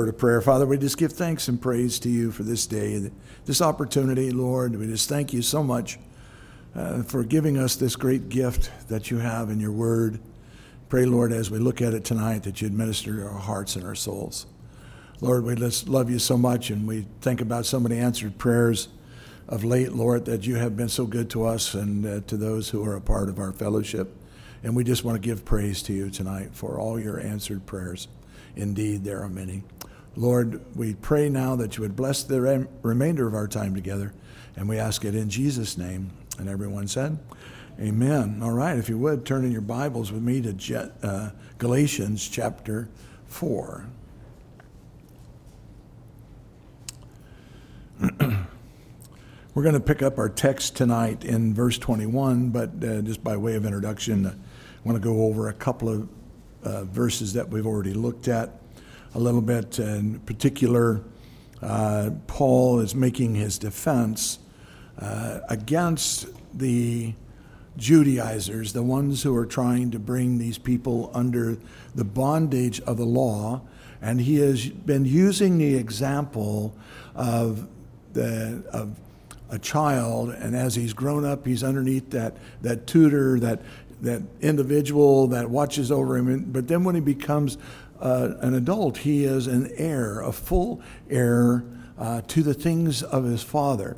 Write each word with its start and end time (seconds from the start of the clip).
word 0.00 0.08
of 0.08 0.16
prayer. 0.16 0.40
Father, 0.40 0.64
we 0.64 0.78
just 0.78 0.96
give 0.96 1.12
thanks 1.12 1.46
and 1.46 1.60
praise 1.60 1.98
to 1.98 2.08
you 2.08 2.30
for 2.30 2.42
this 2.42 2.66
day, 2.66 3.10
this 3.44 3.60
opportunity, 3.60 4.30
Lord. 4.30 4.74
We 4.74 4.86
just 4.86 5.10
thank 5.10 5.34
you 5.34 5.42
so 5.42 5.62
much 5.62 5.98
uh, 6.74 7.02
for 7.02 7.22
giving 7.22 7.58
us 7.58 7.76
this 7.76 7.96
great 7.96 8.30
gift 8.30 8.70
that 8.88 9.10
you 9.10 9.18
have 9.18 9.50
in 9.50 9.60
your 9.60 9.72
word. 9.72 10.18
Pray, 10.88 11.04
Lord, 11.04 11.32
as 11.32 11.50
we 11.50 11.58
look 11.58 11.82
at 11.82 11.92
it 11.92 12.02
tonight, 12.02 12.44
that 12.44 12.62
you'd 12.62 12.72
minister 12.72 13.14
to 13.14 13.26
our 13.26 13.38
hearts 13.38 13.76
and 13.76 13.84
our 13.84 13.94
souls. 13.94 14.46
Lord, 15.20 15.44
we 15.44 15.54
just 15.54 15.86
love 15.86 16.08
you 16.10 16.18
so 16.18 16.38
much, 16.38 16.70
and 16.70 16.88
we 16.88 17.04
think 17.20 17.42
about 17.42 17.66
so 17.66 17.78
many 17.78 17.98
answered 17.98 18.38
prayers 18.38 18.88
of 19.48 19.64
late, 19.64 19.92
Lord, 19.92 20.24
that 20.24 20.46
you 20.46 20.54
have 20.54 20.78
been 20.78 20.88
so 20.88 21.04
good 21.04 21.28
to 21.28 21.44
us 21.44 21.74
and 21.74 22.06
uh, 22.06 22.20
to 22.26 22.38
those 22.38 22.70
who 22.70 22.82
are 22.86 22.96
a 22.96 23.02
part 23.02 23.28
of 23.28 23.38
our 23.38 23.52
fellowship. 23.52 24.16
And 24.62 24.74
we 24.74 24.82
just 24.82 25.04
want 25.04 25.20
to 25.22 25.28
give 25.28 25.44
praise 25.44 25.82
to 25.82 25.92
you 25.92 26.08
tonight 26.08 26.52
for 26.54 26.80
all 26.80 26.98
your 26.98 27.20
answered 27.20 27.66
prayers. 27.66 28.08
Indeed, 28.56 29.04
there 29.04 29.22
are 29.22 29.28
many. 29.28 29.62
Lord, 30.16 30.60
we 30.76 30.94
pray 30.94 31.28
now 31.28 31.56
that 31.56 31.76
you 31.76 31.82
would 31.82 31.94
bless 31.96 32.22
the 32.22 32.40
rem- 32.40 32.68
remainder 32.82 33.26
of 33.26 33.34
our 33.34 33.46
time 33.46 33.74
together, 33.74 34.12
and 34.56 34.68
we 34.68 34.78
ask 34.78 35.04
it 35.04 35.14
in 35.14 35.30
Jesus' 35.30 35.78
name. 35.78 36.10
And 36.38 36.48
everyone 36.48 36.88
said, 36.88 37.18
Amen. 37.78 38.40
All 38.42 38.52
right, 38.52 38.76
if 38.76 38.88
you 38.88 38.98
would, 38.98 39.24
turn 39.24 39.44
in 39.44 39.52
your 39.52 39.60
Bibles 39.60 40.10
with 40.10 40.22
me 40.22 40.42
to 40.42 40.52
Je- 40.52 40.90
uh, 41.02 41.30
Galatians 41.58 42.28
chapter 42.28 42.88
4. 43.26 43.86
We're 49.54 49.62
going 49.62 49.74
to 49.74 49.80
pick 49.80 50.02
up 50.02 50.18
our 50.18 50.28
text 50.28 50.76
tonight 50.76 51.24
in 51.24 51.54
verse 51.54 51.78
21, 51.78 52.50
but 52.50 52.70
uh, 52.82 53.02
just 53.02 53.22
by 53.22 53.36
way 53.36 53.54
of 53.54 53.64
introduction, 53.64 54.26
I 54.26 54.34
want 54.84 55.00
to 55.00 55.06
go 55.06 55.24
over 55.24 55.48
a 55.48 55.54
couple 55.54 55.88
of 55.88 56.08
uh, 56.62 56.84
verses 56.84 57.32
that 57.34 57.48
we've 57.48 57.66
already 57.66 57.94
looked 57.94 58.28
at 58.28 58.59
a 59.14 59.18
little 59.18 59.42
bit. 59.42 59.78
In 59.78 60.20
particular, 60.20 61.02
uh, 61.62 62.10
Paul 62.26 62.80
is 62.80 62.94
making 62.94 63.34
his 63.34 63.58
defense 63.58 64.38
uh, 64.98 65.40
against 65.48 66.28
the 66.56 67.14
Judaizers, 67.76 68.72
the 68.72 68.82
ones 68.82 69.22
who 69.22 69.34
are 69.36 69.46
trying 69.46 69.90
to 69.92 69.98
bring 69.98 70.38
these 70.38 70.58
people 70.58 71.10
under 71.14 71.56
the 71.94 72.04
bondage 72.04 72.80
of 72.80 72.96
the 72.96 73.04
law. 73.04 73.62
And 74.02 74.20
he 74.20 74.36
has 74.36 74.68
been 74.68 75.04
using 75.04 75.58
the 75.58 75.74
example 75.74 76.74
of, 77.14 77.68
the, 78.12 78.62
of 78.72 78.98
a 79.50 79.58
child, 79.58 80.30
and 80.30 80.56
as 80.56 80.74
he's 80.74 80.92
grown 80.92 81.24
up, 81.24 81.46
he's 81.46 81.62
underneath 81.62 82.10
that, 82.10 82.36
that 82.62 82.86
tutor, 82.86 83.38
that, 83.40 83.60
that 84.00 84.22
individual 84.40 85.26
that 85.28 85.48
watches 85.50 85.90
over 85.90 86.16
him. 86.16 86.44
But 86.50 86.68
then 86.68 86.84
when 86.84 86.94
he 86.94 87.00
becomes 87.00 87.58
uh, 88.00 88.34
an 88.40 88.54
adult, 88.54 88.98
he 88.98 89.24
is 89.24 89.46
an 89.46 89.70
heir, 89.76 90.20
a 90.20 90.32
full 90.32 90.80
heir 91.08 91.64
uh, 91.98 92.22
to 92.28 92.42
the 92.42 92.54
things 92.54 93.02
of 93.02 93.24
his 93.24 93.42
father. 93.42 93.96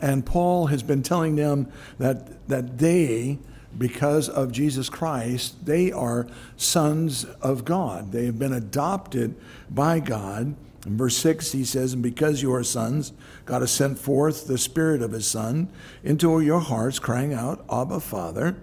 And 0.00 0.24
Paul 0.24 0.66
has 0.66 0.82
been 0.82 1.02
telling 1.02 1.36
them 1.36 1.70
that, 1.98 2.48
that 2.48 2.78
they, 2.78 3.38
because 3.76 4.28
of 4.28 4.52
Jesus 4.52 4.88
Christ, 4.88 5.64
they 5.66 5.92
are 5.92 6.26
sons 6.56 7.24
of 7.42 7.64
God. 7.64 8.12
They 8.12 8.26
have 8.26 8.38
been 8.38 8.52
adopted 8.52 9.34
by 9.70 10.00
God. 10.00 10.54
In 10.86 10.96
verse 10.96 11.16
6, 11.18 11.52
he 11.52 11.64
says, 11.64 11.92
And 11.92 12.02
because 12.02 12.40
you 12.40 12.54
are 12.54 12.64
sons, 12.64 13.12
God 13.44 13.60
has 13.60 13.70
sent 13.70 13.98
forth 13.98 14.46
the 14.46 14.56
Spirit 14.56 15.02
of 15.02 15.12
His 15.12 15.26
Son 15.26 15.68
into 16.02 16.40
your 16.40 16.60
hearts, 16.60 16.98
crying 16.98 17.34
out, 17.34 17.64
Abba, 17.70 18.00
Father. 18.00 18.56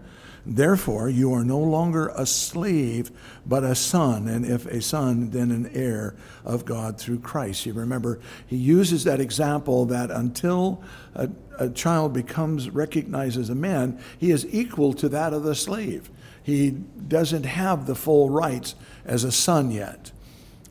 Therefore, 0.50 1.10
you 1.10 1.34
are 1.34 1.44
no 1.44 1.60
longer 1.60 2.08
a 2.16 2.26
slave, 2.26 3.12
but 3.46 3.66
a 3.66 3.76
son, 3.76 4.30
and 4.30 4.46
if 4.46 4.66
a 4.66 4.82
son, 4.82 5.32
then 5.32 5.52
an 5.52 5.70
heir 5.74 6.16
of 6.46 6.64
God 6.64 6.98
through 6.98 7.20
Christ. 7.20 7.66
You 7.66 7.74
remember, 7.74 8.22
he 8.46 8.56
uses 8.56 9.04
that 9.04 9.20
example 9.20 9.86
that 9.88 10.10
until 10.10 10.82
a, 11.16 11.30
a 11.60 11.70
child 11.70 12.14
becomes 12.14 12.70
recognized 12.70 13.38
as 13.38 13.50
a 13.50 13.56
man, 13.56 14.00
he 14.18 14.32
is 14.32 14.48
equal 14.50 14.94
to 14.94 15.10
that 15.10 15.34
of 15.34 15.44
the 15.44 15.54
slave. 15.54 16.10
He 16.42 16.72
doesn't 16.72 17.46
have 17.46 17.86
the 17.86 17.96
full 17.96 18.30
rights 18.30 18.76
as 19.04 19.26
a 19.26 19.34
son 19.34 19.70
yet. 19.70 20.14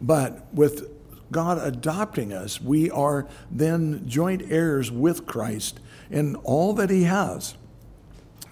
But 0.01 0.47
with 0.55 0.91
God 1.31 1.59
adopting 1.59 2.33
us, 2.33 2.63
we 2.63 2.91
are 2.91 3.29
then 3.51 4.09
joint 4.09 4.51
heirs 4.51 4.91
with 4.91 5.27
Christ 5.27 5.81
in 6.11 6.35
all 6.37 6.73
that 6.73 6.89
he 6.89 7.03
has. 7.03 7.57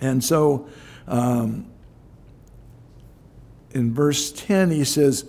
And 0.03 0.23
so, 0.23 0.69
um, 1.07 1.71
in 3.73 3.93
verse 3.93 4.33
10, 4.33 4.71
he 4.71 4.85
says, 4.85 5.25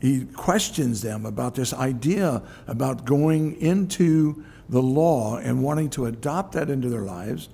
he 0.00 0.26
questions 0.26 1.00
them 1.00 1.24
about 1.24 1.54
this 1.54 1.72
idea 1.72 2.42
about 2.66 3.04
going 3.04 3.60
into 3.60 4.44
the 4.68 4.82
law 4.82 5.38
and 5.38 5.62
wanting 5.62 5.90
to 5.90 6.06
adopt 6.06 6.52
that 6.52 6.68
into 6.68 6.88
their 6.88 7.02
lives 7.02 7.48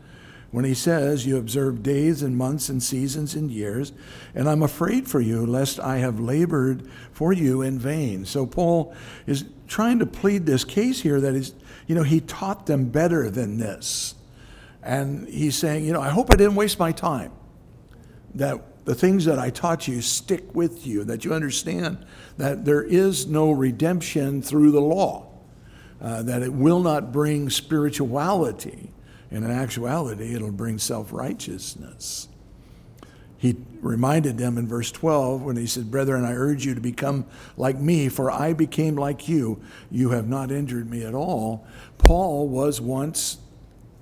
when 0.51 0.65
he 0.65 0.75
says, 0.75 1.25
You 1.25 1.39
observe 1.39 1.83
days 1.83 2.23
and 2.23 2.37
months 2.37 2.69
and 2.69 2.83
seasons 2.83 3.35
and 3.35 3.51
years, 3.51 3.93
and 4.35 4.49
I'm 4.49 4.63
afraid 4.63 5.09
for 5.09 5.21
you, 5.21 5.47
lest 5.47 5.81
I 5.81 5.99
have 5.99 6.21
labored 6.21 6.89
for 7.13 7.33
you 7.33 7.63
in 7.63 7.79
vain. 7.79 8.25
So 8.25 8.45
Paul 8.45 8.95
is 9.27 9.45
trying 9.67 9.99
to 10.01 10.07
plead 10.07 10.45
this 10.45 10.65
case 10.65 11.01
here 11.01 11.21
that 11.21 11.35
is, 11.35 11.55
you 11.87 11.95
know, 11.95 12.03
he 12.03 12.21
taught 12.21 12.67
them 12.67 12.91
better 12.91 13.31
than 13.31 13.59
this. 13.59 14.15
And 14.83 15.29
he's 15.29 15.57
saying, 15.57 15.85
You 15.85 15.93
know, 15.93 16.03
I 16.03 16.11
hope 16.11 16.33
I 16.33 16.37
didn't 16.37 16.57
waste 16.57 16.79
my 16.79 16.93
time 16.93 17.33
that 18.35 18.85
the 18.85 18.95
things 18.95 19.25
that 19.27 19.39
I 19.39 19.51
taught 19.51 19.87
you 19.87 20.01
stick 20.01 20.55
with 20.55 20.87
you, 20.87 21.05
that 21.05 21.25
you 21.25 21.33
understand 21.33 22.05
that 22.37 22.65
there 22.65 22.83
is 22.83 23.27
no 23.27 23.53
redemption 23.53 24.43
through 24.43 24.73
the 24.73 24.81
law, 24.81 25.29
uh, 26.01 26.23
that 26.23 26.43
it 26.43 26.53
will 26.53 26.81
not 26.81 27.13
bring 27.13 27.49
spirituality. 27.49 28.91
And 29.31 29.45
in 29.45 29.51
actuality, 29.51 30.35
it'll 30.35 30.51
bring 30.51 30.79
self 30.79 31.13
righteousness. 31.13 32.29
He 33.39 33.57
reminded 33.81 34.39
them 34.39 34.57
in 34.57 34.69
verse 34.69 34.93
12 34.93 35.43
when 35.43 35.57
he 35.57 35.67
said, 35.67 35.91
Brethren, 35.91 36.25
I 36.25 36.33
urge 36.33 36.65
you 36.65 36.77
to 36.77 36.81
become 36.81 37.25
like 37.57 37.77
me, 37.77 38.09
for 38.09 38.31
I 38.31 38.53
became 38.53 38.95
like 38.95 39.29
you. 39.29 39.61
You 39.91 40.11
have 40.11 40.29
not 40.29 40.53
injured 40.53 40.89
me 40.89 41.05
at 41.05 41.15
all. 41.15 41.67
Paul 41.99 42.49
was 42.49 42.81
once 42.81 43.39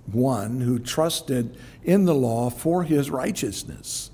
one 0.06 0.60
who 0.60 0.78
trusted 0.78 1.56
in 1.82 2.04
the 2.04 2.14
law 2.14 2.50
for 2.50 2.82
his 2.82 3.10
righteousness. 3.10 4.10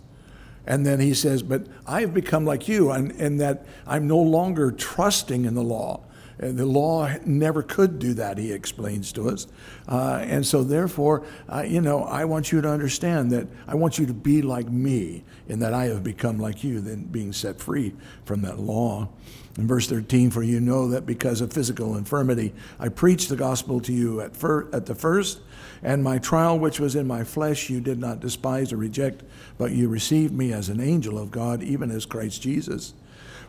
And 0.66 0.84
then 0.84 1.00
he 1.00 1.14
says, 1.14 1.42
But 1.42 1.66
I 1.86 2.00
have 2.00 2.12
become 2.12 2.44
like 2.44 2.66
you, 2.68 2.90
and, 2.90 3.12
and 3.12 3.40
that 3.40 3.64
I'm 3.86 4.08
no 4.08 4.18
longer 4.18 4.72
trusting 4.72 5.44
in 5.44 5.54
the 5.54 5.62
law. 5.62 6.00
And 6.38 6.58
the 6.58 6.66
law 6.66 7.10
never 7.24 7.62
could 7.62 7.98
do 7.98 8.12
that, 8.14 8.36
he 8.36 8.52
explains 8.52 9.10
to 9.12 9.30
us. 9.30 9.46
Uh, 9.88 10.22
and 10.22 10.46
so, 10.46 10.62
therefore, 10.62 11.24
uh, 11.48 11.62
you 11.62 11.80
know, 11.80 12.04
I 12.04 12.26
want 12.26 12.52
you 12.52 12.60
to 12.60 12.68
understand 12.68 13.30
that 13.32 13.48
I 13.66 13.74
want 13.74 13.98
you 13.98 14.06
to 14.06 14.14
be 14.14 14.42
like 14.42 14.68
me, 14.68 15.24
in 15.48 15.60
that 15.60 15.72
I 15.72 15.86
have 15.86 16.04
become 16.04 16.38
like 16.38 16.62
you, 16.62 16.80
then 16.80 17.04
being 17.04 17.32
set 17.32 17.58
free 17.58 17.94
from 18.24 18.42
that 18.42 18.58
law. 18.58 19.08
In 19.56 19.66
verse 19.66 19.88
13, 19.88 20.30
for 20.30 20.42
you 20.42 20.60
know 20.60 20.88
that 20.88 21.06
because 21.06 21.40
of 21.40 21.50
physical 21.50 21.96
infirmity, 21.96 22.52
I 22.78 22.90
preached 22.90 23.30
the 23.30 23.36
gospel 23.36 23.80
to 23.80 23.92
you 23.92 24.20
at, 24.20 24.36
fir- 24.36 24.68
at 24.74 24.84
the 24.84 24.94
first, 24.94 25.40
and 25.82 26.04
my 26.04 26.18
trial 26.18 26.58
which 26.58 26.78
was 26.78 26.94
in 26.94 27.06
my 27.06 27.24
flesh 27.24 27.70
you 27.70 27.80
did 27.80 27.98
not 27.98 28.20
despise 28.20 28.70
or 28.72 28.76
reject, 28.76 29.22
but 29.56 29.72
you 29.72 29.88
received 29.88 30.34
me 30.34 30.52
as 30.52 30.68
an 30.68 30.80
angel 30.80 31.18
of 31.18 31.30
God, 31.30 31.62
even 31.62 31.90
as 31.90 32.04
Christ 32.04 32.42
Jesus. 32.42 32.92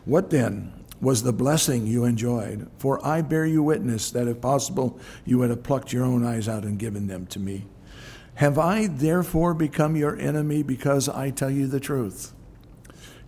What 0.06 0.30
then 0.30 0.72
was 1.00 1.22
the 1.22 1.32
blessing 1.32 1.86
you 1.86 2.04
enjoyed? 2.04 2.68
For 2.78 3.04
I 3.06 3.22
bear 3.22 3.46
you 3.46 3.62
witness 3.62 4.10
that 4.10 4.28
if 4.28 4.40
possible 4.40 4.98
you 5.24 5.38
would 5.38 5.50
have 5.50 5.62
plucked 5.62 5.92
your 5.92 6.04
own 6.04 6.24
eyes 6.24 6.48
out 6.48 6.64
and 6.64 6.78
given 6.78 7.06
them 7.06 7.26
to 7.26 7.38
me. 7.38 7.66
Have 8.34 8.58
I 8.58 8.86
therefore 8.86 9.54
become 9.54 9.96
your 9.96 10.16
enemy 10.16 10.62
because 10.62 11.08
I 11.08 11.30
tell 11.30 11.50
you 11.50 11.66
the 11.66 11.80
truth? 11.80 12.32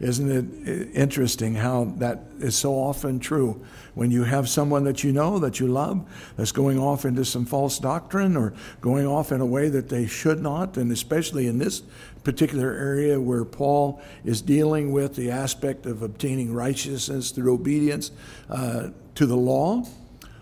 Isn't 0.00 0.30
it 0.30 0.96
interesting 0.96 1.54
how 1.54 1.92
that 1.98 2.22
is 2.38 2.56
so 2.56 2.72
often 2.72 3.20
true? 3.20 3.62
When 3.92 4.10
you 4.10 4.24
have 4.24 4.48
someone 4.48 4.84
that 4.84 5.04
you 5.04 5.12
know, 5.12 5.38
that 5.40 5.60
you 5.60 5.66
love, 5.66 6.08
that's 6.38 6.52
going 6.52 6.78
off 6.78 7.04
into 7.04 7.22
some 7.22 7.44
false 7.44 7.78
doctrine 7.78 8.34
or 8.34 8.54
going 8.80 9.06
off 9.06 9.30
in 9.30 9.42
a 9.42 9.46
way 9.46 9.68
that 9.68 9.90
they 9.90 10.06
should 10.06 10.40
not, 10.40 10.78
and 10.78 10.90
especially 10.90 11.48
in 11.48 11.58
this 11.58 11.82
particular 12.24 12.72
area 12.72 13.20
where 13.20 13.44
Paul 13.44 14.00
is 14.24 14.40
dealing 14.40 14.90
with 14.90 15.16
the 15.16 15.30
aspect 15.30 15.84
of 15.84 16.00
obtaining 16.00 16.54
righteousness 16.54 17.30
through 17.30 17.52
obedience 17.52 18.10
uh, 18.48 18.88
to 19.16 19.26
the 19.26 19.36
law 19.36 19.84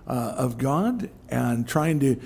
uh, 0.06 0.34
of 0.36 0.56
God 0.56 1.10
and 1.30 1.66
trying 1.66 1.98
to 2.00 2.20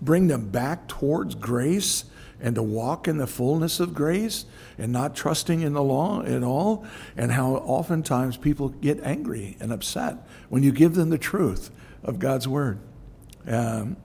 bring 0.00 0.28
them 0.28 0.48
back 0.48 0.88
towards 0.88 1.34
grace 1.34 2.04
and 2.40 2.54
to 2.54 2.62
walk 2.62 3.08
in 3.08 3.18
the 3.18 3.26
fullness 3.26 3.80
of 3.80 3.94
grace 3.94 4.44
and 4.78 4.92
not 4.92 5.16
trusting 5.16 5.60
in 5.60 5.72
the 5.72 5.82
law 5.82 6.22
at 6.22 6.42
all, 6.42 6.84
and 7.16 7.32
how 7.32 7.54
oftentimes 7.54 8.36
people 8.36 8.68
get 8.68 9.00
angry 9.02 9.56
and 9.60 9.72
upset 9.72 10.16
when 10.48 10.62
you 10.62 10.72
give 10.72 10.94
them 10.94 11.10
the 11.10 11.18
truth 11.18 11.70
of 12.04 12.18
God's 12.18 12.46
word. 12.46 12.78
Um, 13.46 13.96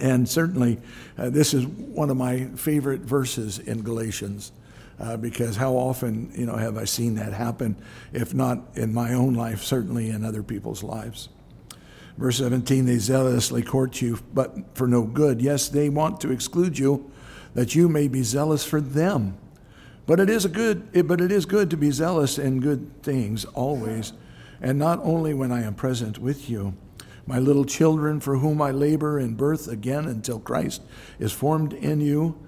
and 0.00 0.28
certainly, 0.28 0.78
uh, 1.16 1.30
this 1.30 1.54
is 1.54 1.66
one 1.66 2.10
of 2.10 2.16
my 2.16 2.44
favorite 2.56 3.00
verses 3.00 3.58
in 3.58 3.82
Galatians. 3.82 4.52
uh, 5.00 5.16
because 5.16 5.56
how 5.56 5.74
often, 5.74 6.30
you 6.34 6.46
know, 6.46 6.56
have 6.56 6.76
I 6.76 6.84
seen 6.84 7.14
that 7.16 7.32
happen, 7.32 7.76
if 8.12 8.34
not 8.34 8.58
in 8.74 8.92
my 8.92 9.14
own 9.14 9.34
life, 9.34 9.62
certainly 9.62 10.10
in 10.10 10.24
other 10.24 10.42
people's 10.42 10.82
lives. 10.82 11.28
Verse 12.16 12.38
17, 12.38 12.84
they 12.84 12.98
zealously 12.98 13.62
court 13.62 14.02
you, 14.02 14.18
but 14.34 14.76
for 14.76 14.88
no 14.88 15.02
good. 15.02 15.40
Yes, 15.40 15.68
they 15.68 15.88
want 15.88 16.20
to 16.22 16.32
exclude 16.32 16.76
you, 16.76 17.10
that 17.54 17.74
you 17.74 17.88
may 17.88 18.08
be 18.08 18.22
zealous 18.22 18.64
for 18.64 18.80
them. 18.80 19.36
But 20.06 20.20
it 20.20 20.30
is 20.30 20.44
a 20.44 20.48
good, 20.48 21.06
but 21.06 21.20
it 21.20 21.30
is 21.30 21.44
good 21.44 21.70
to 21.70 21.76
be 21.76 21.90
zealous 21.90 22.38
in 22.38 22.60
good 22.60 23.02
things 23.02 23.44
always, 23.44 24.12
and 24.60 24.78
not 24.78 25.00
only 25.02 25.34
when 25.34 25.52
I 25.52 25.62
am 25.62 25.74
present 25.74 26.18
with 26.18 26.48
you. 26.48 26.74
My 27.26 27.38
little 27.38 27.66
children, 27.66 28.20
for 28.20 28.38
whom 28.38 28.62
I 28.62 28.70
labor 28.70 29.18
in 29.18 29.34
birth 29.34 29.68
again 29.68 30.06
until 30.06 30.40
Christ 30.40 30.80
is 31.18 31.30
formed 31.30 31.74
in 31.74 32.00
you, 32.00 32.38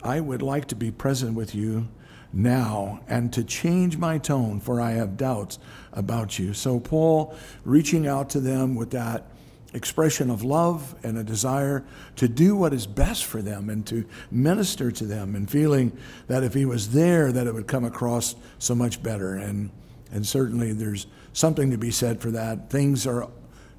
I 0.00 0.20
would 0.20 0.42
like 0.42 0.66
to 0.66 0.76
be 0.76 0.92
present 0.92 1.34
with 1.34 1.56
you 1.56 1.88
now 2.32 3.00
and 3.08 3.32
to 3.32 3.42
change 3.42 3.96
my 3.96 4.18
tone, 4.18 4.60
for 4.60 4.80
I 4.80 4.92
have 4.92 5.16
doubts 5.16 5.58
about 5.92 6.38
you. 6.38 6.54
So, 6.54 6.78
Paul 6.78 7.34
reaching 7.64 8.06
out 8.06 8.30
to 8.30 8.40
them 8.40 8.74
with 8.74 8.90
that 8.90 9.26
expression 9.74 10.30
of 10.30 10.42
love 10.42 10.94
and 11.02 11.18
a 11.18 11.24
desire 11.24 11.84
to 12.16 12.28
do 12.28 12.56
what 12.56 12.72
is 12.72 12.86
best 12.86 13.24
for 13.24 13.42
them 13.42 13.68
and 13.68 13.86
to 13.86 14.04
minister 14.30 14.90
to 14.90 15.04
them 15.04 15.34
and 15.34 15.50
feeling 15.50 15.96
that 16.28 16.42
if 16.44 16.54
he 16.54 16.64
was 16.64 16.92
there 16.92 17.32
that 17.32 17.46
it 17.46 17.52
would 17.52 17.66
come 17.66 17.84
across 17.84 18.36
so 18.58 18.74
much 18.74 19.02
better 19.02 19.34
and 19.34 19.70
and 20.12 20.24
certainly 20.24 20.72
there's 20.72 21.08
something 21.32 21.72
to 21.72 21.76
be 21.76 21.90
said 21.90 22.20
for 22.20 22.30
that 22.30 22.70
things 22.70 23.04
are 23.04 23.28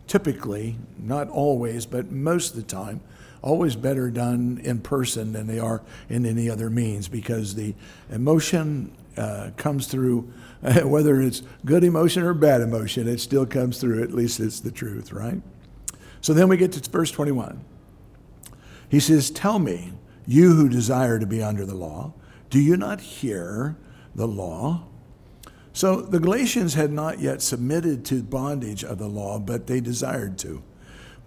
typically 0.06 0.75
not 1.00 1.30
always 1.30 1.86
but 1.86 2.12
most 2.12 2.51
of 2.51 2.57
the 2.57 2.63
time 2.63 3.00
always 3.41 3.75
better 3.75 4.09
done 4.09 4.59
in 4.63 4.80
person 4.80 5.31
than 5.31 5.48
they 5.48 5.59
are 5.59 5.81
in 6.09 6.25
any 6.25 6.50
other 6.50 6.69
means 6.69 7.07
because 7.07 7.56
the 7.56 7.74
emotion 8.12 8.91
uh, 9.18 9.51
comes 9.56 9.88
through, 9.88 10.21
whether 10.83 11.21
it's 11.21 11.44
good 11.63 11.83
emotion 11.83 12.24
or 12.24 12.33
bad 12.33 12.62
emotion, 12.62 13.07
it 13.07 13.19
still 13.19 13.45
comes 13.45 13.80
through. 13.80 14.03
At 14.03 14.12
least 14.12 14.39
it's 14.39 14.59
the 14.59 14.71
truth, 14.71 15.13
right? 15.13 15.41
So 16.25 16.33
then 16.33 16.48
we 16.48 16.57
get 16.57 16.72
to 16.72 16.89
verse 16.89 17.12
21. 17.12 17.63
He 18.89 19.00
says, 19.00 19.30
Tell 19.30 19.60
me, 19.60 19.94
you 20.25 20.56
who 20.56 20.68
desire 20.68 21.19
to 21.19 21.27
be 21.27 21.44
under 21.44 21.68
the 21.68 21.75
law, 21.75 22.13
do 22.50 22.60
you 22.60 22.77
not 22.77 23.00
hear 23.00 23.77
the 24.16 24.27
law? 24.27 24.86
So 25.72 26.01
the 26.01 26.19
Galatians 26.19 26.74
had 26.74 26.92
not 26.92 27.19
yet 27.19 27.44
submitted 27.44 28.06
to 28.06 28.24
bondage 28.24 28.83
of 28.83 28.98
the 28.98 29.07
law, 29.07 29.38
but 29.38 29.68
they 29.68 29.80
desired 29.80 30.39
to. 30.39 30.63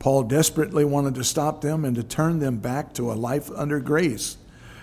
Paul 0.01 0.25
desperately 0.25 0.85
wanted 0.85 1.15
to 1.15 1.23
stop 1.23 1.61
them 1.61 1.85
and 1.85 1.95
to 1.95 2.03
turn 2.03 2.41
them 2.41 2.57
back 2.57 2.93
to 2.95 3.13
a 3.13 3.15
life 3.15 3.53
under 3.55 3.79
grace. 3.79 4.37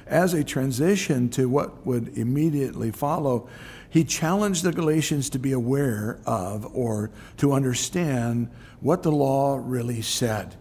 As 0.07 0.33
a 0.33 0.45
transition 0.45 1.27
to 1.31 1.49
what 1.49 1.85
would 1.85 2.17
immediately 2.17 2.89
follow, 2.89 3.49
he 3.95 4.03
challenged 4.03 4.61
the 4.63 4.73
Galatians 4.73 5.29
to 5.29 5.39
be 5.39 5.53
aware 5.53 6.19
of 6.25 6.65
or 6.75 7.11
to 7.37 7.53
understand 7.53 8.49
what 8.81 9.03
the 9.03 9.11
law 9.11 9.57
really 9.63 10.01
said. 10.01 10.57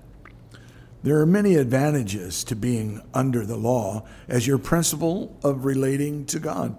There 1.03 1.19
are 1.19 1.27
many 1.27 1.57
advantages 1.57 2.45
to 2.45 2.55
being 2.55 3.03
under 3.13 3.45
the 3.45 3.57
law 3.57 4.07
as 4.29 4.47
your 4.47 4.59
principle 4.59 5.37
of 5.43 5.65
relating 5.65 6.27
to 6.27 6.39
God. 6.39 6.79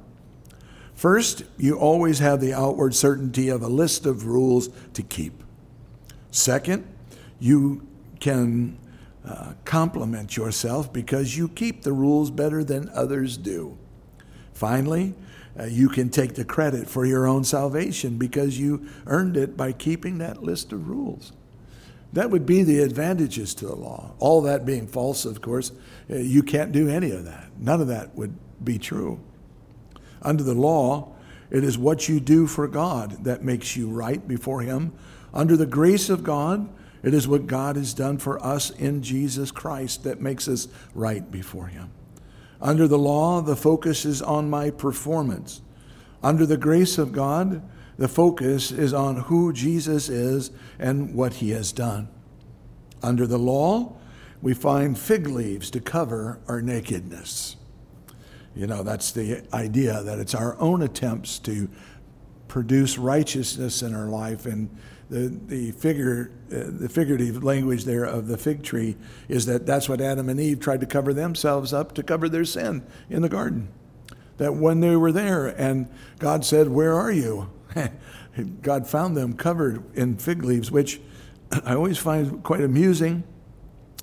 First, 0.94 1.44
you 1.58 1.78
always 1.78 2.20
have 2.20 2.40
the 2.40 2.54
outward 2.54 2.96
certainty 2.96 3.50
of 3.50 3.62
a 3.62 3.68
list 3.68 4.06
of 4.06 4.26
rules 4.26 4.70
to 4.94 5.04
keep. 5.04 5.44
Second, 6.32 6.88
you 7.38 7.86
can 8.22 8.78
uh, 9.28 9.56
compliment 9.66 10.38
yourself 10.38 10.94
because 10.94 11.36
you 11.36 11.50
keep 11.50 11.82
the 11.82 11.92
rules 11.92 12.32
better 12.32 12.64
than 12.64 12.88
others 12.94 13.36
do. 13.36 13.78
Finally, 14.54 15.16
uh, 15.60 15.66
you 15.66 15.90
can 15.90 16.10
take 16.10 16.36
the 16.36 16.46
credit 16.46 16.90
for 16.90 17.06
your 17.06 17.26
own 17.28 17.44
salvation 17.44 18.18
because 18.18 18.60
you 18.60 18.88
earned 19.06 19.38
it 19.38 19.56
by 19.56 19.72
keeping 19.72 20.18
that 20.18 20.44
list 20.44 20.74
of 20.74 20.90
rules. 20.90 21.32
That 22.14 22.30
would 22.30 22.46
be 22.46 22.64
the 22.64 22.80
advantages 22.80 23.54
to 23.56 23.66
the 23.66 23.76
law. 23.76 24.14
All 24.20 24.42
that 24.44 24.66
being 24.66 24.88
false, 24.88 25.26
of 25.26 25.42
course, 25.42 25.72
uh, 26.10 26.16
you 26.16 26.44
can't 26.44 26.72
do 26.72 26.88
any 26.90 27.12
of 27.12 27.26
that. 27.26 27.50
None 27.60 27.82
of 27.82 27.88
that 27.88 28.16
would 28.16 28.38
be 28.64 28.78
true. 28.78 29.20
Under 30.22 30.44
the 30.44 30.54
law, 30.54 31.14
it 31.50 31.64
is 31.64 31.78
what 31.78 32.10
you 32.10 32.20
do 32.20 32.48
for 32.48 32.68
God 32.68 33.24
that 33.26 33.44
makes 33.44 33.76
you 33.76 33.90
right 33.90 34.26
before 34.28 34.62
Him. 34.62 34.94
Under 35.34 35.58
the 35.58 35.66
grace 35.66 36.10
of 36.10 36.24
God, 36.24 36.70
it 37.04 37.14
is 37.14 37.28
what 37.28 37.48
God 37.48 37.76
has 37.76 37.94
done 37.94 38.18
for 38.18 38.44
us 38.44 38.72
in 38.72 39.04
Jesus 39.04 39.52
Christ 39.52 40.04
that 40.06 40.22
makes 40.22 40.48
us 40.48 40.68
right 40.94 41.30
before 41.30 41.68
Him. 41.68 41.92
Under 42.66 42.88
the 42.88 42.98
law, 42.98 43.42
the 43.42 43.56
focus 43.56 44.06
is 44.06 44.24
on 44.24 44.50
my 44.50 44.72
performance. 44.72 45.62
Under 46.24 46.48
the 46.48 46.58
grace 46.58 46.98
of 46.98 47.12
God, 47.12 47.62
the 48.00 48.08
focus 48.08 48.72
is 48.72 48.92
on 48.92 49.18
who 49.18 49.54
Jesus 49.54 50.10
is 50.10 50.50
and 50.80 51.14
what 51.14 51.36
He 51.36 51.52
has 51.52 51.72
done. 51.72 52.08
Under 53.04 53.28
the 53.28 53.38
law, 53.38 53.94
we 54.42 54.56
find 54.56 54.98
fig 54.98 55.28
leaves 55.28 55.70
to 55.70 55.80
cover 55.80 56.40
our 56.48 56.60
nakedness. 56.60 57.56
You 58.56 58.66
know, 58.66 58.82
that's 58.82 59.12
the 59.12 59.44
idea 59.54 60.02
that 60.02 60.18
it's 60.18 60.34
our 60.34 60.60
own 60.60 60.82
attempts 60.82 61.38
to 61.40 61.70
produce 62.48 62.98
righteousness 62.98 63.84
in 63.84 63.94
our 63.94 64.08
life 64.08 64.48
and 64.48 64.76
the, 65.10 65.40
the, 65.48 65.72
figure, 65.72 66.32
uh, 66.52 66.66
the 66.68 66.90
figurative 66.90 67.44
language 67.44 67.86
there 67.86 68.04
of 68.04 68.28
the 68.28 68.38
fig 68.38 68.64
tree 68.64 68.98
is 69.28 69.46
that 69.46 69.66
that's 69.66 69.88
what 69.88 70.02
Adam 70.02 70.30
and 70.30 70.40
Eve 70.40 70.60
tried 70.60 70.80
to 70.82 70.86
cover 70.86 71.14
themselves 71.14 71.74
up 71.74 71.94
to 71.94 72.04
cover 72.04 72.28
their 72.28 72.46
sin 72.46 72.84
in 73.10 73.22
the 73.22 73.30
garden. 73.30 73.68
That 74.38 74.56
when 74.56 74.80
they 74.80 74.96
were 74.96 75.12
there 75.12 75.48
and 75.48 75.88
God 76.20 76.44
said, 76.44 76.70
Where 76.70 76.94
are 76.94 77.12
you? 77.12 77.50
God 78.62 78.88
found 78.88 79.16
them 79.16 79.34
covered 79.34 79.84
in 79.96 80.18
fig 80.18 80.44
leaves, 80.44 80.72
which 80.72 81.00
I 81.66 81.76
always 81.76 81.98
find 81.98 82.44
quite 82.44 82.62
amusing. 82.62 83.24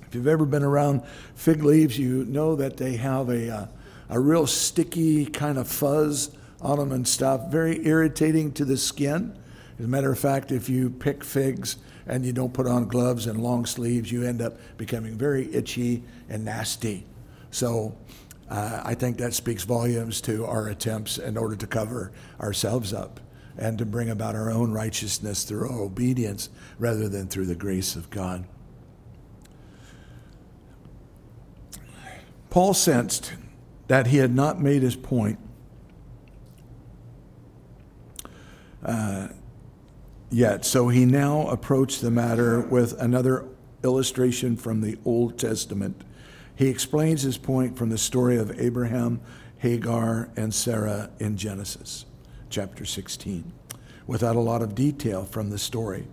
If 0.06 0.14
you've 0.14 0.28
ever 0.28 0.46
been 0.46 0.62
around 0.62 1.02
fig 1.34 1.64
leaves, 1.64 1.98
you 1.98 2.25
know 2.25 2.55
that 2.56 2.76
they 2.76 2.96
have 2.96 3.28
a, 3.28 3.50
uh, 3.50 3.66
a 4.08 4.20
real 4.20 4.46
sticky 4.46 5.26
kind 5.26 5.58
of 5.58 5.69
fuzz 5.69 6.37
on 6.60 6.78
them 6.78 6.93
and 6.93 7.06
stuff, 7.06 7.48
very 7.48 7.84
irritating 7.87 8.52
to 8.52 8.64
the 8.64 8.76
skin. 8.76 9.37
As 9.82 9.87
a 9.87 9.88
matter 9.88 10.12
of 10.12 10.19
fact, 10.20 10.52
if 10.52 10.69
you 10.69 10.90
pick 10.90 11.25
figs 11.25 11.76
and 12.06 12.25
you 12.25 12.32
don't 12.32 12.55
put 12.55 12.69
on 12.69 12.87
gloves 12.87 13.26
and 13.26 13.43
long 13.43 13.67
sleeves, 13.67 14.12
you 14.12 14.23
end 14.23 14.40
up 14.40 14.56
becoming 14.79 15.19
very 15.19 15.52
itchy 15.52 16.05
and 16.29 16.44
nasty. 16.44 17.05
So 17.50 17.96
uh, 18.49 18.81
I 18.84 18.94
think 18.94 19.19
that 19.19 19.34
speaks 19.34 19.64
volumes 19.64 20.20
to 20.20 20.46
our 20.46 20.69
attempts 20.69 21.19
in 21.19 21.37
order 21.37 21.56
to 21.56 21.67
cover 21.67 22.12
ourselves 22.40 22.93
up 22.94 23.19
and 23.58 23.76
to 23.79 23.84
bring 23.84 24.08
about 24.08 24.37
our 24.37 24.52
own 24.52 24.70
righteousness 24.70 25.43
through 25.43 25.69
our 25.69 25.81
obedience 25.81 26.49
rather 26.79 27.08
than 27.08 27.26
through 27.26 27.46
the 27.46 27.56
grace 27.56 27.96
of 27.96 28.08
God. 28.08 28.46
Paul 32.51 32.72
sensed 32.72 33.32
that 33.89 34.06
he 34.06 34.19
had 34.19 34.32
not 34.32 34.60
made 34.60 34.82
his 34.82 34.94
point. 34.94 35.41
Uh, 38.84 39.27
yet. 40.32 40.65
So 40.65 40.89
he 40.89 41.05
now 41.05 41.46
approached 41.48 42.01
the 42.01 42.10
matter 42.10 42.60
with 42.60 42.98
another 43.01 43.46
illustration 43.84 44.56
from 44.56 44.81
the 44.81 44.98
Old 45.05 45.39
Testament. 45.39 46.03
He 46.55 46.69
explains 46.69 47.22
his 47.22 47.39
point 47.39 47.77
from 47.77 47.91
the 47.91 47.98
story 47.98 48.36
of 48.36 48.58
Abraham, 48.60 49.20
Hagar, 49.58 50.31
and 50.36 50.55
Sarah 50.55 51.10
in 51.19 51.36
Genesis 51.36 52.05
chapter 52.51 52.84
16, 52.84 53.51
without 54.06 54.36
a 54.36 54.41
lot 54.41 54.62
of 54.62 54.74
detail 54.74 55.24
from 55.24 55.51
the 55.51 55.58
story. 55.58 56.06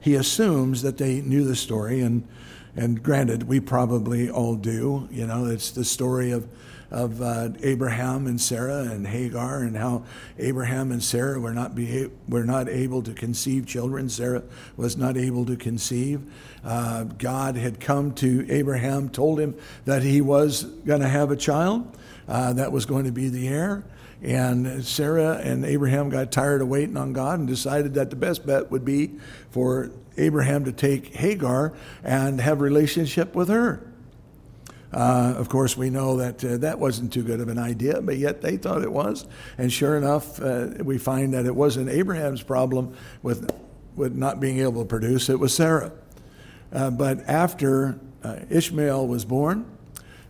He 0.00 0.14
assumes 0.14 0.82
that 0.82 0.98
they 0.98 1.22
knew 1.22 1.44
the 1.44 1.56
story, 1.56 2.00
and, 2.00 2.28
and 2.76 3.02
granted, 3.02 3.44
we 3.44 3.60
probably 3.60 4.28
all 4.30 4.54
do. 4.54 5.08
You 5.10 5.26
know, 5.26 5.46
it's 5.46 5.70
the 5.70 5.84
story 5.84 6.30
of 6.30 6.46
of 6.90 7.20
uh, 7.20 7.48
Abraham 7.62 8.26
and 8.26 8.40
Sarah 8.40 8.82
and 8.82 9.06
Hagar 9.06 9.60
and 9.60 9.76
how 9.76 10.04
Abraham 10.38 10.92
and 10.92 11.02
Sarah 11.02 11.38
were 11.40 11.52
not, 11.52 11.74
be, 11.74 12.08
were 12.28 12.44
not 12.44 12.68
able 12.68 13.02
to 13.02 13.12
conceive 13.12 13.66
children. 13.66 14.08
Sarah 14.08 14.42
was 14.76 14.96
not 14.96 15.16
able 15.16 15.44
to 15.46 15.56
conceive. 15.56 16.22
Uh, 16.64 17.04
God 17.04 17.56
had 17.56 17.80
come 17.80 18.12
to 18.14 18.46
Abraham, 18.50 19.08
told 19.08 19.40
him 19.40 19.56
that 19.84 20.02
he 20.02 20.20
was 20.20 20.64
going 20.64 21.00
to 21.00 21.08
have 21.08 21.30
a 21.30 21.36
child 21.36 21.96
uh, 22.28 22.52
that 22.54 22.72
was 22.72 22.86
going 22.86 23.04
to 23.04 23.12
be 23.12 23.28
the 23.28 23.48
heir. 23.48 23.84
And 24.22 24.84
Sarah 24.84 25.38
and 25.42 25.64
Abraham 25.64 26.08
got 26.08 26.32
tired 26.32 26.62
of 26.62 26.68
waiting 26.68 26.96
on 26.96 27.12
God 27.12 27.38
and 27.38 27.48
decided 27.48 27.94
that 27.94 28.10
the 28.10 28.16
best 28.16 28.46
bet 28.46 28.70
would 28.70 28.84
be 28.84 29.12
for 29.50 29.90
Abraham 30.16 30.64
to 30.64 30.72
take 30.72 31.14
Hagar 31.14 31.74
and 32.02 32.40
have 32.40 32.60
relationship 32.60 33.34
with 33.34 33.48
her. 33.48 33.92
Uh, 34.92 35.34
of 35.36 35.48
course, 35.48 35.76
we 35.76 35.90
know 35.90 36.16
that 36.16 36.44
uh, 36.44 36.56
that 36.58 36.78
wasn't 36.78 37.12
too 37.12 37.22
good 37.22 37.40
of 37.40 37.48
an 37.48 37.58
idea, 37.58 38.00
but 38.00 38.16
yet 38.16 38.40
they 38.40 38.56
thought 38.56 38.82
it 38.82 38.92
was. 38.92 39.26
And 39.58 39.72
sure 39.72 39.96
enough, 39.96 40.40
uh, 40.40 40.68
we 40.82 40.98
find 40.98 41.34
that 41.34 41.44
it 41.44 41.54
wasn't 41.54 41.88
Abraham's 41.88 42.42
problem 42.42 42.94
with, 43.22 43.50
with 43.96 44.14
not 44.14 44.40
being 44.40 44.60
able 44.60 44.82
to 44.82 44.88
produce, 44.88 45.28
it 45.28 45.38
was 45.38 45.54
Sarah. 45.54 45.92
Uh, 46.72 46.90
but 46.90 47.28
after 47.28 47.98
uh, 48.22 48.40
Ishmael 48.50 49.06
was 49.06 49.24
born, 49.24 49.66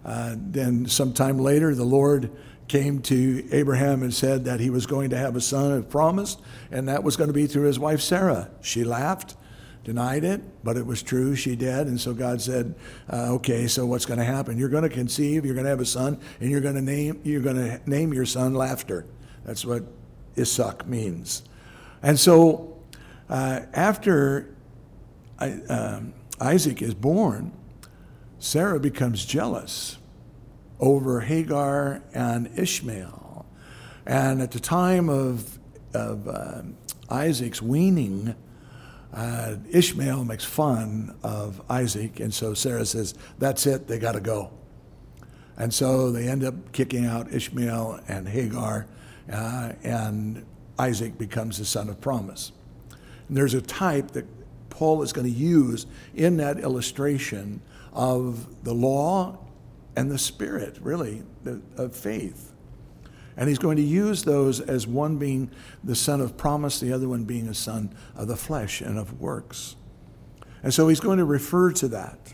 uh, 0.05 0.37
then 0.39 0.87
sometime 0.87 1.39
later, 1.39 1.75
the 1.75 1.85
Lord 1.85 2.31
came 2.69 3.01
to 3.03 3.47
Abraham 3.53 4.03
and 4.03 4.13
said 4.13 4.45
that 4.45 4.61
he 4.61 4.71
was 4.71 4.87
going 4.87 5.11
to 5.11 5.17
have 5.17 5.37
a 5.37 5.41
son 5.41 5.73
of 5.73 5.89
promise, 5.89 6.37
and 6.71 6.89
that 6.89 7.05
was 7.05 7.17
going 7.17 7.29
to 7.29 7.35
be 7.35 7.47
through 7.47 7.67
his 7.67 7.79
wife 7.79 8.01
Sarah. 8.01 8.51
She 8.61 8.85
laughed, 8.85 9.37
denied 9.87 10.25
it, 10.25 10.43
but 10.65 10.77
it 10.77 10.85
was 10.85 11.01
true. 11.01 11.37
She 11.37 11.55
did, 11.55 11.87
and 11.87 12.01
so 12.01 12.13
God 12.13 12.43
said, 12.43 12.75
uh, 13.09 13.35
"Okay, 13.35 13.69
so 13.69 13.87
what's 13.87 14.05
going 14.05 14.19
to 14.19 14.25
happen? 14.25 14.59
You're 14.59 14.69
going 14.69 14.83
to 14.83 14.89
conceive. 14.89 15.47
You're 15.47 15.55
going 15.55 15.65
to 15.65 15.71
have 15.71 15.81
a 15.81 15.87
son, 15.87 16.19
and 16.41 16.51
you're 16.51 16.61
going 16.61 16.75
to 16.75 16.83
name 16.83 17.21
you're 17.23 17.41
going 17.41 17.57
to 17.57 17.81
name 17.89 18.13
your 18.13 18.27
son 18.27 18.53
Laughter. 18.53 19.07
That's 19.45 19.65
what 19.65 19.85
Isaac 20.37 20.89
means." 20.89 21.45
And 22.03 22.19
so, 22.19 22.77
uh, 23.31 23.61
after 23.73 24.57
I, 25.39 25.53
um, 25.69 26.15
Isaac 26.41 26.83
is 26.83 26.93
born, 26.93 27.53
Sarah 28.41 28.81
becomes 28.81 29.25
jealous 29.25 29.99
over 30.81 31.21
Hagar 31.21 32.03
and 32.13 32.51
Ishmael. 32.59 33.47
And 34.05 34.43
at 34.43 34.51
the 34.51 34.61
time 34.61 35.09
of, 35.09 35.59
of 35.95 36.29
uh, 36.29 36.63
Isaac's 37.09 37.63
weaning, 37.63 38.35
uh, 39.13 39.57
Ishmael 39.71 40.25
makes 40.25 40.45
fun 40.45 41.17
of 41.23 41.63
Isaac, 41.71 42.21
and 42.21 42.33
so 42.33 42.55
Sarah 42.55 42.85
says, 42.85 43.15
That's 43.39 43.67
it, 43.67 43.89
they 43.89 43.99
got 43.99 44.13
to 44.13 44.21
go. 44.21 44.51
And 45.57 45.73
so 45.73 46.13
they 46.13 46.29
end 46.29 46.45
up 46.45 46.73
kicking 46.73 47.07
out 47.07 47.33
Ishmael 47.33 48.01
and 48.09 48.29
Hagar, 48.29 48.87
uh, 49.33 49.73
and 49.83 50.45
Isaac 50.79 51.17
becomes 51.17 51.59
the 51.59 51.65
son 51.65 51.89
of 51.89 52.01
promise. 52.01 52.53
And 53.29 53.37
there's 53.37 53.55
a 53.55 53.63
type 53.63 54.13
that 54.13 54.27
Paul 54.69 55.03
is 55.03 55.13
going 55.13 55.27
to 55.27 55.33
use 55.33 55.87
in 56.15 56.37
that 56.37 56.61
illustration 56.61 57.63
of 57.93 58.65
the 58.65 58.75
law 58.75 59.39
and 59.97 60.11
the 60.11 60.19
spirit, 60.19 60.79
really, 60.83 61.23
of 61.79 61.97
faith. 61.97 62.53
And 63.37 63.49
he's 63.49 63.59
going 63.59 63.77
to 63.77 63.83
use 63.83 64.25
those 64.25 64.61
as 64.61 64.87
one 64.87 65.19
being 65.19 65.51
the 65.85 65.95
son 65.95 66.21
of 66.21 66.37
promise, 66.37 66.81
the 66.81 66.93
other 66.93 67.09
one 67.09 67.25
being 67.25 67.49
a 67.49 67.55
son 67.55 67.95
of 68.15 68.29
the 68.29 68.37
flesh 68.37 68.81
and 68.81 68.99
of 68.99 69.21
works. 69.21 69.77
And 70.63 70.73
so 70.73 70.89
he's 70.89 71.01
going 71.01 71.19
to 71.19 71.25
refer 71.25 71.71
to 71.73 71.89
that. 71.89 72.33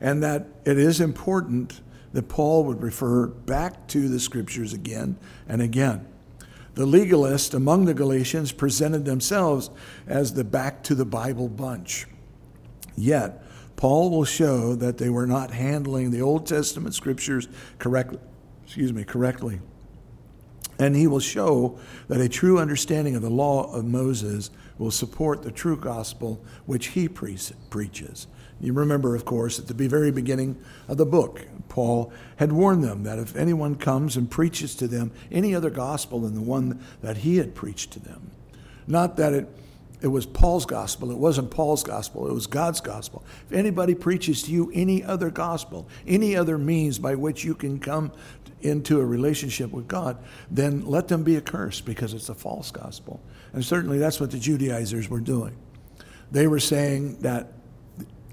And 0.00 0.22
that 0.22 0.46
it 0.64 0.78
is 0.78 1.00
important 1.00 1.80
that 2.12 2.28
Paul 2.28 2.64
would 2.64 2.82
refer 2.82 3.26
back 3.26 3.88
to 3.88 4.08
the 4.08 4.20
scriptures 4.20 4.72
again 4.72 5.16
and 5.48 5.62
again. 5.62 6.06
The 6.74 6.86
legalists 6.86 7.54
among 7.54 7.86
the 7.86 7.94
Galatians 7.94 8.52
presented 8.52 9.04
themselves 9.04 9.70
as 10.06 10.34
the 10.34 10.44
back 10.44 10.82
to 10.84 10.94
the 10.94 11.04
Bible 11.04 11.48
bunch. 11.48 12.06
Yet, 12.96 13.42
Paul 13.76 14.10
will 14.10 14.24
show 14.24 14.74
that 14.76 14.98
they 14.98 15.08
were 15.08 15.26
not 15.26 15.52
handling 15.52 16.10
the 16.10 16.22
Old 16.22 16.46
Testament 16.46 16.94
scriptures 16.94 17.48
correctly. 17.78 18.18
Excuse 18.74 18.92
me, 18.92 19.04
correctly. 19.04 19.60
And 20.80 20.96
he 20.96 21.06
will 21.06 21.20
show 21.20 21.78
that 22.08 22.20
a 22.20 22.28
true 22.28 22.58
understanding 22.58 23.14
of 23.14 23.22
the 23.22 23.30
law 23.30 23.72
of 23.72 23.84
Moses 23.84 24.50
will 24.78 24.90
support 24.90 25.44
the 25.44 25.52
true 25.52 25.76
gospel 25.76 26.42
which 26.66 26.88
he 26.88 27.06
pre- 27.06 27.38
preaches. 27.70 28.26
You 28.60 28.72
remember, 28.72 29.14
of 29.14 29.24
course, 29.24 29.60
at 29.60 29.68
the 29.68 29.74
very 29.74 30.10
beginning 30.10 30.60
of 30.88 30.96
the 30.96 31.06
book, 31.06 31.46
Paul 31.68 32.12
had 32.38 32.50
warned 32.50 32.82
them 32.82 33.04
that 33.04 33.20
if 33.20 33.36
anyone 33.36 33.76
comes 33.76 34.16
and 34.16 34.28
preaches 34.28 34.74
to 34.74 34.88
them 34.88 35.12
any 35.30 35.54
other 35.54 35.70
gospel 35.70 36.22
than 36.22 36.34
the 36.34 36.40
one 36.40 36.80
that 37.00 37.18
he 37.18 37.36
had 37.36 37.54
preached 37.54 37.92
to 37.92 38.00
them, 38.00 38.32
not 38.88 39.16
that 39.18 39.34
it 39.34 39.48
it 40.04 40.08
was 40.08 40.26
Paul's 40.26 40.66
gospel. 40.66 41.10
It 41.10 41.16
wasn't 41.16 41.50
Paul's 41.50 41.82
gospel. 41.82 42.28
It 42.28 42.34
was 42.34 42.46
God's 42.46 42.82
gospel. 42.82 43.24
If 43.48 43.56
anybody 43.56 43.94
preaches 43.94 44.42
to 44.42 44.52
you 44.52 44.70
any 44.74 45.02
other 45.02 45.30
gospel, 45.30 45.88
any 46.06 46.36
other 46.36 46.58
means 46.58 46.98
by 46.98 47.14
which 47.14 47.42
you 47.42 47.54
can 47.54 47.78
come 47.78 48.12
into 48.64 49.00
a 49.00 49.04
relationship 49.04 49.70
with 49.70 49.86
God, 49.86 50.16
then 50.50 50.86
let 50.86 51.08
them 51.08 51.22
be 51.22 51.36
accursed 51.36 51.84
because 51.84 52.14
it's 52.14 52.28
a 52.28 52.34
false 52.34 52.70
gospel. 52.70 53.20
And 53.52 53.64
certainly 53.64 53.98
that's 53.98 54.20
what 54.20 54.30
the 54.30 54.38
Judaizers 54.38 55.08
were 55.08 55.20
doing. 55.20 55.56
They 56.30 56.46
were 56.46 56.60
saying 56.60 57.18
that 57.20 57.52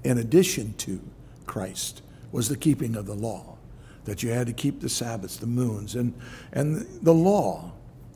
in 0.02 0.18
addition 0.18 0.74
to 0.74 1.00
Christ 1.46 2.02
was 2.32 2.48
the 2.48 2.56
keeping 2.56 2.96
of 2.96 3.06
the 3.06 3.14
law, 3.14 3.56
that 4.04 4.22
you 4.22 4.30
had 4.30 4.46
to 4.46 4.52
keep 4.52 4.80
the 4.80 4.88
Sabbaths, 4.88 5.36
the 5.36 5.46
moons, 5.46 5.94
and, 5.94 6.14
and 6.52 6.86
the 7.02 7.14
law 7.14 7.72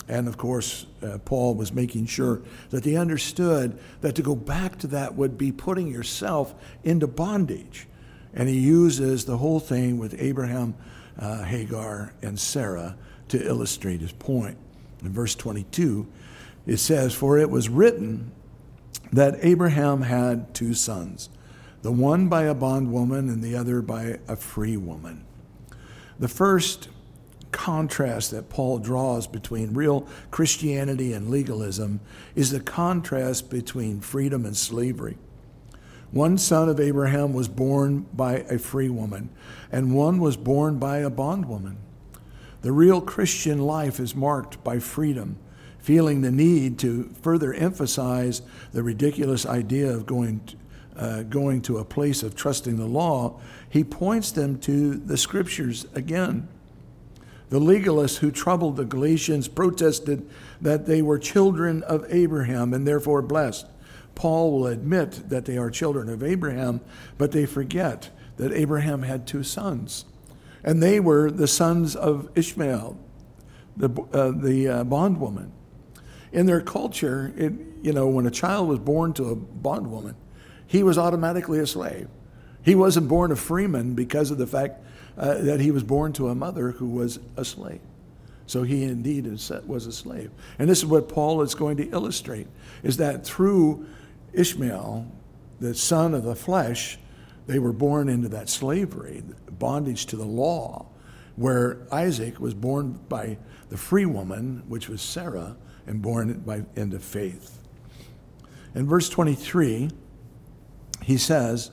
and 0.09 0.29
of 0.29 0.37
course, 0.37 0.87
uh, 1.03 1.19
Paul 1.25 1.55
was 1.55 1.73
making 1.73 2.07
sure 2.07 2.43
that 2.71 2.85
they 2.85 2.97
understood 2.97 3.79
that 4.03 4.15
to 4.15 4.23
go 4.23 4.37
back 4.37 4.79
to 4.79 4.87
that 4.89 5.15
would 5.15 5.37
be 5.37 5.51
putting 5.51 5.89
yourself 5.89 6.55
into 6.85 7.07
bondage. 7.07 7.89
And 8.33 8.49
he 8.49 8.59
uses 8.59 9.25
the 9.25 9.39
whole 9.39 9.61
thing 9.61 9.99
with 9.99 10.15
Abraham, 10.19 10.75
uh, 11.19 11.45
Hagar, 11.45 12.13
and 12.23 12.39
Sarah 12.39 12.97
to 13.29 13.45
illustrate 13.45 14.01
his 14.01 14.13
point. 14.13 14.59
In 15.03 15.13
verse 15.13 15.35
22, 15.35 16.07
it 16.67 16.79
says, 16.79 17.15
For 17.15 17.39
it 17.39 17.51
was 17.51 17.69
written 17.69 18.33
that 19.13 19.39
Abraham 19.43 20.03
had 20.03 20.55
two 20.55 20.75
sons, 20.75 21.29
the 21.83 21.93
one 21.93 22.29
by 22.29 22.45
a 22.45 22.55
bondwoman 22.55 23.29
and 23.29 23.43
the 23.43 23.57
other 23.57 23.81
by 23.83 24.19
a 24.27 24.37
free 24.37 24.77
woman. 24.77 25.25
The 26.19 26.29
first 26.29 26.89
contrast 27.53 28.33
that 28.33 28.49
Paul 28.49 28.79
draws 28.79 29.27
between 29.27 29.75
real 29.75 30.07
Christianity 30.31 31.13
and 31.13 31.31
legalism 31.31 32.01
is 32.35 32.51
the 32.51 32.61
contrast 32.61 33.51
between 33.51 34.01
freedom 34.01 34.45
and 34.45 34.57
slavery. 34.57 35.17
One 36.17 36.39
son 36.39 36.71
of 36.71 36.81
Abraham 36.81 37.35
was 37.35 37.47
born 37.47 38.07
by 38.15 38.37
a 38.49 38.59
free 38.59 38.89
woman, 38.89 39.29
and 39.71 39.95
one 39.95 40.19
was 40.19 40.39
born 40.39 40.79
by 40.79 41.01
a 41.01 41.11
bondwoman. 41.11 41.77
The 42.63 42.73
real 42.73 43.03
Christian 43.03 43.59
life 43.59 44.01
is 44.01 44.15
marked 44.15 44.65
by 44.65 44.79
freedom. 44.79 45.37
Feeling 45.79 46.23
the 46.23 46.31
need 46.31 46.79
to 46.79 47.15
further 47.21 47.53
emphasize 47.53 48.41
the 48.73 48.83
ridiculous 48.83 49.45
idea 49.45 49.93
of 49.93 50.07
going, 50.07 50.41
uh, 50.97 51.25
going 51.25 51.61
to 51.61 51.77
a 51.77 51.85
place 51.85 52.23
of 52.23 52.35
trusting 52.35 52.77
the 52.77 52.87
law, 52.87 53.39
he 53.69 53.85
points 53.85 54.31
them 54.31 54.59
to 54.61 54.95
the 54.95 55.19
scriptures 55.19 55.85
again. 55.95 56.49
The 57.51 57.61
legalists 57.61 58.21
who 58.21 58.31
troubled 58.31 58.77
the 58.77 58.87
Galatians 58.87 59.49
protested 59.49 60.27
that 60.63 60.87
they 60.87 61.03
were 61.03 61.19
children 61.19 61.83
of 61.83 62.07
Abraham 62.09 62.73
and 62.73 62.89
therefore 62.89 63.21
blessed. 63.21 63.67
Paul 64.17 64.51
will 64.53 64.67
admit 64.67 65.29
that 65.29 65.45
they 65.45 65.57
are 65.57 65.71
children 65.71 66.09
of 66.09 66.25
Abraham, 66.25 66.81
but 67.19 67.31
they 67.31 67.47
forget 67.47 68.11
that 68.39 68.51
Abraham 68.53 69.03
had 69.03 69.27
two 69.27 69.45
sons. 69.45 70.07
And 70.65 70.83
they 70.83 70.99
were 70.99 71.31
the 71.31 71.47
sons 71.47 71.95
of 71.95 72.29
Ishmael, 72.35 72.99
the, 73.77 73.91
uh, 74.13 74.33
the 74.33 74.69
uh, 74.69 74.85
bondwoman. 74.85 75.53
In 76.33 76.47
their 76.47 76.61
culture, 76.61 77.33
it, 77.37 77.53
you 77.83 77.93
know, 77.93 78.09
when 78.09 78.27
a 78.27 78.31
child 78.31 78.69
was 78.69 78.81
born 78.81 79.13
to 79.15 79.27
a 79.27 79.37
bondwoman, 79.37 80.17
he 80.67 80.83
was 80.83 80.99
automatically 80.99 81.61
a 81.61 81.67
slave. 81.67 82.09
He 82.65 82.75
wasn't 82.75 83.07
born 83.09 83.31
a 83.31 83.37
freeman 83.37 83.95
because 83.95 84.33
of 84.33 84.39
the 84.39 84.47
fact 84.47 84.83
uh, 85.17 85.35
that 85.35 85.61
he 85.61 85.71
was 85.71 85.85
born 85.85 86.13
to 86.15 86.29
a 86.29 86.35
mother 86.35 86.73
who 86.73 86.89
was 86.89 87.21
a 87.37 87.45
slave. 87.45 87.81
So 88.47 88.63
he 88.63 88.85
indeed 88.85 89.27
was 89.27 89.87
a 89.87 89.93
slave. 89.93 90.31
And 90.59 90.69
this 90.69 90.79
is 90.79 90.87
what 90.87 91.09
Paul 91.09 91.43
is 91.43 91.55
going 91.55 91.77
to 91.79 91.89
illustrate 91.91 92.47
is 92.83 92.97
that 92.97 93.25
through 93.25 93.87
Ishmael, 94.37 95.11
the 95.61 95.75
son 95.75 96.15
of 96.15 96.23
the 96.23 96.37
flesh, 96.37 96.99
they 97.47 97.59
were 97.59 97.73
born 97.73 98.09
into 98.09 98.29
that 98.29 98.49
slavery, 98.49 99.23
bondage 99.59 100.07
to 100.07 100.17
the 100.17 100.27
law, 100.27 100.87
where 101.37 101.87
Isaac 101.91 102.39
was 102.39 102.55
born 102.55 103.01
by 103.09 103.39
the 103.71 103.77
free 103.77 104.07
woman, 104.07 104.63
which 104.69 104.89
was 104.89 105.01
Sarah, 105.01 105.57
and 105.87 106.03
born 106.03 106.41
by, 106.41 106.65
into 106.77 106.99
faith. 106.99 107.63
In 108.75 108.87
verse 108.87 109.09
23, 109.09 109.91
he 111.03 111.17
says, 111.17 111.71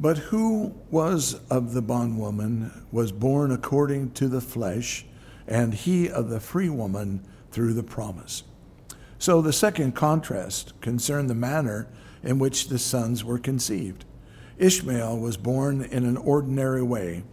but 0.00 0.18
who 0.18 0.74
was 0.90 1.40
of 1.50 1.72
the 1.72 1.82
bondwoman 1.82 2.86
was 2.90 3.12
born 3.12 3.52
according 3.52 4.10
to 4.12 4.28
the 4.28 4.40
flesh, 4.40 5.06
and 5.46 5.72
he 5.72 6.10
of 6.10 6.28
the 6.28 6.40
free 6.40 6.68
woman 6.68 7.24
through 7.52 7.74
the 7.74 7.82
promise. 7.82 8.42
So 9.18 9.40
the 9.40 9.52
second 9.52 9.94
contrast 9.94 10.78
concerned 10.80 11.30
the 11.30 11.34
manner 11.34 11.88
in 12.22 12.38
which 12.38 12.68
the 12.68 12.78
sons 12.78 13.24
were 13.24 13.38
conceived. 13.38 14.04
Ishmael 14.58 15.18
was 15.18 15.36
born 15.36 15.82
in 15.82 16.04
an 16.04 16.16
ordinary 16.16 16.82
way, 16.82 17.24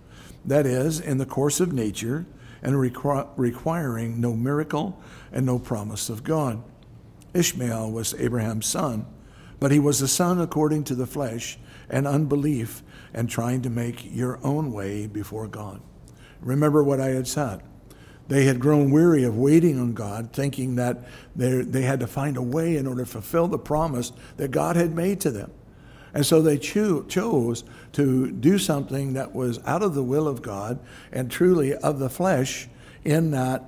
that 0.45 0.65
is, 0.65 0.99
in 0.99 1.17
the 1.17 1.25
course 1.25 1.59
of 1.59 1.71
nature, 1.71 2.25
and 2.61 2.75
requ- 2.75 3.29
requiring 3.37 4.19
no 4.19 4.33
miracle 4.33 5.01
and 5.31 5.45
no 5.45 5.59
promise 5.59 6.09
of 6.09 6.23
God. 6.23 6.63
Ishmael 7.33 7.91
was 7.91 8.13
Abraham's 8.15 8.65
son, 8.65 9.05
but 9.59 9.71
he 9.71 9.79
was 9.79 10.01
a 10.01 10.07
son 10.07 10.39
according 10.39 10.83
to 10.85 10.95
the 10.95 11.05
flesh 11.05 11.57
and 11.89 12.07
unbelief 12.07 12.83
and 13.13 13.29
trying 13.29 13.61
to 13.61 13.69
make 13.69 14.13
your 14.13 14.39
own 14.43 14.71
way 14.71 15.07
before 15.07 15.47
God. 15.47 15.81
Remember 16.41 16.83
what 16.83 16.99
I 16.99 17.09
had 17.09 17.27
said. 17.27 17.61
They 18.27 18.45
had 18.45 18.59
grown 18.59 18.91
weary 18.91 19.23
of 19.23 19.37
waiting 19.37 19.79
on 19.79 19.93
God, 19.93 20.31
thinking 20.31 20.75
that 20.75 20.99
they, 21.35 21.81
had 21.81 21.99
to 21.99 22.07
find 22.07 22.37
a 22.37 22.41
way 22.41 22.77
in 22.77 22.87
order 22.87 23.03
to 23.03 23.09
fulfill 23.09 23.47
the 23.47 23.59
promise 23.59 24.13
that 24.37 24.51
God 24.51 24.75
had 24.75 24.95
made 24.95 25.19
to 25.21 25.31
them. 25.31 25.51
And 26.13 26.25
so 26.25 26.41
they 26.41 26.57
cho- 26.57 27.03
chose 27.03 27.63
to 27.93 28.31
do 28.31 28.57
something 28.57 29.13
that 29.13 29.33
was 29.33 29.59
out 29.65 29.81
of 29.81 29.95
the 29.95 30.03
will 30.03 30.27
of 30.27 30.41
God 30.41 30.79
and 31.11 31.29
truly 31.29 31.73
of 31.75 31.99
the 31.99 32.09
flesh, 32.09 32.67
in 33.03 33.31
that 33.31 33.65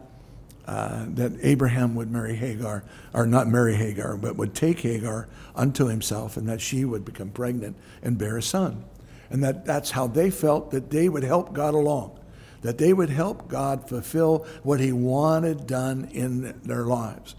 uh, 0.65 1.05
that 1.09 1.33
Abraham 1.41 1.93
would 1.95 2.09
marry 2.09 2.35
Hagar, 2.35 2.85
or 3.13 3.25
not 3.25 3.49
marry 3.49 3.75
Hagar, 3.75 4.15
but 4.15 4.37
would 4.37 4.53
take 4.53 4.79
Hagar 4.79 5.27
unto 5.55 5.87
himself, 5.87 6.37
and 6.37 6.47
that 6.47 6.61
she 6.61 6.85
would 6.85 7.03
become 7.03 7.29
pregnant 7.31 7.75
and 8.01 8.17
bear 8.17 8.37
a 8.37 8.41
son. 8.41 8.85
And 9.29 9.43
that 9.43 9.65
that's 9.65 9.91
how 9.91 10.07
they 10.07 10.29
felt 10.29 10.71
that 10.71 10.89
they 10.89 11.09
would 11.09 11.23
help 11.23 11.51
God 11.51 11.73
along, 11.73 12.17
that 12.63 12.77
they 12.77 12.93
would 12.93 13.09
help 13.09 13.47
God 13.47 13.87
fulfill 13.87 14.47
what 14.63 14.79
He 14.79 14.91
wanted 14.91 15.67
done 15.67 16.09
in 16.11 16.59
their 16.63 16.85
lives. 16.85 17.35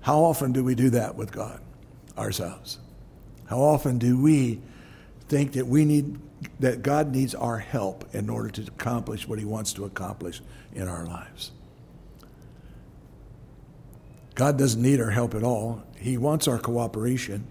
How 0.00 0.20
often 0.20 0.52
do 0.52 0.62
we 0.62 0.74
do 0.74 0.90
that 0.90 1.16
with 1.16 1.32
God 1.32 1.60
ourselves? 2.16 2.78
How 3.46 3.58
often 3.58 3.98
do 3.98 4.20
we 4.20 4.60
think 5.28 5.52
that 5.52 5.66
we 5.66 5.84
need 5.84 6.18
that 6.60 6.82
God 6.82 7.12
needs 7.12 7.34
our 7.34 7.58
help 7.58 8.14
in 8.14 8.28
order 8.28 8.50
to 8.50 8.62
accomplish 8.62 9.26
what 9.26 9.38
he 9.38 9.44
wants 9.44 9.72
to 9.72 9.84
accomplish 9.84 10.42
in 10.74 10.86
our 10.86 11.06
lives? 11.06 11.52
God 14.34 14.58
doesn't 14.58 14.82
need 14.82 15.00
our 15.00 15.10
help 15.10 15.34
at 15.34 15.42
all. 15.42 15.82
He 15.98 16.18
wants 16.18 16.46
our 16.46 16.58
cooperation. 16.58 17.46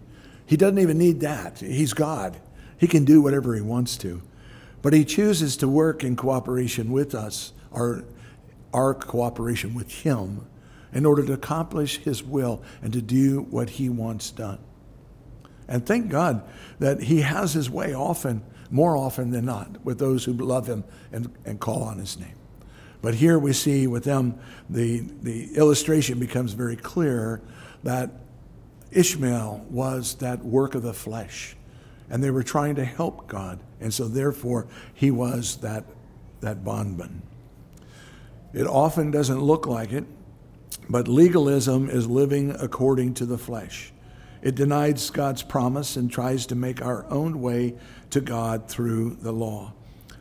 He 0.45 0.55
doesn't 0.55 0.77
even 0.77 0.97
need 0.97 1.21
that. 1.21 1.59
He's 1.59 1.93
God. 1.93 2.37
He 2.77 2.87
can 2.87 3.05
do 3.05 3.21
whatever 3.21 3.55
he 3.55 3.61
wants 3.61 3.97
to. 3.97 4.21
But 4.85 4.93
he 4.93 5.03
chooses 5.03 5.57
to 5.57 5.67
work 5.67 6.03
in 6.03 6.15
cooperation 6.15 6.91
with 6.91 7.15
us, 7.15 7.53
our, 7.71 8.03
our 8.71 8.93
cooperation 8.93 9.73
with 9.73 9.91
him, 9.91 10.45
in 10.93 11.07
order 11.07 11.25
to 11.25 11.33
accomplish 11.33 11.97
his 11.97 12.21
will 12.21 12.61
and 12.83 12.93
to 12.93 13.01
do 13.01 13.41
what 13.49 13.71
he 13.71 13.89
wants 13.89 14.29
done. 14.29 14.59
And 15.67 15.87
thank 15.87 16.09
God 16.09 16.43
that 16.77 17.01
He 17.01 17.21
has 17.21 17.53
His 17.53 17.67
way 17.67 17.95
often, 17.95 18.43
more 18.69 18.95
often 18.95 19.31
than 19.31 19.45
not, 19.45 19.83
with 19.83 19.97
those 19.97 20.23
who 20.23 20.33
love 20.33 20.67
Him 20.67 20.83
and, 21.11 21.35
and 21.45 21.59
call 21.59 21.81
on 21.81 21.97
His 21.97 22.19
name. 22.19 22.35
But 23.01 23.15
here 23.15 23.39
we 23.39 23.53
see 23.53 23.87
with 23.87 24.03
them, 24.03 24.37
the, 24.69 24.99
the 24.99 25.55
illustration 25.55 26.19
becomes 26.19 26.53
very 26.53 26.75
clear 26.75 27.41
that 27.81 28.11
Ishmael 28.91 29.65
was 29.67 30.13
that 30.17 30.45
work 30.45 30.75
of 30.75 30.83
the 30.83 30.93
flesh. 30.93 31.55
And 32.09 32.23
they 32.23 32.31
were 32.31 32.43
trying 32.43 32.75
to 32.75 32.85
help 32.85 33.27
God. 33.27 33.59
And 33.79 33.93
so 33.93 34.07
therefore, 34.07 34.67
he 34.93 35.11
was 35.11 35.57
that, 35.57 35.85
that 36.41 36.63
bondman. 36.63 37.21
It 38.53 38.67
often 38.67 39.11
doesn't 39.11 39.41
look 39.41 39.67
like 39.67 39.91
it, 39.91 40.05
but 40.89 41.07
legalism 41.07 41.89
is 41.89 42.07
living 42.07 42.51
according 42.51 43.15
to 43.15 43.25
the 43.25 43.37
flesh. 43.37 43.91
It 44.41 44.55
denies 44.55 45.09
God's 45.09 45.41
promise 45.41 45.95
and 45.95 46.09
tries 46.09 46.45
to 46.47 46.55
make 46.55 46.81
our 46.81 47.05
own 47.11 47.41
way 47.41 47.75
to 48.11 48.21
God 48.21 48.69
through 48.69 49.15
the 49.15 49.31
law. 49.31 49.73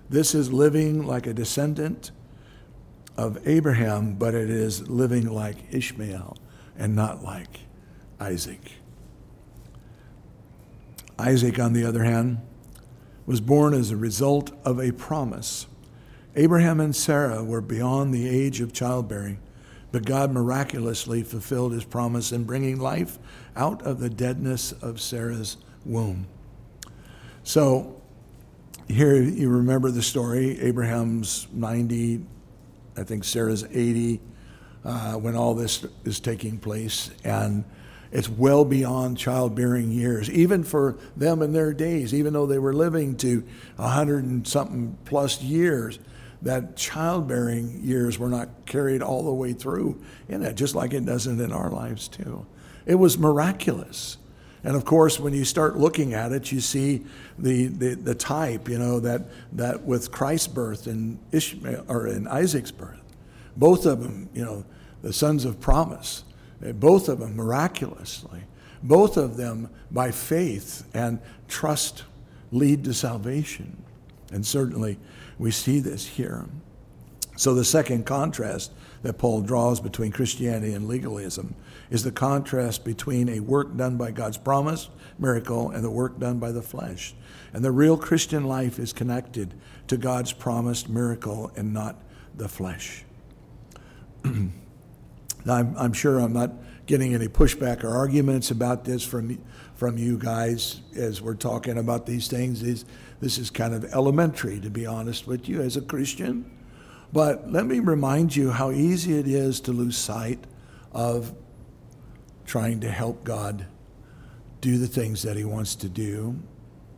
This 0.09 0.35
is 0.35 0.53
living 0.53 1.07
like 1.07 1.27
a 1.27 1.35
descendant 1.35 2.11
of 3.17 3.47
Abraham, 3.47 4.15
but 4.15 4.35
it 4.35 4.51
is 4.51 4.89
living 4.89 5.29
like 5.29 5.57
Ishmael 5.71 6.37
and 6.77 6.97
not 6.97 7.23
like 7.23 7.61
Isaac. 8.19 8.73
Isaac, 11.25 11.59
on 11.59 11.73
the 11.73 11.85
other 11.85 12.05
hand, 12.05 12.39
was 13.27 13.41
born 13.41 13.75
as 13.75 13.91
a 13.91 13.97
result 13.97 14.53
of 14.65 14.79
a 14.79 14.93
promise. 14.93 15.67
Abraham 16.37 16.81
and 16.81 16.95
Sarah 16.95 17.43
were 17.43 17.61
beyond 17.61 18.13
the 18.13 18.29
age 18.29 18.61
of 18.61 18.73
childbearing 18.73 19.39
but 19.95 20.05
God 20.05 20.33
miraculously 20.33 21.23
fulfilled 21.23 21.71
his 21.71 21.85
promise 21.85 22.33
in 22.33 22.43
bringing 22.43 22.81
life 22.81 23.17
out 23.55 23.81
of 23.83 24.01
the 24.01 24.11
deadness 24.11 24.73
of 24.73 25.01
Sarah's 25.01 25.57
womb. 25.85 26.27
So, 27.45 28.03
here 28.89 29.23
you 29.23 29.49
remember 29.49 29.93
the 29.93 30.03
story 30.03 30.61
Abraham's 30.61 31.47
90, 31.53 32.27
I 32.97 33.05
think 33.05 33.23
Sarah's 33.23 33.63
80, 33.71 34.21
uh, 34.85 35.13
when 35.13 35.37
all 35.37 35.55
this 35.55 35.87
is 36.05 36.19
taking 36.19 36.59
place. 36.59 37.13
And 37.23 37.65
it's 38.15 38.29
well 38.29 38.65
beyond 38.65 39.19
childbearing 39.19 39.91
years, 39.91 40.31
even 40.31 40.63
for 40.63 40.97
them 41.17 41.43
in 41.43 41.53
their 41.53 41.73
days, 41.75 42.15
even 42.15 42.33
though 42.33 42.47
they 42.47 42.61
were 42.61 42.73
living 42.73 43.17
to 43.17 43.43
100 43.75 44.25
and 44.25 44.47
something 44.47 44.97
plus 45.05 45.43
years 45.43 45.99
that 46.41 46.77
childbearing 46.77 47.81
years 47.83 48.17
were 48.17 48.29
not 48.29 48.49
carried 48.67 49.03
all 49.03 49.25
the 49.25 49.33
way 49.33 49.53
through 49.53 50.01
in 50.29 50.45
it, 50.45 50.55
just 50.55 50.77
like 50.77 50.95
it 50.95 51.05
doesn't 51.05 51.41
in 51.41 51.53
our 51.53 51.71
lives 51.71 52.07
too. 52.07 52.47
It 52.87 52.95
was 52.95 53.19
miraculous. 53.19 54.17
And 54.63 54.77
of 54.77 54.85
course, 54.85 55.19
when 55.19 55.35
you 55.35 55.45
start 55.45 55.77
looking 55.77 56.15
at 56.15 56.31
it, 56.31 56.53
you 56.53 56.61
see 56.61 57.05
the, 57.37 57.67
the, 57.67 57.95
the 57.95 58.15
type, 58.15 58.69
you 58.69 58.79
know, 58.79 59.01
that, 59.01 59.23
that 59.55 59.83
with 59.83 60.13
Christ's 60.13 60.49
birth 60.49 60.87
and 60.87 61.19
Ishmael 61.33 61.85
or 61.89 62.07
in 62.07 62.29
Isaac's 62.29 62.71
birth, 62.71 63.03
both 63.57 63.87
of 63.87 64.03
them, 64.03 64.29
you 64.33 64.45
know, 64.45 64.65
the 65.03 65.13
sons 65.13 65.45
of 65.45 65.61
promise, 65.61 66.24
both 66.73 67.09
of 67.09 67.19
them 67.19 67.37
miraculously, 67.37 68.45
both 68.83 69.17
of 69.17 69.37
them 69.37 69.69
by 69.91 70.11
faith 70.11 70.89
and 70.95 71.21
trust 71.49 72.05
lead 72.53 72.85
to 72.85 72.95
salvation. 72.95 73.83
And 74.33 74.47
certainly 74.47 74.99
we 75.39 75.51
see 75.51 75.81
this 75.81 76.07
here. 76.07 76.47
So, 77.37 77.55
the 77.55 77.65
second 77.65 78.07
contrast 78.07 78.73
that 79.03 79.19
Paul 79.19 79.43
draws 79.43 79.81
between 79.81 80.13
Christianity 80.13 80.73
and 80.73 80.87
legalism 80.87 81.57
is 81.91 82.05
the 82.05 82.13
contrast 82.13 82.85
between 82.85 83.29
a 83.29 83.41
work 83.41 83.77
done 83.77 83.97
by 83.97 84.13
God's 84.13 84.39
promise, 84.39 84.89
miracle, 85.19 85.71
and 85.71 85.85
the 85.85 85.91
work 85.91 86.19
done 86.19 86.39
by 86.39 86.53
the 86.53 86.63
flesh. 86.63 87.15
And 87.53 87.65
the 87.65 87.73
real 87.73 87.97
Christian 87.97 88.45
life 88.45 88.79
is 88.79 88.93
connected 88.93 89.53
to 89.89 89.97
God's 89.97 90.33
promised 90.33 90.89
miracle 90.89 91.51
and 91.57 91.75
not 91.75 91.97
the 92.37 92.49
flesh. 92.49 93.05
now, 95.45 95.55
I'm, 95.55 95.75
I'm, 95.77 95.93
sure 95.93 96.19
I'm 96.19 96.33
not 96.33 96.53
getting 96.87 97.15
any 97.15 97.29
pushback 97.29 97.85
or 97.85 97.91
arguments 97.91 98.51
about 98.51 98.85
this 98.85 99.05
from, 99.05 99.39
from 99.75 99.99
you 99.99 100.19
guys 100.19 100.81
as 100.97 101.21
we're 101.21 101.35
talking 101.35 101.79
about 101.79 102.07
these 102.07 102.29
things. 102.29 102.63
These, 102.63 102.85
this 103.21 103.39
is 103.39 103.51
kind 103.51 103.75
of 103.75 103.85
elementary, 103.93 104.61
to 104.61 104.71
be 104.71 104.87
honest 104.87 105.27
with 105.27 105.49
you, 105.49 105.61
as 105.61 105.77
a 105.77 105.83
Christian. 105.83 106.51
But 107.13 107.51
let 107.51 107.67
me 107.67 107.79
remind 107.79 108.35
you 108.35 108.51
how 108.51 108.71
easy 108.71 109.19
it 109.19 109.29
is 109.29 109.61
to 109.61 109.73
lose 109.73 109.97
sight 109.97 110.45
of 110.93 111.35
trying 112.47 112.81
to 112.81 112.91
help 112.91 113.25
God 113.25 113.67
do 114.61 114.79
the 114.79 114.87
things 114.87 115.23
that 115.23 115.37
He 115.37 115.45
wants 115.45 115.75
to 115.77 115.89
do. 115.89 116.41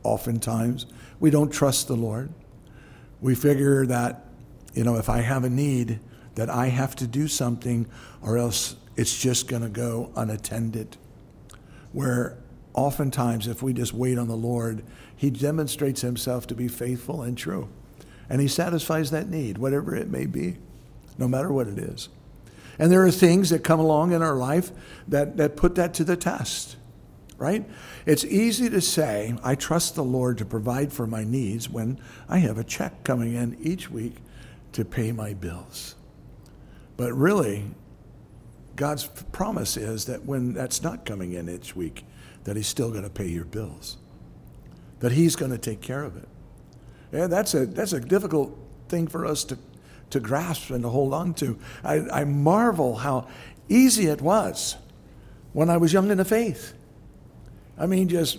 Oftentimes, 0.05 0.87
we 1.19 1.31
don't 1.31 1.51
trust 1.51 1.89
the 1.89 1.97
Lord. 1.97 2.33
We 3.21 3.35
figure 3.35 3.87
that, 3.87 4.27
you 4.73 4.85
know, 4.85 4.97
if 4.97 5.09
I 5.09 5.21
have 5.21 5.45
a 5.45 5.51
need, 5.51 5.99
that 6.37 6.49
I 6.49 6.69
have 6.69 6.95
to 6.97 7.07
do 7.07 7.27
something 7.29 7.87
or 8.23 8.39
else 8.39 8.77
it's 8.97 9.19
just 9.19 9.49
going 9.49 9.63
to 9.63 9.69
go 9.69 10.13
unattended. 10.17 10.97
Where 11.93 12.39
oftentimes, 12.73 13.47
if 13.49 13.63
we 13.63 13.73
just 13.73 13.93
wait 13.93 14.19
on 14.19 14.29
the 14.29 14.37
Lord, 14.37 14.83
He 15.17 15.31
demonstrates 15.31 16.03
Himself 16.03 16.47
to 16.47 16.55
be 16.55 16.69
faithful 16.69 17.23
and 17.23 17.37
true. 17.37 17.69
And 18.29 18.41
He 18.41 18.49
satisfies 18.49 19.11
that 19.11 19.29
need, 19.29 19.59
whatever 19.59 19.95
it 19.95 20.09
may 20.09 20.27
be, 20.27 20.59
no 21.19 21.27
matter 21.27 21.53
what 21.53 21.67
it 21.67 21.79
is. 21.79 22.09
And 22.79 22.93
there 22.93 23.05
are 23.05 23.11
things 23.11 23.51
that 23.51 23.65
come 23.65 23.81
along 23.81 24.13
in 24.13 24.23
our 24.23 24.37
life 24.37 24.71
that, 25.09 25.39
that 25.39 25.57
put 25.57 25.75
that 25.77 25.95
to 25.95 26.05
the 26.05 26.17
test, 26.17 26.77
right? 27.39 27.65
It's 28.05 28.25
easy 28.25 28.69
to 28.69 28.83
say, 28.83 29.35
I 29.43 29.55
trust 29.55 29.95
the 29.95 30.05
Lord 30.05 30.37
to 30.39 30.45
provide 30.45 30.93
for 30.93 31.07
my 31.07 31.25
needs 31.25 31.71
when 31.71 31.99
I 32.29 32.39
have 32.39 32.59
a 32.59 32.65
check 32.65 33.05
coming 33.05 33.35
in 33.35 33.57
each 33.63 33.91
week 33.91 34.17
to 34.73 34.85
pay 34.85 35.13
my 35.13 35.33
bills. 35.33 35.96
But 36.97 37.13
really, 37.13 37.65
God's 38.75 39.07
promise 39.07 39.77
is 39.77 40.07
that 40.07 40.25
when 40.25 40.55
that's 40.55 40.83
not 40.83 41.05
coming 41.05 41.33
in 41.33 41.49
each 41.49 41.77
week, 41.77 42.05
that 42.45 42.57
He's 42.57 42.67
still 42.67 42.91
going 42.91 43.03
to 43.03 43.11
pay 43.11 43.29
your 43.29 43.45
bills, 43.45 43.97
that 45.01 45.13
He's 45.13 45.37
going 45.37 45.51
to 45.51 45.59
take 45.59 45.81
care 45.81 46.03
of 46.03 46.17
it. 46.17 46.29
And 47.13 47.33
that's 47.33 47.55
a, 47.55 47.67
that's 47.67 47.93
a 47.93 48.01
difficult 48.01 48.57
thing 48.89 49.07
for 49.07 49.27
us 49.27 49.45
to, 49.45 49.59
to 50.11 50.21
grasp 50.21 50.71
and 50.71 50.83
to 50.83 50.89
hold 50.89 51.15
on 51.15 51.35
to. 51.35 51.59
I, 51.85 52.07
I 52.13 52.25
marvel 52.25 52.97
how 52.97 53.29
easy 53.69 54.07
it 54.07 54.21
was 54.21 54.77
when 55.53 55.71
I 55.71 55.77
was 55.77 55.93
young 55.93 56.11
in 56.11 56.19
the 56.19 56.25
faith. 56.25 56.75
I 57.79 57.87
mean, 57.87 58.09
just 58.09 58.39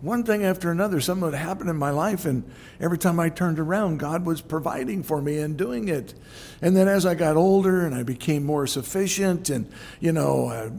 one 0.00 0.24
thing 0.24 0.44
after 0.44 0.70
another, 0.70 1.00
something 1.00 1.24
would 1.24 1.34
happen 1.34 1.68
in 1.68 1.76
my 1.76 1.90
life, 1.90 2.24
and 2.24 2.42
every 2.80 2.96
time 2.96 3.20
I 3.20 3.28
turned 3.28 3.58
around, 3.58 3.98
God 3.98 4.24
was 4.24 4.40
providing 4.40 5.02
for 5.02 5.20
me 5.20 5.38
and 5.38 5.56
doing 5.56 5.88
it. 5.88 6.14
And 6.62 6.74
then 6.76 6.88
as 6.88 7.04
I 7.04 7.14
got 7.14 7.36
older 7.36 7.84
and 7.84 7.94
I 7.94 8.02
became 8.02 8.44
more 8.44 8.66
sufficient 8.66 9.50
and, 9.50 9.70
you 10.00 10.12
know, 10.12 10.48
I 10.48 10.70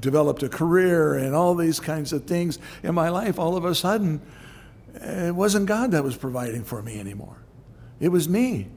developed 0.00 0.42
a 0.42 0.50
career 0.50 1.14
and 1.14 1.34
all 1.34 1.54
these 1.54 1.80
kinds 1.80 2.12
of 2.12 2.24
things 2.24 2.58
in 2.82 2.94
my 2.94 3.08
life, 3.08 3.38
all 3.38 3.56
of 3.56 3.64
a 3.64 3.74
sudden, 3.74 4.20
it 4.94 5.34
wasn't 5.34 5.66
God 5.66 5.92
that 5.92 6.04
was 6.04 6.16
providing 6.16 6.64
for 6.64 6.82
me 6.82 7.00
anymore. 7.00 7.38
It 8.00 8.08
was 8.08 8.28
me. 8.28 8.68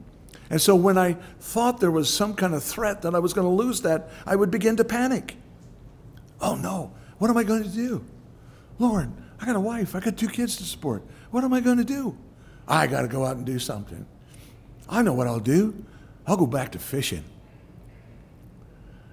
And 0.48 0.60
so 0.60 0.74
when 0.74 0.96
I 0.96 1.14
thought 1.40 1.80
there 1.80 1.90
was 1.90 2.12
some 2.12 2.34
kind 2.34 2.54
of 2.54 2.62
threat 2.62 3.02
that 3.02 3.14
I 3.14 3.18
was 3.18 3.34
going 3.34 3.46
to 3.46 3.62
lose 3.64 3.82
that, 3.82 4.08
I 4.24 4.36
would 4.36 4.50
begin 4.50 4.76
to 4.76 4.84
panic. 4.84 5.36
Oh 6.40 6.54
no, 6.54 6.92
what 7.18 7.28
am 7.30 7.36
I 7.36 7.44
going 7.44 7.64
to 7.64 7.68
do? 7.68 8.04
Lord, 8.78 9.10
I 9.40 9.46
got 9.46 9.56
a 9.56 9.60
wife. 9.60 9.94
I 9.94 10.00
got 10.00 10.16
two 10.16 10.28
kids 10.28 10.56
to 10.56 10.64
support. 10.64 11.02
What 11.30 11.44
am 11.44 11.52
I 11.52 11.60
going 11.60 11.78
to 11.78 11.84
do? 11.84 12.16
I 12.66 12.86
got 12.86 13.02
to 13.02 13.08
go 13.08 13.24
out 13.24 13.36
and 13.36 13.46
do 13.46 13.58
something. 13.58 14.06
I 14.88 15.02
know 15.02 15.12
what 15.12 15.26
I'll 15.26 15.40
do. 15.40 15.84
I'll 16.26 16.36
go 16.36 16.46
back 16.46 16.72
to 16.72 16.78
fishing. 16.78 17.24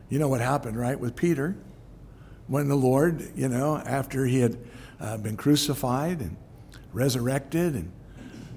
You 0.09 0.19
know 0.19 0.27
what 0.27 0.41
happened, 0.41 0.77
right, 0.77 0.99
with 0.99 1.15
Peter? 1.15 1.55
When 2.47 2.67
the 2.67 2.75
Lord, 2.75 3.31
you 3.35 3.47
know, 3.47 3.77
after 3.77 4.25
he 4.25 4.39
had 4.39 4.57
uh, 4.99 5.17
been 5.17 5.37
crucified 5.37 6.19
and 6.21 6.37
resurrected 6.91 7.73
and 7.73 7.91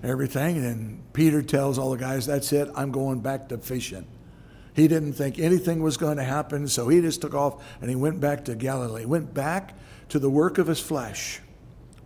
everything, 0.02 0.58
and 0.58 1.02
Peter 1.12 1.42
tells 1.42 1.78
all 1.78 1.90
the 1.90 1.96
guys, 1.96 2.26
That's 2.26 2.52
it, 2.52 2.68
I'm 2.74 2.90
going 2.90 3.20
back 3.20 3.48
to 3.48 3.58
fishing. 3.58 4.06
He 4.74 4.88
didn't 4.88 5.14
think 5.14 5.38
anything 5.38 5.82
was 5.82 5.96
going 5.96 6.18
to 6.18 6.24
happen, 6.24 6.68
so 6.68 6.88
he 6.88 7.00
just 7.00 7.22
took 7.22 7.32
off 7.32 7.64
and 7.80 7.88
he 7.88 7.96
went 7.96 8.20
back 8.20 8.44
to 8.44 8.54
Galilee, 8.54 9.06
went 9.06 9.32
back 9.32 9.74
to 10.10 10.18
the 10.18 10.28
work 10.28 10.58
of 10.58 10.66
his 10.66 10.80
flesh, 10.80 11.40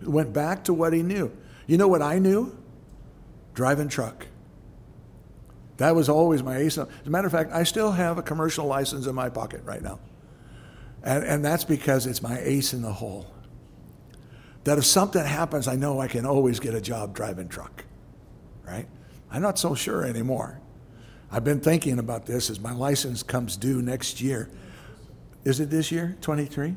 went 0.02 0.32
back 0.32 0.64
to 0.64 0.74
what 0.74 0.92
he 0.92 1.02
knew. 1.02 1.30
You 1.66 1.76
know 1.76 1.88
what 1.88 2.02
I 2.02 2.18
knew? 2.18 2.56
Driving 3.54 3.88
truck. 3.88 4.26
That 5.76 5.94
was 5.94 6.08
always 6.08 6.42
my 6.42 6.58
ace. 6.58 6.76
As 6.76 6.86
a 7.06 7.10
matter 7.10 7.26
of 7.26 7.32
fact, 7.32 7.52
I 7.52 7.62
still 7.62 7.92
have 7.92 8.18
a 8.18 8.22
commercial 8.22 8.66
license 8.66 9.06
in 9.06 9.14
my 9.14 9.30
pocket 9.30 9.62
right 9.64 9.82
now. 9.82 9.98
And, 11.02 11.24
and 11.24 11.44
that's 11.44 11.64
because 11.64 12.06
it's 12.06 12.22
my 12.22 12.38
ace 12.40 12.74
in 12.74 12.82
the 12.82 12.92
hole. 12.92 13.32
That 14.64 14.76
if 14.76 14.84
something 14.84 15.24
happens, 15.24 15.68
I 15.68 15.76
know 15.76 15.98
I 16.00 16.06
can 16.06 16.26
always 16.26 16.60
get 16.60 16.74
a 16.74 16.80
job 16.80 17.14
driving 17.14 17.48
truck, 17.48 17.84
right? 18.62 18.86
I'm 19.30 19.40
not 19.40 19.58
so 19.58 19.74
sure 19.74 20.04
anymore. 20.04 20.60
I've 21.32 21.44
been 21.44 21.60
thinking 21.60 21.98
about 21.98 22.26
this 22.26 22.50
as 22.50 22.60
my 22.60 22.72
license 22.72 23.22
comes 23.22 23.56
due 23.56 23.80
next 23.80 24.20
year. 24.20 24.50
Is 25.44 25.60
it 25.60 25.70
this 25.70 25.90
year, 25.90 26.18
23? 26.20 26.76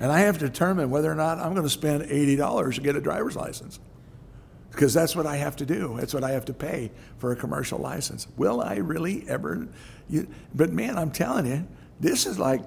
And 0.00 0.10
I 0.10 0.20
have 0.20 0.38
to 0.38 0.46
determine 0.46 0.90
whether 0.90 1.10
or 1.10 1.14
not 1.14 1.38
I'm 1.38 1.52
going 1.52 1.66
to 1.66 1.70
spend 1.70 2.04
$80 2.04 2.74
to 2.74 2.80
get 2.80 2.96
a 2.96 3.00
driver's 3.00 3.36
license 3.36 3.78
because 4.72 4.94
that's 4.94 5.14
what 5.14 5.26
I 5.26 5.36
have 5.36 5.56
to 5.56 5.66
do. 5.66 5.96
That's 5.98 6.14
what 6.14 6.24
I 6.24 6.30
have 6.32 6.46
to 6.46 6.54
pay 6.54 6.90
for 7.18 7.30
a 7.32 7.36
commercial 7.36 7.78
license. 7.78 8.26
Will 8.36 8.60
I 8.60 8.76
really 8.76 9.24
ever? 9.28 9.68
You, 10.08 10.26
but 10.54 10.72
man, 10.72 10.98
I'm 10.98 11.10
telling 11.10 11.46
you, 11.46 11.68
this 12.00 12.26
is 12.26 12.38
like 12.38 12.62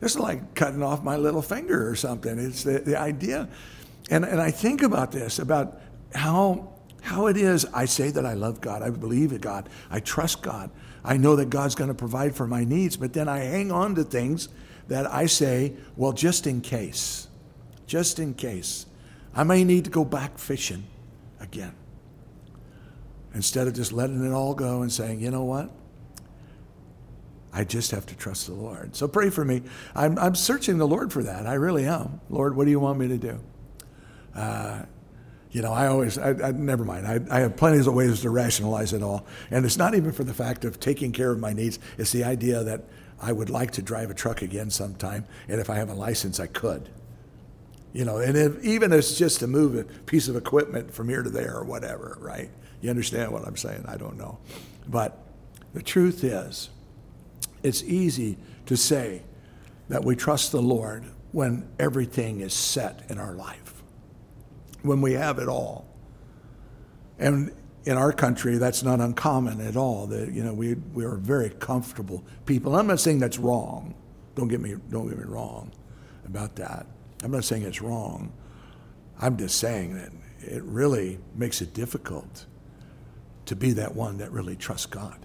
this 0.00 0.12
is 0.12 0.20
like 0.20 0.54
cutting 0.54 0.82
off 0.82 1.02
my 1.02 1.16
little 1.16 1.42
finger 1.42 1.88
or 1.88 1.96
something. 1.96 2.38
It's 2.38 2.62
the, 2.62 2.78
the 2.78 2.98
idea, 2.98 3.48
and 4.10 4.24
and 4.24 4.40
I 4.40 4.50
think 4.50 4.82
about 4.82 5.10
this 5.10 5.40
about 5.40 5.80
how 6.14 6.72
how 7.02 7.26
it 7.26 7.36
is. 7.36 7.66
I 7.74 7.84
say 7.86 8.10
that 8.10 8.24
I 8.24 8.34
love 8.34 8.60
God. 8.60 8.82
I 8.82 8.90
believe 8.90 9.32
in 9.32 9.38
God. 9.38 9.68
I 9.90 10.00
trust 10.00 10.42
God. 10.42 10.70
I 11.04 11.16
know 11.16 11.36
that 11.36 11.50
God's 11.50 11.74
going 11.74 11.88
to 11.88 11.94
provide 11.94 12.34
for 12.34 12.46
my 12.46 12.64
needs. 12.64 12.96
But 12.96 13.12
then 13.12 13.28
I 13.28 13.38
hang 13.38 13.72
on 13.72 13.94
to 13.96 14.04
things 14.04 14.48
that 14.88 15.10
I 15.12 15.26
say, 15.26 15.74
well, 15.96 16.12
just 16.12 16.46
in 16.46 16.60
case, 16.60 17.28
just 17.86 18.18
in 18.18 18.34
case, 18.34 18.86
I 19.34 19.44
may 19.44 19.64
need 19.64 19.84
to 19.84 19.90
go 19.90 20.04
back 20.04 20.38
fishing 20.38 20.84
again. 21.40 21.74
Instead 23.34 23.68
of 23.68 23.74
just 23.74 23.92
letting 23.92 24.24
it 24.24 24.32
all 24.32 24.54
go 24.54 24.82
and 24.82 24.90
saying, 24.90 25.20
you 25.20 25.30
know 25.30 25.44
what? 25.44 25.70
I 27.52 27.64
just 27.64 27.90
have 27.90 28.06
to 28.06 28.16
trust 28.16 28.46
the 28.46 28.54
Lord. 28.54 28.96
So 28.96 29.08
pray 29.08 29.30
for 29.30 29.44
me. 29.44 29.62
I'm, 29.94 30.18
I'm 30.18 30.34
searching 30.34 30.78
the 30.78 30.86
Lord 30.86 31.12
for 31.12 31.22
that. 31.22 31.46
I 31.46 31.54
really 31.54 31.86
am. 31.86 32.20
Lord, 32.30 32.56
what 32.56 32.64
do 32.64 32.70
you 32.70 32.80
want 32.80 32.98
me 32.98 33.08
to 33.08 33.18
do? 33.18 33.40
Uh, 34.34 34.82
you 35.50 35.62
know, 35.62 35.72
I 35.72 35.86
always, 35.86 36.18
I, 36.18 36.30
I 36.30 36.50
never 36.52 36.84
mind. 36.84 37.06
I, 37.06 37.20
I, 37.30 37.40
have 37.40 37.56
plenty 37.56 37.78
of 37.78 37.86
ways 37.86 38.20
to 38.20 38.30
rationalize 38.30 38.92
it 38.92 39.02
all. 39.02 39.26
And 39.50 39.64
it's 39.64 39.78
not 39.78 39.94
even 39.94 40.12
for 40.12 40.24
the 40.24 40.34
fact 40.34 40.64
of 40.64 40.78
taking 40.78 41.10
care 41.10 41.30
of 41.30 41.38
my 41.38 41.52
needs, 41.52 41.78
it's 41.96 42.12
the 42.12 42.24
idea 42.24 42.62
that 42.64 42.84
I 43.20 43.32
would 43.32 43.50
like 43.50 43.72
to 43.72 43.82
drive 43.82 44.10
a 44.10 44.14
truck 44.14 44.42
again 44.42 44.70
sometime. 44.70 45.26
And 45.48 45.60
if 45.60 45.70
I 45.70 45.76
have 45.76 45.90
a 45.90 45.94
license, 45.94 46.38
I 46.38 46.46
could. 46.46 46.88
You 47.92 48.04
know, 48.04 48.18
and 48.18 48.36
if, 48.36 48.62
even 48.64 48.92
if 48.92 48.98
it's 49.00 49.18
just 49.18 49.40
to 49.40 49.46
move 49.46 49.76
a 49.76 49.84
piece 49.84 50.28
of 50.28 50.36
equipment 50.36 50.92
from 50.92 51.08
here 51.08 51.22
to 51.22 51.30
there 51.30 51.56
or 51.56 51.64
whatever, 51.64 52.18
right? 52.20 52.50
You 52.80 52.90
understand 52.90 53.32
what 53.32 53.46
I'm 53.46 53.56
saying? 53.56 53.84
I 53.88 53.96
don't 53.96 54.16
know. 54.16 54.38
But 54.86 55.18
the 55.74 55.82
truth 55.82 56.22
is, 56.22 56.70
it's 57.62 57.82
easy 57.82 58.36
to 58.66 58.76
say 58.76 59.22
that 59.88 60.04
we 60.04 60.14
trust 60.14 60.52
the 60.52 60.62
Lord 60.62 61.04
when 61.32 61.68
everything 61.78 62.40
is 62.40 62.54
set 62.54 63.04
in 63.08 63.18
our 63.18 63.34
life, 63.34 63.82
when 64.82 65.00
we 65.00 65.14
have 65.14 65.38
it 65.38 65.48
all. 65.48 65.86
And 67.18 67.52
in 67.88 67.96
our 67.96 68.12
country, 68.12 68.58
that's 68.58 68.82
not 68.82 69.00
uncommon 69.00 69.62
at 69.62 69.74
all. 69.74 70.06
That 70.06 70.30
you 70.30 70.44
know, 70.44 70.52
we 70.52 70.74
we 70.92 71.06
are 71.06 71.16
very 71.16 71.48
comfortable 71.48 72.22
people. 72.44 72.76
I'm 72.76 72.86
not 72.86 73.00
saying 73.00 73.18
that's 73.18 73.38
wrong. 73.38 73.94
Don't 74.34 74.48
get 74.48 74.60
me 74.60 74.76
don't 74.90 75.08
get 75.08 75.16
me 75.16 75.24
wrong 75.24 75.72
about 76.26 76.54
that. 76.56 76.86
I'm 77.24 77.30
not 77.30 77.44
saying 77.44 77.62
it's 77.62 77.80
wrong. 77.80 78.30
I'm 79.18 79.38
just 79.38 79.56
saying 79.56 79.94
that 79.94 80.12
it 80.40 80.62
really 80.64 81.18
makes 81.34 81.62
it 81.62 81.72
difficult 81.72 82.44
to 83.46 83.56
be 83.56 83.72
that 83.72 83.94
one 83.94 84.18
that 84.18 84.32
really 84.32 84.54
trusts 84.54 84.84
God 84.84 85.18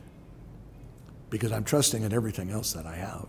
because 1.29 1.51
I'm 1.51 1.65
trusting 1.65 2.01
in 2.01 2.13
everything 2.13 2.49
else 2.49 2.71
that 2.71 2.85
I 2.85 2.95
have. 2.95 3.27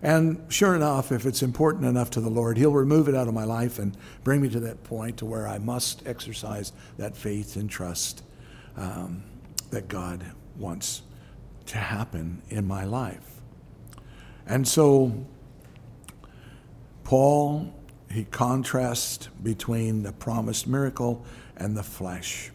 And 0.00 0.40
sure 0.48 0.76
enough, 0.76 1.10
if 1.10 1.26
it's 1.26 1.42
important 1.42 1.86
enough 1.86 2.10
to 2.10 2.20
the 2.20 2.30
Lord, 2.30 2.56
He'll 2.56 2.72
remove 2.72 3.08
it 3.08 3.16
out 3.16 3.26
of 3.26 3.34
my 3.34 3.44
life 3.44 3.80
and 3.80 3.96
bring 4.22 4.40
me 4.40 4.48
to 4.50 4.60
that 4.60 4.84
point 4.84 5.16
to 5.16 5.26
where 5.26 5.48
I 5.48 5.58
must 5.58 6.06
exercise 6.06 6.72
that 6.98 7.16
faith 7.16 7.56
and 7.56 7.68
trust 7.68 8.22
um, 8.76 9.22
that 9.70 9.88
God 9.88 10.24
wants 10.56 11.02
to 11.66 11.78
happen 11.78 12.42
in 12.48 12.66
my 12.66 12.84
life. 12.84 13.40
And 14.46 14.66
so 14.66 15.26
Paul, 17.04 17.72
he 18.10 18.24
contrasts 18.24 19.28
between 19.42 20.02
the 20.02 20.12
promised 20.12 20.66
miracle 20.66 21.24
and 21.56 21.76
the 21.76 21.82
flesh. 21.82 22.50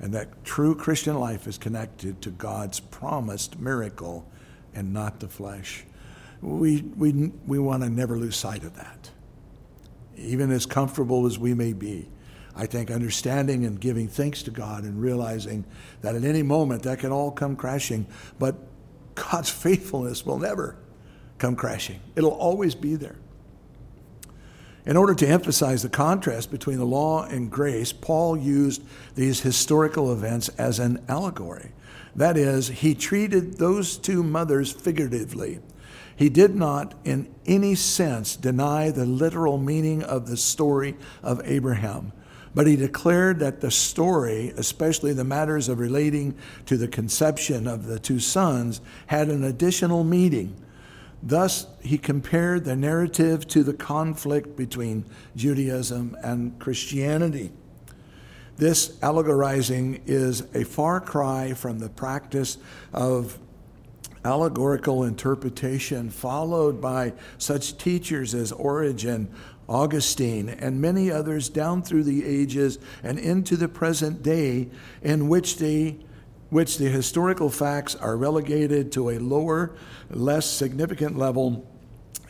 And 0.00 0.14
that 0.14 0.44
true 0.44 0.74
Christian 0.74 1.18
life 1.18 1.46
is 1.48 1.58
connected 1.58 2.22
to 2.22 2.30
God's 2.30 2.78
promised 2.78 3.58
miracle 3.58 4.26
and 4.74 4.92
not 4.92 5.18
the 5.18 5.28
flesh. 5.28 5.84
We, 6.40 6.82
we, 6.96 7.32
we 7.46 7.58
want 7.58 7.82
to 7.82 7.90
never 7.90 8.16
lose 8.16 8.36
sight 8.36 8.62
of 8.62 8.76
that. 8.76 9.10
Even 10.16 10.52
as 10.52 10.66
comfortable 10.66 11.26
as 11.26 11.38
we 11.38 11.52
may 11.54 11.72
be, 11.72 12.08
I 12.58 12.66
think 12.66 12.90
understanding 12.90 13.64
and 13.64 13.80
giving 13.80 14.08
thanks 14.08 14.42
to 14.42 14.50
God 14.50 14.82
and 14.82 15.00
realizing 15.00 15.64
that 16.02 16.16
at 16.16 16.24
any 16.24 16.42
moment 16.42 16.82
that 16.82 16.98
can 16.98 17.12
all 17.12 17.30
come 17.30 17.54
crashing, 17.54 18.06
but 18.38 18.56
God's 19.14 19.48
faithfulness 19.48 20.26
will 20.26 20.38
never 20.38 20.76
come 21.38 21.54
crashing. 21.54 22.00
It'll 22.16 22.30
always 22.30 22.74
be 22.74 22.96
there. 22.96 23.14
In 24.84 24.96
order 24.96 25.14
to 25.14 25.28
emphasize 25.28 25.82
the 25.82 25.88
contrast 25.88 26.50
between 26.50 26.78
the 26.78 26.84
law 26.84 27.24
and 27.24 27.50
grace, 27.50 27.92
Paul 27.92 28.36
used 28.36 28.82
these 29.14 29.40
historical 29.40 30.12
events 30.12 30.48
as 30.50 30.80
an 30.80 31.04
allegory. 31.08 31.72
That 32.16 32.36
is, 32.36 32.68
he 32.68 32.94
treated 32.94 33.58
those 33.58 33.96
two 33.96 34.24
mothers 34.24 34.72
figuratively. 34.72 35.60
He 36.16 36.28
did 36.28 36.56
not, 36.56 36.94
in 37.04 37.32
any 37.46 37.76
sense, 37.76 38.34
deny 38.34 38.90
the 38.90 39.06
literal 39.06 39.58
meaning 39.58 40.02
of 40.02 40.26
the 40.26 40.36
story 40.36 40.96
of 41.22 41.40
Abraham, 41.44 42.12
but 42.54 42.66
he 42.66 42.76
declared 42.76 43.38
that 43.40 43.60
the 43.60 43.70
story, 43.70 44.52
especially 44.56 45.12
the 45.12 45.24
matters 45.24 45.68
of 45.68 45.78
relating 45.78 46.36
to 46.66 46.76
the 46.76 46.88
conception 46.88 47.66
of 47.66 47.86
the 47.86 47.98
two 47.98 48.20
sons, 48.20 48.80
had 49.06 49.28
an 49.28 49.44
additional 49.44 50.04
meaning 50.04 50.56
Thus, 51.22 51.66
he 51.82 51.98
compared 51.98 52.64
the 52.64 52.76
narrative 52.76 53.46
to 53.48 53.62
the 53.62 53.74
conflict 53.74 54.56
between 54.56 55.04
Judaism 55.34 56.16
and 56.22 56.58
Christianity. 56.60 57.50
This 58.56 58.98
allegorizing 59.02 60.02
is 60.06 60.42
a 60.54 60.64
far 60.64 61.00
cry 61.00 61.54
from 61.54 61.78
the 61.78 61.88
practice 61.88 62.58
of 62.92 63.38
allegorical 64.24 65.04
interpretation 65.04 66.10
followed 66.10 66.80
by 66.80 67.12
such 67.38 67.78
teachers 67.78 68.34
as 68.34 68.50
Origen, 68.52 69.28
Augustine, 69.68 70.48
and 70.48 70.80
many 70.80 71.10
others 71.10 71.48
down 71.48 71.82
through 71.82 72.04
the 72.04 72.24
ages 72.24 72.78
and 73.02 73.18
into 73.18 73.56
the 73.56 73.68
present 73.68 74.22
day, 74.22 74.68
in 75.02 75.28
which 75.28 75.58
they 75.58 75.98
which 76.50 76.78
the 76.78 76.88
historical 76.88 77.50
facts 77.50 77.94
are 77.94 78.16
relegated 78.16 78.90
to 78.90 79.10
a 79.10 79.18
lower, 79.18 79.76
less 80.08 80.46
significant 80.46 81.18
level, 81.18 81.66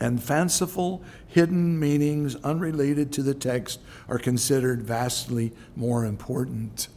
and 0.00 0.22
fanciful, 0.22 1.02
hidden 1.26 1.78
meanings 1.78 2.36
unrelated 2.36 3.12
to 3.12 3.22
the 3.22 3.34
text 3.34 3.80
are 4.08 4.18
considered 4.18 4.82
vastly 4.82 5.52
more 5.76 6.04
important. 6.04 6.88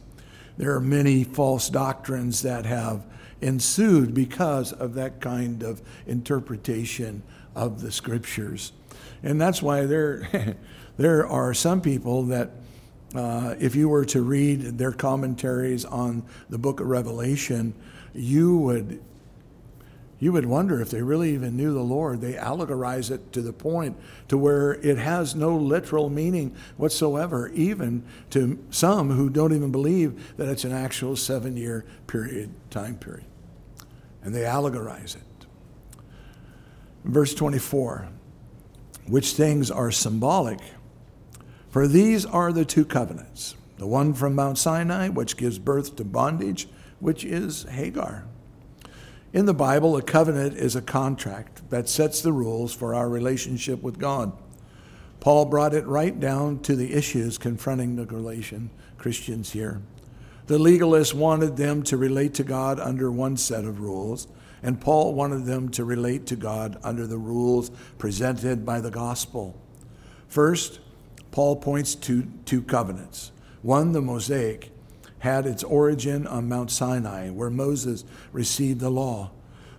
There 0.56 0.74
are 0.74 0.80
many 0.80 1.24
false 1.24 1.68
doctrines 1.68 2.42
that 2.42 2.66
have 2.66 3.04
ensued 3.40 4.14
because 4.14 4.72
of 4.72 4.94
that 4.94 5.20
kind 5.20 5.62
of 5.62 5.82
interpretation 6.06 7.22
of 7.54 7.80
the 7.80 7.92
scriptures. 7.92 8.72
And 9.22 9.40
that's 9.40 9.62
why 9.62 9.86
there, 9.86 10.56
there 10.96 11.26
are 11.26 11.54
some 11.54 11.80
people 11.80 12.24
that 12.24 12.50
uh, 13.14 13.54
if 13.60 13.74
you 13.74 13.88
were 13.88 14.04
to 14.06 14.22
read 14.22 14.78
their 14.78 14.92
commentaries 14.92 15.84
on 15.84 16.24
the 16.48 16.58
book 16.58 16.80
of 16.80 16.86
Revelation, 16.86 17.74
you 18.14 18.56
would 18.58 19.00
you 20.22 20.30
would 20.30 20.46
wonder 20.46 20.80
if 20.80 20.88
they 20.88 21.02
really 21.02 21.34
even 21.34 21.56
knew 21.56 21.74
the 21.74 21.82
Lord. 21.82 22.20
They 22.20 22.34
allegorize 22.34 23.10
it 23.10 23.32
to 23.32 23.42
the 23.42 23.52
point 23.52 23.96
to 24.28 24.38
where 24.38 24.74
it 24.74 24.96
has 24.96 25.34
no 25.34 25.56
literal 25.56 26.10
meaning 26.10 26.54
whatsoever, 26.76 27.48
even 27.48 28.04
to 28.30 28.64
some 28.70 29.10
who 29.10 29.28
don't 29.28 29.52
even 29.52 29.72
believe 29.72 30.36
that 30.36 30.48
it's 30.48 30.62
an 30.62 30.70
actual 30.70 31.16
seven 31.16 31.56
year 31.56 31.84
period, 32.06 32.50
time 32.70 32.98
period. 32.98 33.26
And 34.22 34.32
they 34.32 34.42
allegorize 34.42 35.16
it. 35.16 35.24
Verse 37.04 37.34
24, 37.34 38.08
which 39.06 39.32
things 39.32 39.70
are 39.70 39.90
symbolic. 39.90 40.58
For 41.70 41.88
these 41.88 42.24
are 42.24 42.52
the 42.52 42.64
two 42.64 42.84
covenants 42.84 43.56
the 43.78 43.86
one 43.86 44.14
from 44.14 44.36
Mount 44.36 44.58
Sinai, 44.58 45.08
which 45.08 45.36
gives 45.36 45.58
birth 45.58 45.96
to 45.96 46.04
bondage, 46.04 46.68
which 47.00 47.24
is 47.24 47.64
Hagar 47.64 48.24
in 49.32 49.46
the 49.46 49.54
Bible, 49.54 49.96
a 49.96 50.02
covenant 50.02 50.56
is 50.58 50.76
a 50.76 50.82
contract 50.82 51.68
that 51.70 51.88
sets 51.88 52.20
the 52.20 52.32
rules 52.32 52.74
for 52.74 52.94
our 52.94 53.08
relationship 53.08 53.82
with 53.82 53.98
God. 53.98 54.32
Paul 55.20 55.46
brought 55.46 55.72
it 55.72 55.86
right 55.86 56.18
down 56.18 56.58
to 56.60 56.76
the 56.76 56.92
issues 56.92 57.38
confronting 57.38 57.96
the 57.96 58.04
Galatian 58.04 58.68
Christians 58.98 59.52
here. 59.52 59.80
The 60.48 60.58
legalists 60.58 61.14
wanted 61.14 61.56
them 61.56 61.82
to 61.84 61.96
relate 61.96 62.34
to 62.34 62.44
God 62.44 62.78
under 62.78 63.10
one 63.10 63.38
set 63.38 63.64
of 63.64 63.80
rules, 63.80 64.28
and 64.62 64.80
Paul 64.80 65.14
wanted 65.14 65.44
them 65.44 65.68
to 65.70 65.84
relate 65.84 66.26
to 66.26 66.36
God 66.36 66.78
under 66.84 67.06
the 67.06 67.18
rules 67.18 67.70
presented 67.98 68.64
by 68.64 68.80
the 68.80 68.90
gospel. 68.90 69.60
First, 70.28 70.80
Paul 71.30 71.56
points 71.56 71.94
to 71.96 72.28
two 72.44 72.62
covenants 72.62 73.32
one, 73.62 73.92
the 73.92 74.02
Mosaic, 74.02 74.70
had 75.20 75.46
its 75.46 75.62
origin 75.62 76.26
on 76.26 76.48
Mount 76.48 76.70
Sinai, 76.70 77.30
where 77.30 77.50
Moses 77.50 78.04
received 78.32 78.80
the 78.80 78.90
law. 78.90 79.30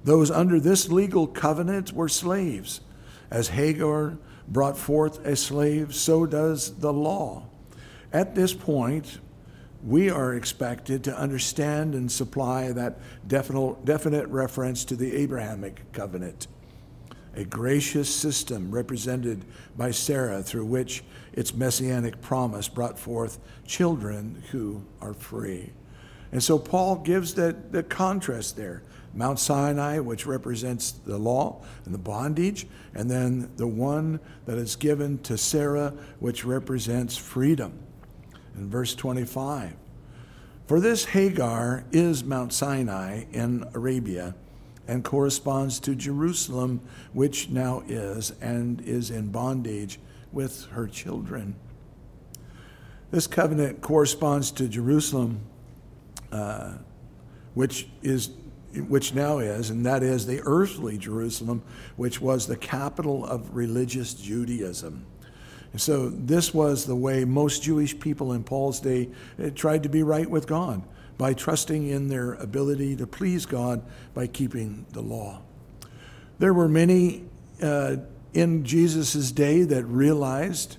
Those 0.03 0.31
under 0.31 0.59
this 0.59 0.89
legal 0.89 1.27
covenant 1.27 1.91
were 1.91 2.09
slaves. 2.09 2.81
As 3.29 3.49
Hagar 3.49 4.17
brought 4.47 4.77
forth 4.77 5.25
a 5.25 5.35
slave, 5.35 5.93
so 5.93 6.25
does 6.25 6.75
the 6.75 6.93
law. 6.93 7.43
At 8.13 8.35
this 8.35 8.53
point, 8.53 9.19
we 9.85 10.09
are 10.09 10.33
expected 10.33 11.03
to 11.03 11.17
understand 11.17 11.93
and 11.93 12.11
supply 12.11 12.71
that 12.71 12.99
definite, 13.27 14.27
reference 14.27 14.85
to 14.85 14.95
the 14.95 15.13
Abrahamic 15.15 15.91
covenant, 15.91 16.47
a 17.35 17.43
gracious 17.43 18.13
system 18.13 18.71
represented 18.71 19.43
by 19.75 19.91
Sarah 19.91 20.41
through 20.41 20.65
which 20.65 21.03
its 21.33 21.53
messianic 21.53 22.21
promise 22.21 22.69
brought 22.69 22.97
forth 22.97 23.39
children 23.65 24.41
who 24.51 24.83
are 25.01 25.13
free. 25.13 25.71
And 26.31 26.41
so 26.41 26.57
Paul 26.57 26.97
gives 26.97 27.33
the, 27.33 27.55
the 27.71 27.83
contrast 27.83 28.55
there 28.55 28.83
Mount 29.15 29.39
Sinai, 29.39 29.99
which 29.99 30.25
represents 30.25 30.91
the 30.91 31.17
law 31.17 31.61
and 31.85 31.93
the 31.93 31.99
bondage, 31.99 32.65
and 32.95 33.11
then 33.11 33.51
the 33.57 33.67
one 33.67 34.19
that 34.45 34.57
is 34.57 34.75
given 34.75 35.19
to 35.19 35.37
Sarah, 35.37 35.93
which 36.19 36.43
represents 36.43 37.15
freedom. 37.15 37.73
In 38.55 38.69
verse 38.69 38.93
25, 38.95 39.73
for 40.67 40.79
this 40.79 41.05
Hagar 41.05 41.83
is 41.91 42.23
Mount 42.23 42.53
Sinai 42.53 43.25
in 43.31 43.65
Arabia 43.73 44.35
and 44.87 45.03
corresponds 45.03 45.79
to 45.81 45.95
Jerusalem, 45.95 46.81
which 47.13 47.49
now 47.49 47.83
is 47.87 48.31
and 48.41 48.81
is 48.81 49.09
in 49.09 49.29
bondage 49.29 49.99
with 50.31 50.65
her 50.71 50.87
children. 50.87 51.55
This 53.11 53.27
covenant 53.27 53.81
corresponds 53.81 54.51
to 54.51 54.67
Jerusalem, 54.67 55.41
uh, 56.31 56.73
which 57.53 57.87
is 58.01 58.31
which 58.87 59.13
now 59.13 59.37
is, 59.37 59.69
and 59.69 59.85
that 59.85 60.01
is 60.01 60.25
the 60.25 60.41
earthly 60.45 60.97
Jerusalem, 60.97 61.61
which 61.95 62.19
was 62.19 62.47
the 62.47 62.57
capital 62.57 63.23
of 63.23 63.55
religious 63.55 64.15
Judaism. 64.15 65.05
So 65.75 66.09
this 66.09 66.53
was 66.53 66.85
the 66.85 66.95
way 66.95 67.25
most 67.25 67.63
Jewish 67.63 67.99
people 67.99 68.33
in 68.33 68.43
Paul's 68.43 68.79
day 68.79 69.09
uh, 69.41 69.49
tried 69.55 69.83
to 69.83 69.89
be 69.89 70.03
right 70.03 70.29
with 70.29 70.45
God 70.45 70.83
by 71.17 71.33
trusting 71.33 71.87
in 71.87 72.09
their 72.09 72.33
ability 72.33 72.95
to 72.97 73.07
please 73.07 73.45
God 73.45 73.83
by 74.13 74.27
keeping 74.27 74.85
the 74.91 75.01
law. 75.01 75.41
There 76.39 76.53
were 76.53 76.67
many 76.67 77.25
uh, 77.61 77.97
in 78.33 78.63
Jesus' 78.65 79.31
day 79.31 79.63
that 79.63 79.85
realized 79.85 80.77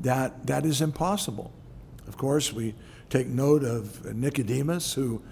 that 0.00 0.46
that 0.46 0.66
is 0.66 0.80
impossible. 0.80 1.52
Of 2.06 2.16
course, 2.16 2.52
we 2.52 2.74
take 3.08 3.26
note 3.28 3.64
of 3.64 4.14
Nicodemus, 4.14 4.94
who 4.94 5.22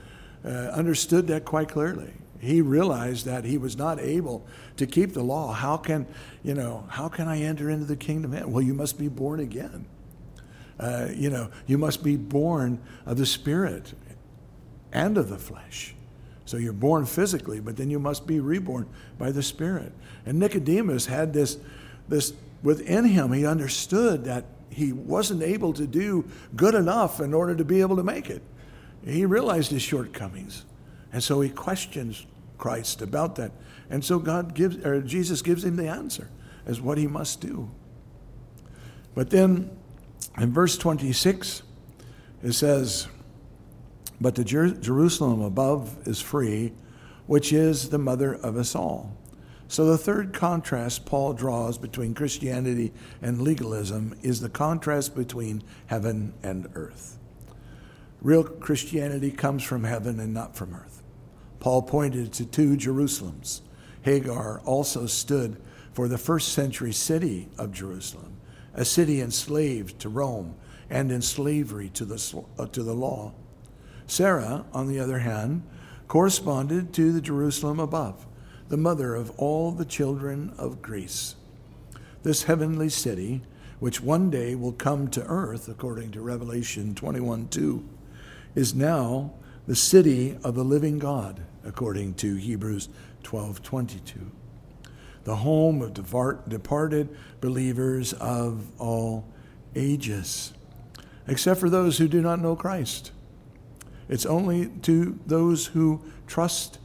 uh, 0.44 0.48
understood 0.48 1.26
that 1.28 1.44
quite 1.44 1.68
clearly. 1.68 2.12
He 2.42 2.60
realized 2.60 3.24
that 3.26 3.44
he 3.44 3.56
was 3.56 3.76
not 3.78 4.00
able 4.00 4.44
to 4.76 4.84
keep 4.84 5.12
the 5.12 5.22
law. 5.22 5.52
How 5.52 5.76
can, 5.76 6.08
you 6.42 6.54
know, 6.54 6.84
how 6.88 7.08
can 7.08 7.28
I 7.28 7.40
enter 7.40 7.70
into 7.70 7.84
the 7.84 7.94
kingdom? 7.94 8.32
Well, 8.50 8.62
you 8.62 8.74
must 8.74 8.98
be 8.98 9.06
born 9.06 9.38
again. 9.38 9.86
Uh, 10.78 11.06
you 11.14 11.30
know, 11.30 11.50
you 11.68 11.78
must 11.78 12.02
be 12.02 12.16
born 12.16 12.80
of 13.06 13.16
the 13.16 13.26
Spirit 13.26 13.94
and 14.90 15.16
of 15.16 15.28
the 15.28 15.38
flesh. 15.38 15.94
So 16.44 16.56
you're 16.56 16.72
born 16.72 17.06
physically, 17.06 17.60
but 17.60 17.76
then 17.76 17.90
you 17.90 18.00
must 18.00 18.26
be 18.26 18.40
reborn 18.40 18.88
by 19.18 19.30
the 19.30 19.42
Spirit. 19.42 19.92
And 20.26 20.40
Nicodemus 20.40 21.06
had 21.06 21.32
this, 21.32 21.58
this 22.08 22.32
within 22.64 23.04
him. 23.04 23.32
He 23.32 23.46
understood 23.46 24.24
that 24.24 24.46
he 24.68 24.92
wasn't 24.92 25.44
able 25.44 25.72
to 25.74 25.86
do 25.86 26.24
good 26.56 26.74
enough 26.74 27.20
in 27.20 27.34
order 27.34 27.54
to 27.54 27.64
be 27.64 27.82
able 27.82 27.94
to 27.94 28.02
make 28.02 28.28
it. 28.30 28.42
He 29.04 29.26
realized 29.26 29.70
his 29.70 29.82
shortcomings. 29.82 30.64
And 31.12 31.22
so 31.22 31.40
he 31.40 31.48
questions 31.50 32.26
Christ 32.62 33.02
about 33.02 33.34
that. 33.34 33.50
And 33.90 34.04
so 34.04 34.20
God 34.20 34.54
gives, 34.54 34.76
or 34.86 35.02
Jesus 35.02 35.42
gives 35.42 35.64
him 35.64 35.74
the 35.74 35.88
answer 35.88 36.30
as 36.64 36.80
what 36.80 36.96
he 36.96 37.08
must 37.08 37.40
do. 37.40 37.68
But 39.16 39.30
then 39.30 39.76
in 40.38 40.52
verse 40.52 40.78
26, 40.78 41.64
it 42.44 42.52
says, 42.52 43.08
But 44.20 44.36
the 44.36 44.44
Jer- 44.44 44.76
Jerusalem 44.76 45.42
above 45.42 46.06
is 46.06 46.20
free, 46.20 46.72
which 47.26 47.52
is 47.52 47.88
the 47.88 47.98
mother 47.98 48.32
of 48.32 48.56
us 48.56 48.76
all. 48.76 49.16
So, 49.66 49.86
the 49.86 49.98
third 49.98 50.32
contrast 50.32 51.04
Paul 51.04 51.32
draws 51.32 51.78
between 51.78 52.14
Christianity 52.14 52.92
and 53.22 53.42
legalism 53.42 54.16
is 54.22 54.40
the 54.40 54.50
contrast 54.50 55.16
between 55.16 55.64
heaven 55.86 56.32
and 56.44 56.68
earth. 56.74 57.18
Real 58.20 58.44
Christianity 58.44 59.32
comes 59.32 59.64
from 59.64 59.82
heaven 59.82 60.20
and 60.20 60.32
not 60.32 60.54
from 60.54 60.74
earth. 60.74 60.91
Paul 61.62 61.82
pointed 61.82 62.32
to 62.32 62.44
two 62.44 62.76
Jerusalems. 62.76 63.60
Hagar 64.02 64.60
also 64.64 65.06
stood 65.06 65.62
for 65.92 66.08
the 66.08 66.18
first 66.18 66.48
century 66.48 66.92
city 66.92 67.50
of 67.56 67.70
Jerusalem, 67.70 68.36
a 68.74 68.84
city 68.84 69.20
enslaved 69.20 70.00
to 70.00 70.08
Rome 70.08 70.56
and 70.90 71.12
in 71.12 71.22
slavery 71.22 71.88
to 71.90 72.04
the, 72.04 72.44
uh, 72.58 72.66
to 72.66 72.82
the 72.82 72.94
law. 72.94 73.32
Sarah, 74.08 74.64
on 74.72 74.88
the 74.88 74.98
other 74.98 75.20
hand, 75.20 75.62
corresponded 76.08 76.92
to 76.94 77.12
the 77.12 77.20
Jerusalem 77.20 77.78
above 77.78 78.26
the 78.68 78.76
mother 78.76 79.14
of 79.14 79.30
all 79.38 79.70
the 79.70 79.84
children 79.84 80.52
of 80.58 80.82
Greece. 80.82 81.36
This 82.24 82.42
heavenly 82.42 82.88
city, 82.88 83.40
which 83.78 84.00
one 84.00 84.30
day 84.30 84.56
will 84.56 84.72
come 84.72 85.06
to 85.10 85.24
earth, 85.26 85.68
according 85.68 86.10
to 86.10 86.22
Revelation 86.22 86.96
21 86.96 87.46
2, 87.50 87.88
is 88.56 88.74
now 88.74 89.34
the 89.68 89.76
city 89.76 90.36
of 90.42 90.56
the 90.56 90.64
living 90.64 90.98
God, 90.98 91.44
according 91.64 92.14
to 92.14 92.36
Hebrews 92.36 92.88
12 93.22 93.62
22. 93.62 94.30
The 95.24 95.36
home 95.36 95.82
of 95.82 95.94
departed 96.48 97.16
believers 97.40 98.12
of 98.14 98.66
all 98.80 99.24
ages, 99.76 100.52
except 101.28 101.60
for 101.60 101.70
those 101.70 101.98
who 101.98 102.08
do 102.08 102.20
not 102.20 102.40
know 102.40 102.56
Christ. 102.56 103.12
It's 104.08 104.26
only 104.26 104.66
to 104.82 105.18
those 105.26 105.66
who 105.66 106.02
trust 106.26 106.78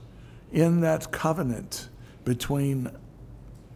in 0.51 0.81
that 0.81 1.11
covenant 1.11 1.89
between 2.23 2.91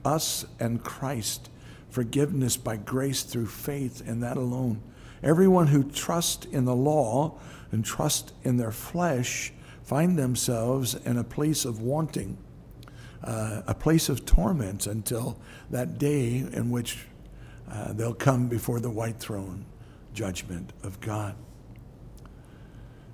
us 0.06 0.46
and 0.60 0.84
Christ, 0.84 1.50
forgiveness 1.90 2.56
by 2.58 2.78
grace 2.78 3.24
through 3.24 3.48
faith 3.48 4.08
and 4.08 4.22
that 4.24 4.38
alone. 4.38 4.82
Everyone 5.24 5.68
who 5.68 5.84
trusts 5.84 6.46
in 6.46 6.66
the 6.66 6.76
law 6.76 7.38
and 7.72 7.84
trust 7.86 8.34
in 8.44 8.58
their 8.58 8.72
flesh 8.72 9.54
find 9.92 10.18
themselves 10.18 10.96
in 10.96 11.18
a 11.18 11.24
place 11.26 11.66
of 11.66 11.82
wanting, 11.82 12.38
uh, 13.26 13.62
a 13.68 13.76
place 13.76 14.08
of 14.08 14.26
torment 14.26 14.88
until 14.88 15.38
that 15.70 15.98
day 15.98 16.38
in 16.38 16.72
which 16.72 17.00
uh, 17.70 17.92
they'll 17.92 18.14
come 18.14 18.48
before 18.48 18.80
the 18.80 18.90
white 18.90 19.20
throne 19.20 19.66
judgment 20.14 20.72
of 20.82 20.98
God. 21.02 21.36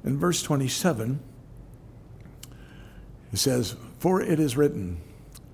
In 0.03 0.19
verse 0.19 0.43
27, 0.43 1.19
it 3.33 3.37
says, 3.39 3.75
For 3.97 4.21
it 4.21 4.39
is 4.39 4.55
written, 4.55 5.01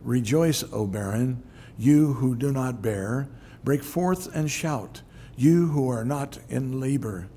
Rejoice, 0.01 0.65
O 0.73 0.85
barren, 0.85 1.41
you 1.77 2.15
who 2.15 2.35
do 2.35 2.51
not 2.51 2.81
bear, 2.81 3.29
break 3.63 3.81
forth 3.81 4.27
and 4.35 4.51
shout, 4.51 5.03
you 5.37 5.67
who 5.67 5.87
are 5.87 6.03
not 6.03 6.39
in 6.49 6.81
labor. 6.81 7.29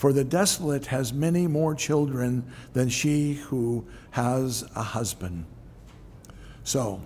For 0.00 0.14
the 0.14 0.24
desolate 0.24 0.86
has 0.86 1.12
many 1.12 1.46
more 1.46 1.74
children 1.74 2.50
than 2.72 2.88
she 2.88 3.34
who 3.34 3.84
has 4.12 4.64
a 4.74 4.82
husband. 4.82 5.44
So, 6.64 7.02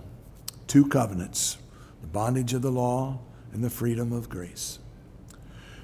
two 0.67 0.87
covenants 0.87 1.57
the 1.99 2.07
bondage 2.07 2.53
of 2.53 2.61
the 2.61 2.71
law 2.71 3.19
and 3.51 3.61
the 3.61 3.69
freedom 3.69 4.13
of 4.13 4.29
grace. 4.29 4.79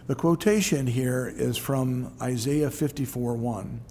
The 0.08 0.16
quotation 0.16 0.88
here 0.88 1.28
is 1.28 1.58
from 1.58 2.14
Isaiah 2.22 2.72
54 2.72 3.36
1, 3.36 3.82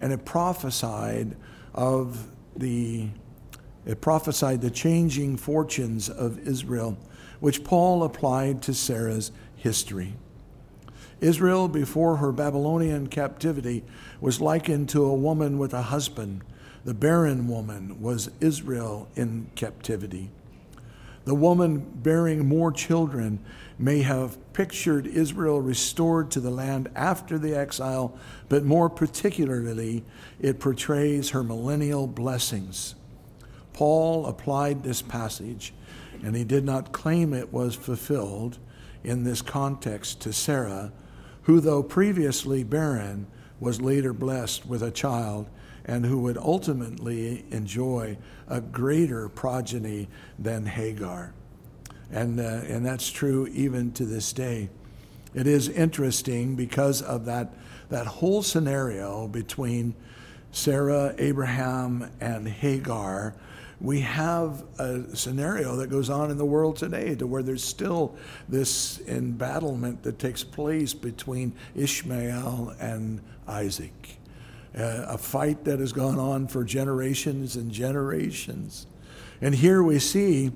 and 0.00 0.12
it 0.12 0.24
prophesied 0.24 1.36
of 1.72 2.26
the 2.56 3.10
it 3.84 4.00
prophesied 4.00 4.60
the 4.60 4.72
changing 4.72 5.36
fortunes 5.36 6.08
of 6.08 6.40
Israel, 6.40 6.98
which 7.38 7.62
Paul 7.62 8.02
applied 8.02 8.60
to 8.62 8.74
Sarah's 8.74 9.30
history. 9.54 10.14
Israel, 11.20 11.68
before 11.68 12.16
her 12.16 12.32
Babylonian 12.32 13.06
captivity, 13.06 13.84
was 14.20 14.40
likened 14.40 14.88
to 14.90 15.04
a 15.04 15.14
woman 15.14 15.58
with 15.58 15.72
a 15.72 15.82
husband. 15.82 16.42
The 16.84 16.94
barren 16.94 17.48
woman 17.48 18.00
was 18.00 18.30
Israel 18.40 19.08
in 19.16 19.50
captivity. 19.54 20.30
The 21.24 21.34
woman 21.34 21.78
bearing 21.78 22.46
more 22.46 22.70
children 22.70 23.40
may 23.78 24.02
have 24.02 24.38
pictured 24.52 25.06
Israel 25.06 25.60
restored 25.60 26.30
to 26.30 26.40
the 26.40 26.50
land 26.50 26.88
after 26.94 27.38
the 27.38 27.56
exile, 27.56 28.16
but 28.48 28.64
more 28.64 28.88
particularly, 28.88 30.04
it 30.40 30.60
portrays 30.60 31.30
her 31.30 31.42
millennial 31.42 32.06
blessings. 32.06 32.94
Paul 33.72 34.26
applied 34.26 34.82
this 34.82 35.02
passage, 35.02 35.74
and 36.22 36.36
he 36.36 36.44
did 36.44 36.64
not 36.64 36.92
claim 36.92 37.34
it 37.34 37.52
was 37.52 37.74
fulfilled 37.74 38.58
in 39.02 39.24
this 39.24 39.42
context 39.42 40.20
to 40.20 40.32
Sarah, 40.32 40.92
who, 41.46 41.60
though 41.60 41.82
previously 41.82 42.64
barren, 42.64 43.26
was 43.60 43.80
later 43.80 44.12
blessed 44.12 44.66
with 44.66 44.82
a 44.82 44.90
child 44.90 45.48
and 45.84 46.04
who 46.04 46.18
would 46.18 46.36
ultimately 46.36 47.44
enjoy 47.52 48.18
a 48.48 48.60
greater 48.60 49.28
progeny 49.28 50.08
than 50.40 50.66
Hagar. 50.66 51.32
And, 52.10 52.40
uh, 52.40 52.42
and 52.42 52.84
that's 52.84 53.08
true 53.08 53.46
even 53.52 53.92
to 53.92 54.04
this 54.04 54.32
day. 54.32 54.68
It 55.34 55.46
is 55.46 55.68
interesting 55.68 56.56
because 56.56 57.00
of 57.00 57.26
that, 57.26 57.54
that 57.90 58.06
whole 58.06 58.42
scenario 58.42 59.28
between 59.28 59.94
Sarah, 60.52 61.14
Abraham, 61.18 62.10
and 62.20 62.48
Hagar. 62.48 63.34
We 63.80 64.00
have 64.00 64.64
a 64.78 65.14
scenario 65.14 65.76
that 65.76 65.90
goes 65.90 66.08
on 66.08 66.30
in 66.30 66.38
the 66.38 66.46
world 66.46 66.76
today 66.76 67.14
to 67.16 67.26
where 67.26 67.42
there's 67.42 67.64
still 67.64 68.16
this 68.48 69.00
embattlement 69.06 70.02
that 70.04 70.18
takes 70.18 70.42
place 70.42 70.94
between 70.94 71.52
Ishmael 71.74 72.74
and 72.80 73.20
Isaac 73.46 74.16
uh, 74.76 75.06
a 75.08 75.18
fight 75.18 75.64
that 75.64 75.80
has 75.80 75.92
gone 75.92 76.18
on 76.18 76.46
for 76.46 76.62
generations 76.62 77.56
and 77.56 77.70
generations. 77.70 78.86
And 79.40 79.54
here 79.54 79.82
we 79.82 79.98
see 79.98 80.52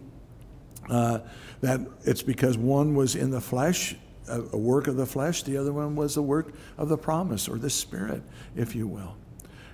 uh, 0.88 1.20
that 1.60 1.80
it's 2.04 2.22
because 2.22 2.58
one 2.58 2.94
was 2.94 3.16
in 3.16 3.30
the 3.30 3.40
flesh, 3.40 3.96
a, 4.28 4.40
a 4.52 4.56
work 4.56 4.88
of 4.88 4.96
the 4.96 5.06
flesh, 5.06 5.42
the 5.42 5.56
other 5.56 5.72
one 5.72 5.96
was 5.96 6.14
the 6.14 6.22
work 6.22 6.52
of 6.76 6.88
the 6.88 6.98
promise 6.98 7.48
or 7.48 7.58
the 7.58 7.70
spirit, 7.70 8.22
if 8.54 8.74
you 8.74 8.86
will. 8.86 9.16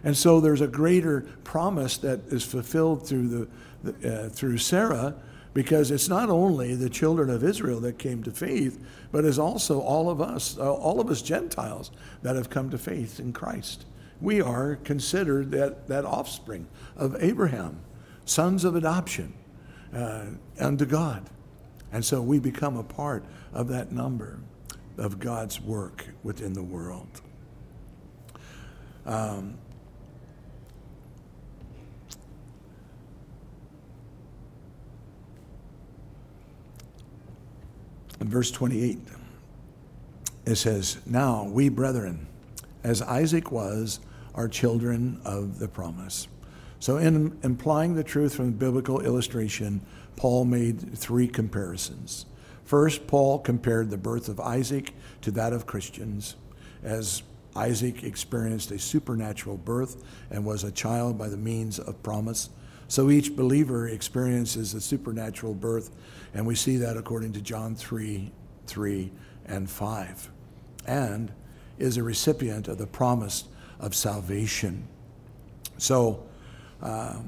And 0.05 0.17
so 0.17 0.41
there's 0.41 0.61
a 0.61 0.67
greater 0.67 1.23
promise 1.45 1.99
that 1.99 2.21
is 2.29 2.45
fulfilled 2.45 3.07
through, 3.07 3.49
the, 3.83 4.27
uh, 4.27 4.29
through 4.29 4.59
Sarah 4.59 5.15
because 5.55 5.91
it's 5.91 6.09
not 6.09 6.29
only 6.29 6.75
the 6.75 6.91
children 6.91 7.31
of 7.31 7.43
Israel 7.43 7.81
that 7.81 7.99
came 7.99 8.23
to 8.23 8.31
faith, 8.31 8.79
but 9.11 9.25
it's 9.25 9.39
also 9.39 9.81
all 9.81 10.11
of 10.11 10.21
us, 10.21 10.59
uh, 10.59 10.73
all 10.73 11.01
of 11.01 11.11
us 11.11 11.23
Gentiles 11.23 11.91
that 12.23 12.37
have 12.37 12.51
come 12.51 12.69
to 12.71 12.79
faith 12.79 13.19
in 13.19 13.33
Christ 13.33 13.87
we 14.21 14.41
are 14.41 14.77
considered 14.77 15.51
that, 15.53 15.89
that 15.89 16.05
offspring 16.05 16.67
of 16.97 17.17
Abraham, 17.23 17.81
sons 18.25 18.65
of 18.65 18.75
adoption 18.75 19.35
uh, 19.95 20.27
unto 20.59 20.85
God. 20.85 21.29
And 21.93 22.05
so 22.05 22.21
we 22.21 22.39
become 22.39 22.77
a 22.77 22.83
part 22.83 23.25
of 23.53 23.69
that 23.69 23.93
number 23.93 24.39
of 24.99 25.19
God's 25.19 25.61
work 25.61 26.07
within 26.23 26.53
the 26.53 26.63
world. 26.63 27.21
Um, 29.05 29.59
in 38.21 38.29
verse 38.29 38.51
28, 38.51 38.99
it 40.47 40.57
says, 40.57 40.99
Now 41.07 41.45
we, 41.45 41.69
brethren, 41.69 42.27
as 42.85 43.03
Isaac 43.03 43.51
was, 43.51 44.01
are 44.35 44.49
children 44.49 45.21
of 45.25 45.59
the 45.59 45.69
promise. 45.69 46.29
So, 46.79 46.99
in 46.99 47.39
implying 47.43 47.95
the 47.95 48.05
truth 48.05 48.35
from 48.35 48.47
the 48.47 48.53
biblical 48.53 49.01
illustration, 49.01 49.81
Paul 50.17 50.45
made 50.45 50.97
three 50.97 51.27
comparisons. 51.27 52.27
First, 52.65 53.07
Paul 53.07 53.39
compared 53.39 53.91
the 53.91 53.97
birth 53.97 54.29
of 54.29 54.41
Isaac 54.41 54.93
to 55.23 55.31
that 55.33 55.53
of 55.53 55.67
Christians, 55.67 56.37
as 56.83 57.23
Isaac 57.55 58.05
experienced 58.05 58.71
a 58.71 58.79
supernatural 58.79 59.57
birth 59.57 60.05
and 60.31 60.45
was 60.45 60.65
a 60.65 60.71
child 60.71 61.17
by 61.17 61.29
the 61.29 61.37
means 61.37 61.79
of 61.79 62.03
promise. 62.03 62.51
So 62.89 63.11
each 63.11 63.35
believer 63.35 63.89
experiences 63.89 64.75
a 64.75 64.81
supernatural 64.81 65.55
birth, 65.55 65.91
and 66.35 66.47
we 66.47 66.55
see 66.55 66.77
that 66.79 66.97
according 66.97 67.33
to 67.33 67.41
John 67.41 67.75
3 67.75 68.31
3 68.67 69.13
and 69.47 69.71
5. 69.71 70.31
And 70.87 71.33
is 71.79 71.97
a 71.97 72.03
recipient 72.03 72.69
of 72.69 72.79
the 72.79 72.87
promise 72.87 73.45
of 73.81 73.95
salvation. 73.95 74.87
So, 75.79 76.27
uh, 76.83 77.21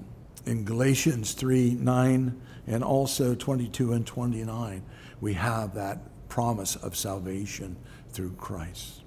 in 0.46 0.64
Galatians 0.64 1.32
3 1.32 1.74
9 1.74 2.40
and 2.66 2.84
also 2.84 3.34
22 3.34 3.92
and 3.92 4.06
29, 4.06 4.82
we 5.20 5.34
have 5.34 5.74
that 5.74 5.98
promise 6.28 6.76
of 6.76 6.96
salvation 6.96 7.76
through 8.10 8.32
Christ. 8.32 9.02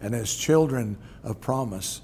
And 0.00 0.14
as 0.14 0.34
children 0.34 0.98
of 1.22 1.40
promise, 1.40 2.02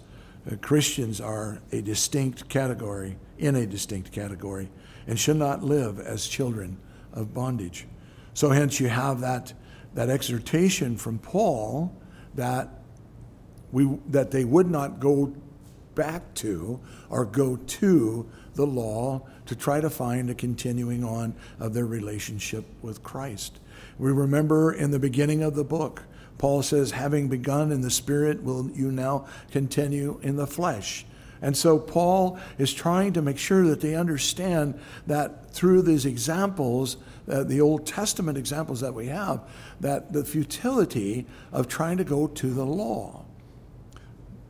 uh, 0.50 0.56
Christians 0.56 1.20
are 1.20 1.60
a 1.72 1.82
distinct 1.82 2.48
category, 2.48 3.16
in 3.42 3.56
a 3.56 3.66
distinct 3.66 4.12
category, 4.12 4.70
and 5.06 5.18
should 5.18 5.36
not 5.36 5.64
live 5.64 5.98
as 5.98 6.26
children 6.26 6.78
of 7.12 7.34
bondage. 7.34 7.86
So, 8.34 8.50
hence, 8.50 8.78
you 8.80 8.88
have 8.88 9.20
that, 9.20 9.52
that 9.94 10.08
exhortation 10.08 10.96
from 10.96 11.18
Paul 11.18 11.94
that 12.36 12.68
we, 13.72 13.98
that 14.08 14.30
they 14.30 14.44
would 14.44 14.70
not 14.70 15.00
go 15.00 15.34
back 15.94 16.32
to 16.34 16.80
or 17.10 17.24
go 17.24 17.56
to 17.56 18.30
the 18.54 18.66
law 18.66 19.26
to 19.46 19.56
try 19.56 19.80
to 19.80 19.90
find 19.90 20.30
a 20.30 20.34
continuing 20.34 21.02
on 21.04 21.34
of 21.58 21.74
their 21.74 21.86
relationship 21.86 22.64
with 22.80 23.02
Christ. 23.02 23.58
We 23.98 24.12
remember 24.12 24.72
in 24.72 24.92
the 24.92 24.98
beginning 24.98 25.42
of 25.42 25.56
the 25.56 25.64
book, 25.64 26.04
Paul 26.38 26.62
says, 26.62 26.92
having 26.92 27.28
begun 27.28 27.72
in 27.72 27.80
the 27.80 27.90
spirit, 27.90 28.42
will 28.42 28.70
you 28.70 28.90
now 28.90 29.26
continue 29.50 30.20
in 30.22 30.36
the 30.36 30.46
flesh? 30.46 31.04
And 31.42 31.56
so 31.56 31.78
Paul 31.78 32.38
is 32.56 32.72
trying 32.72 33.12
to 33.14 33.22
make 33.22 33.36
sure 33.36 33.66
that 33.66 33.80
they 33.80 33.94
understand 33.94 34.80
that 35.06 35.50
through 35.50 35.82
these 35.82 36.06
examples, 36.06 36.96
uh, 37.28 37.42
the 37.42 37.60
Old 37.60 37.86
Testament 37.86 38.38
examples 38.38 38.80
that 38.80 38.94
we 38.94 39.08
have, 39.08 39.40
that 39.80 40.12
the 40.12 40.24
futility 40.24 41.26
of 41.50 41.68
trying 41.68 41.98
to 41.98 42.04
go 42.04 42.28
to 42.28 42.50
the 42.50 42.64
law 42.64 43.22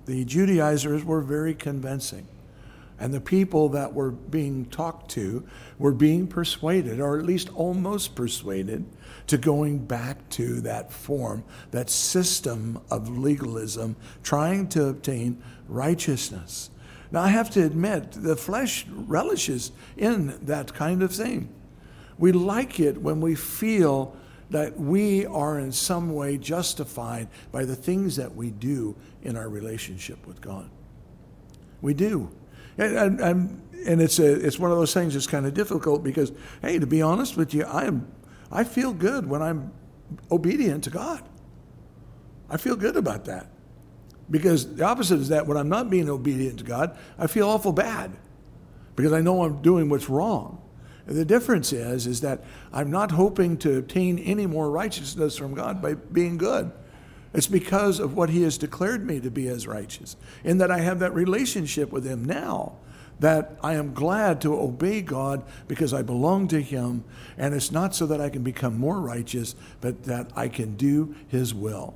the 0.06 0.24
Judaizers 0.24 1.04
were 1.04 1.20
very 1.20 1.54
convincing. 1.54 2.26
And 2.98 3.12
the 3.12 3.20
people 3.20 3.70
that 3.70 3.94
were 3.94 4.10
being 4.10 4.66
talked 4.66 5.10
to 5.12 5.44
were 5.78 5.92
being 5.92 6.28
persuaded, 6.28 7.00
or 7.00 7.18
at 7.18 7.24
least 7.24 7.48
almost 7.54 8.14
persuaded, 8.14 8.84
to 9.26 9.38
going 9.38 9.78
back 9.78 10.28
to 10.30 10.60
that 10.60 10.92
form, 10.92 11.42
that 11.72 11.90
system 11.90 12.80
of 12.90 13.08
legalism, 13.18 13.96
trying 14.22 14.68
to 14.68 14.86
obtain 14.86 15.42
righteousness. 15.66 16.70
Now, 17.12 17.22
I 17.22 17.28
have 17.28 17.50
to 17.50 17.64
admit, 17.64 18.12
the 18.12 18.36
flesh 18.36 18.86
relishes 18.88 19.70
in 19.98 20.38
that 20.46 20.72
kind 20.72 21.02
of 21.02 21.12
thing. 21.12 21.50
We 22.18 22.32
like 22.32 22.80
it 22.80 23.00
when 23.00 23.20
we 23.20 23.34
feel 23.34 24.16
that 24.50 24.78
we 24.78 25.26
are 25.26 25.58
in 25.58 25.72
some 25.72 26.14
way 26.14 26.38
justified 26.38 27.28
by 27.52 27.66
the 27.66 27.76
things 27.76 28.16
that 28.16 28.34
we 28.34 28.50
do 28.50 28.96
in 29.22 29.36
our 29.36 29.48
relationship 29.48 30.26
with 30.26 30.40
God. 30.40 30.70
We 31.82 31.92
do. 31.94 32.30
And, 32.78 33.20
and, 33.20 33.62
and, 33.86 34.00
it's, 34.00 34.18
a, 34.18 34.32
it's 34.46 34.58
one 34.58 34.70
of 34.70 34.78
those 34.78 34.94
things 34.94 35.12
that's 35.12 35.26
kind 35.26 35.44
of 35.44 35.52
difficult 35.52 36.02
because, 36.02 36.32
hey, 36.62 36.78
to 36.78 36.86
be 36.86 37.02
honest 37.02 37.36
with 37.36 37.52
you, 37.52 37.64
I, 37.64 37.84
am, 37.84 38.10
I 38.50 38.64
feel 38.64 38.94
good 38.94 39.28
when 39.28 39.42
I'm 39.42 39.72
obedient 40.30 40.84
to 40.84 40.90
God. 40.90 41.22
I 42.48 42.56
feel 42.56 42.76
good 42.76 42.96
about 42.96 43.26
that. 43.26 43.48
Because 44.32 44.74
the 44.74 44.84
opposite 44.84 45.20
is 45.20 45.28
that 45.28 45.46
when 45.46 45.58
I'm 45.58 45.68
not 45.68 45.90
being 45.90 46.08
obedient 46.08 46.58
to 46.58 46.64
God, 46.64 46.96
I 47.18 47.28
feel 47.28 47.48
awful 47.48 47.72
bad 47.72 48.10
because 48.96 49.12
I 49.12 49.20
know 49.20 49.44
I'm 49.44 49.60
doing 49.62 49.88
what's 49.90 50.08
wrong. 50.08 50.58
And 51.06 51.16
The 51.16 51.24
difference 51.24 51.72
is, 51.72 52.06
is 52.06 52.22
that 52.22 52.42
I'm 52.72 52.90
not 52.90 53.10
hoping 53.10 53.58
to 53.58 53.76
obtain 53.76 54.18
any 54.18 54.46
more 54.46 54.70
righteousness 54.70 55.36
from 55.36 55.52
God 55.52 55.82
by 55.82 55.94
being 55.94 56.38
good. 56.38 56.72
It's 57.34 57.46
because 57.46 57.98
of 57.98 58.14
what 58.16 58.30
He 58.30 58.42
has 58.42 58.56
declared 58.56 59.06
me 59.06 59.20
to 59.20 59.30
be 59.30 59.48
as 59.48 59.66
righteous, 59.66 60.16
in 60.44 60.58
that 60.58 60.70
I 60.70 60.78
have 60.78 60.98
that 61.00 61.14
relationship 61.14 61.92
with 61.92 62.06
Him 62.06 62.24
now. 62.24 62.76
that 63.20 63.56
I 63.62 63.74
am 63.74 63.94
glad 63.94 64.40
to 64.40 64.58
obey 64.58 65.00
God 65.00 65.44
because 65.68 65.94
I 65.94 66.02
belong 66.02 66.48
to 66.48 66.60
Him, 66.60 67.04
and 67.38 67.54
it's 67.54 67.70
not 67.70 67.94
so 67.94 68.06
that 68.06 68.20
I 68.20 68.28
can 68.28 68.42
become 68.42 68.76
more 68.76 69.00
righteous, 69.00 69.54
but 69.80 70.04
that 70.04 70.32
I 70.34 70.48
can 70.48 70.74
do 70.74 71.14
His 71.28 71.54
will. 71.54 71.94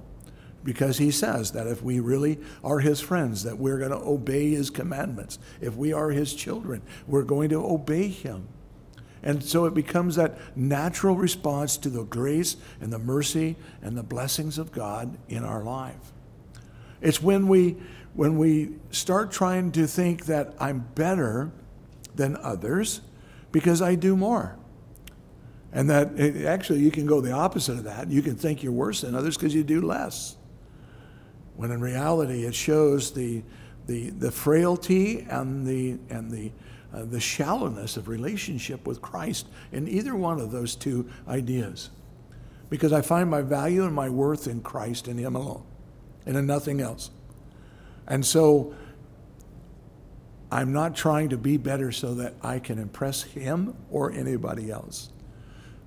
Because 0.67 0.99
He 0.99 1.12
says 1.12 1.53
that 1.53 1.69
if 1.69 1.81
we 1.81 2.01
really 2.01 2.39
are 2.64 2.81
His 2.81 3.01
friends, 3.01 3.45
that 3.45 3.57
we're 3.57 3.79
going 3.79 3.93
to 3.93 3.97
obey 3.97 4.51
His 4.51 4.69
commandments. 4.69 5.39
If 5.61 5.77
we 5.77 5.93
are 5.93 6.11
His 6.11 6.35
children, 6.35 6.83
we're 7.07 7.23
going 7.23 7.49
to 7.51 7.64
obey 7.64 8.09
Him. 8.09 8.49
And 9.23 9.43
so 9.43 9.64
it 9.64 9.75
becomes 9.75 10.17
that 10.17 10.39
natural 10.57 11.17
response 11.17 11.77
to 11.79 11.89
the 11.89 12.03
grace 12.03 12.57
and 12.81 12.93
the 12.93 12.99
mercy 12.99 13.57
and 13.81 13.97
the 13.97 14.03
blessings 14.03 14.59
of 14.59 14.73
God 14.73 15.17
in 15.29 15.45
our 15.45 15.62
life. 15.62 16.12
It's 17.01 17.23
when 17.23 17.47
we 17.47 17.77
when 18.14 18.39
we 18.39 18.73
start 18.91 19.31
trying 19.31 19.71
to 19.71 19.87
think 19.87 20.25
that 20.25 20.55
I'm 20.59 20.89
better 20.95 21.53
than 22.14 22.37
others 22.39 23.03
because 23.53 23.83
I 23.83 23.95
do 23.95 24.17
more. 24.17 24.57
And 25.73 25.91
that 25.91 26.19
actually 26.47 26.81
you 26.81 26.91
can 26.91 27.07
go 27.07 27.21
the 27.21 27.33
opposite 27.33 27.79
of 27.79 27.85
that. 27.85 28.09
You 28.11 28.23
can 28.23 28.35
think 28.35 28.62
you're 28.62 28.73
worse 28.73 29.03
than 29.03 29.14
others 29.14 29.37
because 29.37 29.55
you 29.55 29.62
do 29.62 29.83
less. 29.83 30.36
When 31.57 31.70
in 31.70 31.80
reality 31.80 32.44
it 32.44 32.54
shows 32.54 33.12
the 33.12 33.42
the, 33.86 34.11
the 34.11 34.32
frailty 34.32 35.26
and 35.30 35.66
the 35.66 35.98
and 36.11 36.30
the 36.30 36.50
uh, 36.92 37.04
the 37.04 37.20
shallowness 37.20 37.96
of 37.96 38.09
relationship 38.09 38.86
with 38.86 39.00
Christ 39.00 39.46
in 39.72 39.86
either 39.88 40.14
one 40.14 40.40
of 40.40 40.50
those 40.50 40.74
two 40.74 41.09
ideas. 41.28 41.90
Because 42.68 42.92
I 42.92 43.00
find 43.00 43.30
my 43.30 43.42
value 43.42 43.84
and 43.84 43.94
my 43.94 44.09
worth 44.09 44.48
in 44.48 44.61
Christ 44.61 45.07
and 45.07 45.18
Him 45.18 45.36
alone 45.36 45.64
and 46.24 46.36
in 46.36 46.46
nothing 46.46 46.80
else. 46.80 47.11
And 48.09 48.24
so 48.24 48.74
I'm 50.50 50.72
not 50.72 50.94
trying 50.94 51.30
to 51.30 51.36
be 51.36 51.57
better 51.57 51.90
so 51.90 52.14
that 52.14 52.34
I 52.42 52.59
can 52.59 52.78
impress 52.78 53.22
him 53.22 53.76
or 53.90 54.12
anybody 54.12 54.70
else. 54.70 55.11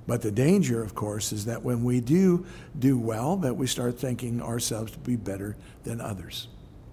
But 0.10 0.24
the 0.24 0.32
danger, 0.32 0.82
of 0.82 0.95
course, 0.95 1.32
is 1.32 1.45
that 1.45 1.62
when 1.62 1.84
we 1.84 2.01
do 2.01 2.43
do 2.80 2.97
well, 2.97 3.38
that 3.38 3.55
we 3.55 3.68
start 3.68 3.99
thinking 3.99 4.41
ourselves 4.41 4.91
to 4.93 4.97
be 4.97 5.16
better 5.16 5.55
than 5.84 6.01
others 6.01 6.47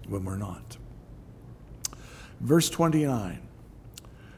when 0.07 0.27
we're 0.27 0.37
not. 0.37 0.77
Verse 2.41 2.69
29 2.69 3.41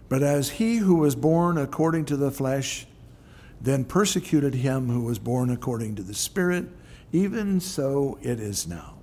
But 0.08 0.22
as 0.22 0.50
he 0.50 0.76
who 0.76 0.94
was 0.94 1.16
born 1.16 1.58
according 1.58 2.04
to 2.04 2.16
the 2.16 2.30
flesh 2.30 2.86
then 3.60 3.84
persecuted 3.84 4.54
him 4.54 4.88
who 4.88 5.00
was 5.00 5.18
born 5.18 5.50
according 5.50 5.96
to 5.96 6.04
the 6.04 6.14
Spirit, 6.14 6.66
even 7.10 7.58
so 7.58 8.16
it 8.22 8.38
is 8.38 8.68
now. 8.68 8.94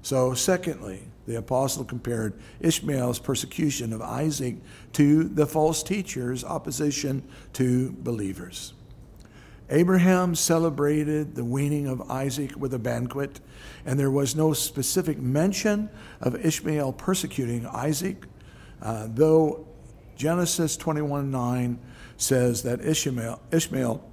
So, 0.00 0.32
secondly, 0.32 1.02
the 1.26 1.36
apostle 1.36 1.84
compared 1.84 2.32
Ishmael's 2.60 3.18
persecution 3.18 3.92
of 3.92 4.00
Isaac 4.00 4.56
to 4.94 5.24
the 5.24 5.46
false 5.46 5.82
teacher's 5.82 6.42
opposition 6.42 7.22
to 7.52 7.92
believers. 7.98 8.72
Abraham 9.70 10.34
celebrated 10.34 11.34
the 11.34 11.44
weaning 11.44 11.86
of 11.86 12.10
Isaac 12.10 12.52
with 12.56 12.74
a 12.74 12.78
banquet, 12.78 13.40
and 13.86 13.98
there 13.98 14.10
was 14.10 14.36
no 14.36 14.52
specific 14.52 15.18
mention 15.18 15.88
of 16.20 16.44
Ishmael 16.44 16.92
persecuting 16.92 17.66
Isaac, 17.66 18.24
uh, 18.82 19.08
though 19.10 19.66
Genesis 20.16 20.76
21 20.76 21.30
9 21.30 21.78
says 22.16 22.62
that 22.62 22.84
Ishmael, 22.84 23.40
Ishmael 23.50 24.04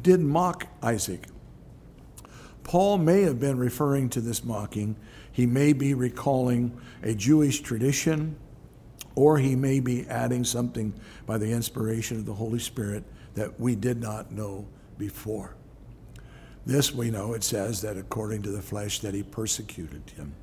did 0.00 0.20
mock 0.20 0.66
Isaac. 0.82 1.26
Paul 2.64 2.98
may 2.98 3.22
have 3.22 3.38
been 3.38 3.58
referring 3.58 4.08
to 4.10 4.20
this 4.20 4.44
mocking 4.44 4.96
he 5.32 5.46
may 5.46 5.72
be 5.72 5.94
recalling 5.94 6.78
a 7.02 7.14
Jewish 7.14 7.60
tradition, 7.60 8.36
or 9.14 9.38
he 9.38 9.56
may 9.56 9.80
be 9.80 10.06
adding 10.08 10.44
something 10.44 10.92
by 11.26 11.38
the 11.38 11.50
inspiration 11.50 12.18
of 12.18 12.26
the 12.26 12.34
Holy 12.34 12.58
Spirit 12.58 13.04
that 13.34 13.58
we 13.60 13.74
did 13.74 14.00
not 14.00 14.32
know 14.32 14.66
before. 14.98 15.54
This 16.66 16.92
we 16.92 17.10
know 17.10 17.34
it 17.34 17.42
says 17.42 17.80
that 17.82 17.96
according 17.96 18.42
to 18.42 18.50
the 18.50 18.62
flesh 18.62 19.00
that 19.00 19.14
he 19.14 19.22
persecuted 19.22 20.10
him. 20.10 20.34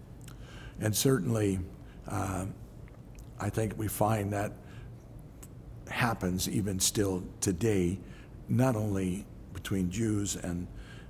And 0.80 0.96
certainly, 0.96 1.60
uh, 2.08 2.46
I 3.40 3.50
think 3.50 3.78
we 3.78 3.88
find 3.88 4.34
that 4.34 4.54
happens 5.90 6.50
even 6.50 6.80
still 6.80 7.24
today, 7.40 8.00
not 8.50 8.76
only 8.76 9.26
between 9.54 9.90
Jews 9.90 10.36
and 10.36 10.68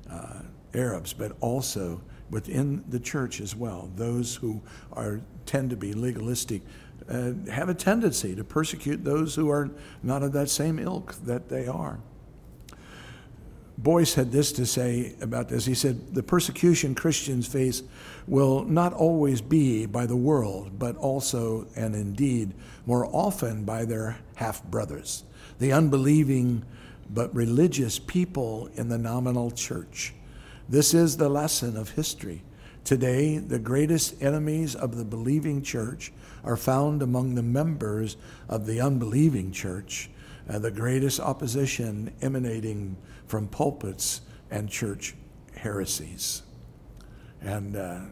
uh, 0.09 0.41
Arabs, 0.73 1.13
but 1.13 1.35
also 1.41 2.01
within 2.29 2.83
the 2.89 2.99
church 2.99 3.39
as 3.39 3.55
well. 3.55 3.89
Those 3.95 4.35
who 4.35 4.61
are 4.93 5.21
tend 5.45 5.69
to 5.69 5.77
be 5.77 5.93
legalistic 5.93 6.61
uh, 7.09 7.31
have 7.51 7.69
a 7.69 7.73
tendency 7.73 8.35
to 8.35 8.43
persecute 8.43 9.03
those 9.03 9.35
who 9.35 9.49
are 9.49 9.69
not 10.03 10.23
of 10.23 10.33
that 10.33 10.49
same 10.49 10.79
ilk 10.79 11.15
that 11.25 11.49
they 11.49 11.67
are. 11.67 11.99
Boice 13.77 14.15
had 14.15 14.31
this 14.31 14.51
to 14.53 14.65
say 14.65 15.13
about 15.21 15.49
this. 15.49 15.65
He 15.65 15.75
said, 15.75 16.15
The 16.15 16.23
persecution 16.23 16.95
Christians 16.95 17.47
face 17.47 17.83
will 18.27 18.63
not 18.65 18.91
always 18.93 19.39
be 19.39 19.85
by 19.85 20.07
the 20.07 20.15
world, 20.15 20.79
but 20.79 20.97
also, 20.97 21.67
and 21.75 21.95
indeed, 21.95 22.53
more 22.87 23.05
often 23.05 23.65
by 23.65 23.85
their 23.85 24.17
half 24.35 24.63
brothers, 24.63 25.23
the 25.59 25.71
unbelieving 25.71 26.65
but 27.09 27.33
religious 27.35 27.99
people 27.99 28.69
in 28.73 28.89
the 28.89 28.97
nominal 28.97 29.51
church. 29.51 30.13
This 30.67 30.93
is 30.93 31.17
the 31.17 31.29
lesson 31.29 31.77
of 31.77 31.91
history. 31.91 32.41
Today, 32.87 33.37
the 33.37 33.59
greatest 33.59 34.23
enemies 34.23 34.73
of 34.73 34.95
the 34.95 35.03
believing 35.03 35.61
church 35.61 36.13
are 36.45 36.55
found 36.55 37.01
among 37.01 37.35
the 37.35 37.43
members 37.43 38.15
of 38.47 38.65
the 38.65 38.79
unbelieving 38.79 39.51
church, 39.51 40.09
uh, 40.49 40.57
the 40.57 40.71
greatest 40.71 41.19
opposition 41.19 42.13
emanating 42.21 42.95
from 43.25 43.49
pulpits 43.49 44.21
and 44.51 44.69
church 44.69 45.15
heresies. 45.53 46.43
And 47.41 47.75
uh, 47.75 48.03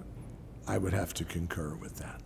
I 0.67 0.77
would 0.77 0.91
have 0.91 1.13
to 1.13 1.23
concur 1.23 1.75
with 1.75 1.95
that. 1.99 2.19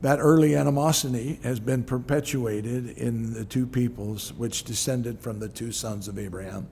That 0.00 0.18
early 0.18 0.56
animosity 0.56 1.38
has 1.44 1.60
been 1.60 1.84
perpetuated 1.84 2.98
in 2.98 3.34
the 3.34 3.44
two 3.44 3.68
peoples 3.68 4.32
which 4.32 4.64
descended 4.64 5.20
from 5.20 5.38
the 5.38 5.48
two 5.48 5.70
sons 5.70 6.08
of 6.08 6.18
Abraham 6.18 6.66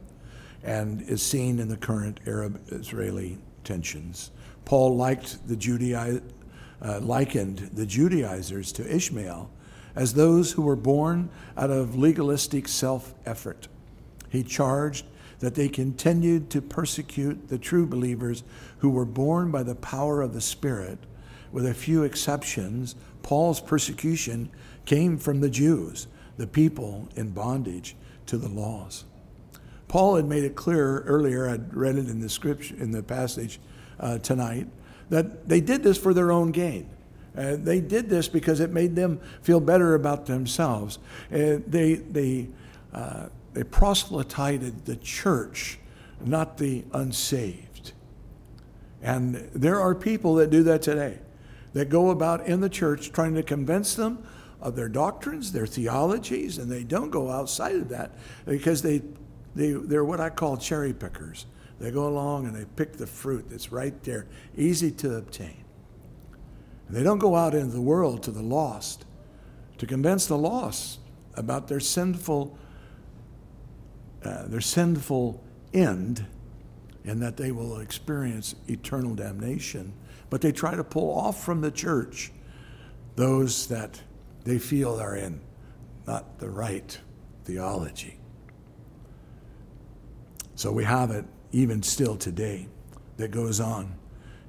and 0.64 1.00
is 1.02 1.22
seen 1.22 1.60
in 1.60 1.68
the 1.68 1.76
current 1.76 2.18
Arab 2.26 2.60
Israeli 2.72 3.38
tensions. 3.64 4.30
Paul 4.64 4.96
liked 4.96 5.46
the 5.48 5.56
Judai- 5.56 6.22
uh, 6.82 7.00
likened 7.00 7.70
the 7.72 7.86
Judaizers 7.86 8.72
to 8.72 8.94
Ishmael 8.94 9.50
as 9.96 10.14
those 10.14 10.52
who 10.52 10.62
were 10.62 10.76
born 10.76 11.28
out 11.56 11.70
of 11.70 11.96
legalistic 11.96 12.68
self 12.68 13.14
effort. 13.26 13.68
He 14.28 14.42
charged 14.42 15.06
that 15.40 15.54
they 15.54 15.68
continued 15.68 16.50
to 16.50 16.60
persecute 16.60 17.48
the 17.48 17.58
true 17.58 17.86
believers 17.86 18.42
who 18.78 18.90
were 18.90 19.04
born 19.04 19.50
by 19.50 19.62
the 19.62 19.74
power 19.74 20.20
of 20.20 20.34
the 20.34 20.40
Spirit. 20.40 20.98
With 21.52 21.66
a 21.66 21.74
few 21.74 22.02
exceptions, 22.02 22.94
Paul's 23.22 23.60
persecution 23.60 24.50
came 24.84 25.18
from 25.18 25.40
the 25.40 25.50
Jews, 25.50 26.06
the 26.36 26.46
people 26.46 27.08
in 27.16 27.30
bondage 27.30 27.96
to 28.26 28.36
the 28.36 28.48
laws. 28.48 29.04
Paul 29.88 30.16
had 30.16 30.26
made 30.26 30.44
it 30.44 30.54
clear 30.54 31.00
earlier, 31.00 31.48
I'd 31.48 31.74
read 31.74 31.96
it 31.96 32.08
in 32.08 32.20
the 32.20 32.28
scripture, 32.28 32.76
in 32.76 32.92
the 32.92 33.02
passage 33.02 33.58
uh, 33.98 34.18
tonight, 34.18 34.68
that 35.08 35.48
they 35.48 35.60
did 35.60 35.82
this 35.82 35.96
for 35.96 36.12
their 36.12 36.30
own 36.30 36.52
gain. 36.52 36.90
Uh, 37.36 37.56
they 37.56 37.80
did 37.80 38.08
this 38.08 38.28
because 38.28 38.60
it 38.60 38.70
made 38.70 38.96
them 38.96 39.20
feel 39.42 39.60
better 39.60 39.94
about 39.94 40.26
themselves. 40.26 40.98
Uh, 41.32 41.58
they, 41.66 41.94
they, 41.94 42.48
uh, 42.92 43.26
they 43.54 43.64
proselytized 43.64 44.84
the 44.84 44.96
church, 44.96 45.78
not 46.24 46.58
the 46.58 46.84
unsaved. 46.92 47.92
And 49.02 49.36
there 49.54 49.80
are 49.80 49.94
people 49.94 50.34
that 50.36 50.50
do 50.50 50.62
that 50.64 50.82
today, 50.82 51.18
that 51.72 51.88
go 51.88 52.10
about 52.10 52.46
in 52.46 52.60
the 52.60 52.68
church 52.68 53.12
trying 53.12 53.34
to 53.34 53.42
convince 53.42 53.94
them 53.94 54.26
of 54.60 54.74
their 54.74 54.88
doctrines, 54.88 55.52
their 55.52 55.66
theologies, 55.66 56.58
and 56.58 56.70
they 56.70 56.82
don't 56.82 57.10
go 57.10 57.30
outside 57.30 57.76
of 57.76 57.88
that 57.90 58.10
because 58.44 58.82
they 58.82 59.02
they, 59.58 59.72
they're 59.72 60.04
what 60.04 60.20
I 60.20 60.30
call 60.30 60.56
cherry 60.56 60.92
pickers. 60.92 61.46
They 61.80 61.90
go 61.90 62.06
along 62.06 62.46
and 62.46 62.54
they 62.54 62.64
pick 62.76 62.92
the 62.92 63.08
fruit 63.08 63.46
that's 63.50 63.72
right 63.72 64.00
there, 64.04 64.28
easy 64.56 64.92
to 64.92 65.16
obtain. 65.16 65.64
And 66.86 66.96
they 66.96 67.02
don't 67.02 67.18
go 67.18 67.34
out 67.34 67.56
into 67.56 67.72
the 67.72 67.80
world 67.80 68.22
to 68.22 68.30
the 68.30 68.42
lost 68.42 69.04
to 69.78 69.86
convince 69.86 70.26
the 70.26 70.38
lost 70.38 71.00
about 71.34 71.66
their 71.66 71.80
sinful, 71.80 72.56
uh, 74.24 74.46
their 74.46 74.60
sinful 74.60 75.42
end, 75.74 76.24
and 77.04 77.20
that 77.20 77.36
they 77.36 77.50
will 77.50 77.80
experience 77.80 78.54
eternal 78.68 79.16
damnation. 79.16 79.92
But 80.30 80.40
they 80.40 80.52
try 80.52 80.76
to 80.76 80.84
pull 80.84 81.10
off 81.10 81.42
from 81.42 81.62
the 81.62 81.72
church 81.72 82.30
those 83.16 83.66
that 83.66 84.02
they 84.44 84.60
feel 84.60 85.00
are 85.00 85.16
in 85.16 85.40
not 86.06 86.38
the 86.38 86.48
right 86.48 86.96
theology. 87.44 88.18
So 90.58 90.72
we 90.72 90.82
have 90.82 91.12
it 91.12 91.24
even 91.52 91.84
still 91.84 92.16
today 92.16 92.66
that 93.16 93.30
goes 93.30 93.60
on. 93.60 93.94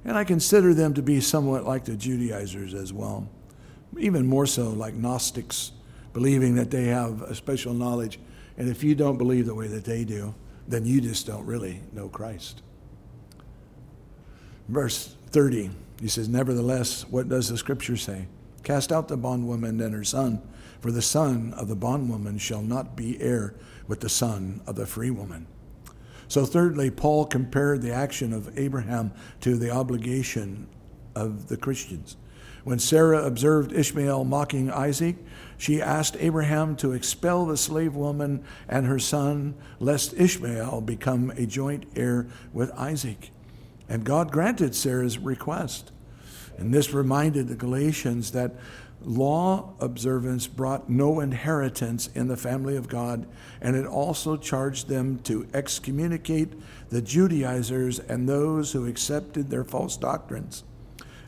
And 0.04 0.18
I 0.18 0.24
consider 0.24 0.74
them 0.74 0.96
to 0.96 1.04
be 1.04 1.22
somewhat 1.22 1.66
like 1.66 1.86
the 1.86 1.96
Judaizers 1.96 2.74
as 2.74 2.92
well. 2.92 3.30
even 3.96 4.26
more 4.26 4.48
so 4.48 4.72
like 4.72 4.96
Gnostics, 4.96 5.72
believing 6.12 6.56
that 6.56 6.72
they 6.72 6.86
have 6.86 7.22
a 7.22 7.36
special 7.36 7.76
knowledge. 7.76 8.20
And 8.58 8.68
if 8.68 8.84
you 8.84 8.96
don't 8.96 9.20
believe 9.20 9.46
the 9.46 9.54
way 9.54 9.68
that 9.68 9.86
they 9.86 10.04
do, 10.04 10.34
then 10.68 10.84
you 10.84 11.00
just 11.00 11.28
don't 11.28 11.46
really 11.46 11.84
know 11.94 12.10
Christ. 12.10 12.64
Verse 14.68 15.16
30, 15.28 15.70
he 16.02 16.08
says, 16.08 16.28
Nevertheless, 16.28 17.06
what 17.08 17.30
does 17.30 17.50
the 17.50 17.58
scripture 17.58 17.98
say? 17.98 18.26
Cast 18.64 18.92
out 18.92 19.10
the 19.10 19.18
bondwoman 19.18 19.80
and 19.80 19.94
her 19.94 20.04
son, 20.04 20.42
for 20.82 20.92
the 20.92 21.04
son 21.04 21.54
of 21.54 21.68
the 21.68 21.76
bondwoman 21.76 22.40
shall 22.40 22.64
not 22.64 22.96
be 22.96 23.22
heir 23.22 23.54
with 23.88 24.00
the 24.00 24.10
son 24.10 24.62
of 24.66 24.76
the 24.76 24.88
free 24.88 25.12
woman. 25.12 25.46
So, 26.30 26.46
thirdly, 26.46 26.92
Paul 26.92 27.26
compared 27.26 27.82
the 27.82 27.92
action 27.92 28.34
of 28.34 28.58
Abraham 28.58 29.12
to 29.42 29.58
the 29.58 29.72
obligation 29.72 30.68
of 31.16 31.48
the 31.48 31.58
Christians. 31.58 32.16
When 32.64 32.78
Sarah 32.78 33.26
observed 33.26 33.74
Ishmael 33.74 34.26
mocking 34.26 34.70
Isaac, 34.70 35.16
she 35.58 35.82
asked 35.82 36.16
Abraham 36.20 36.76
to 36.78 36.92
expel 36.92 37.48
the 37.48 37.58
slave 37.58 37.96
woman 37.96 38.44
and 38.68 38.86
her 38.86 39.00
son, 39.00 39.56
lest 39.80 40.14
Ishmael 40.14 40.82
become 40.82 41.32
a 41.32 41.48
joint 41.48 41.86
heir 41.96 42.28
with 42.54 42.72
Isaac. 42.74 43.32
And 43.90 44.04
God 44.04 44.32
granted 44.32 44.76
Sarah's 44.76 45.18
request. 45.18 45.92
And 46.60 46.72
this 46.72 46.94
reminded 46.94 47.48
the 47.48 47.56
Galatians 47.56 48.34
that 48.34 48.54
law 49.02 49.74
observance 49.80 50.48
brought 50.48 50.90
no 50.90 51.20
inheritance 51.20 52.08
in 52.16 52.28
the 52.28 52.38
family 52.38 52.76
of 52.76 52.90
God, 52.90 53.26
and 53.62 53.76
it 53.76 53.86
also 53.86 54.36
charged 54.36 54.88
them 54.88 55.20
to 55.20 55.48
excommunicate 55.54 56.54
the 56.90 57.02
Judaizers 57.02 58.00
and 58.00 58.28
those 58.28 58.72
who 58.72 58.86
accepted 58.88 59.50
their 59.50 59.64
false 59.64 59.96
doctrines. 59.96 60.64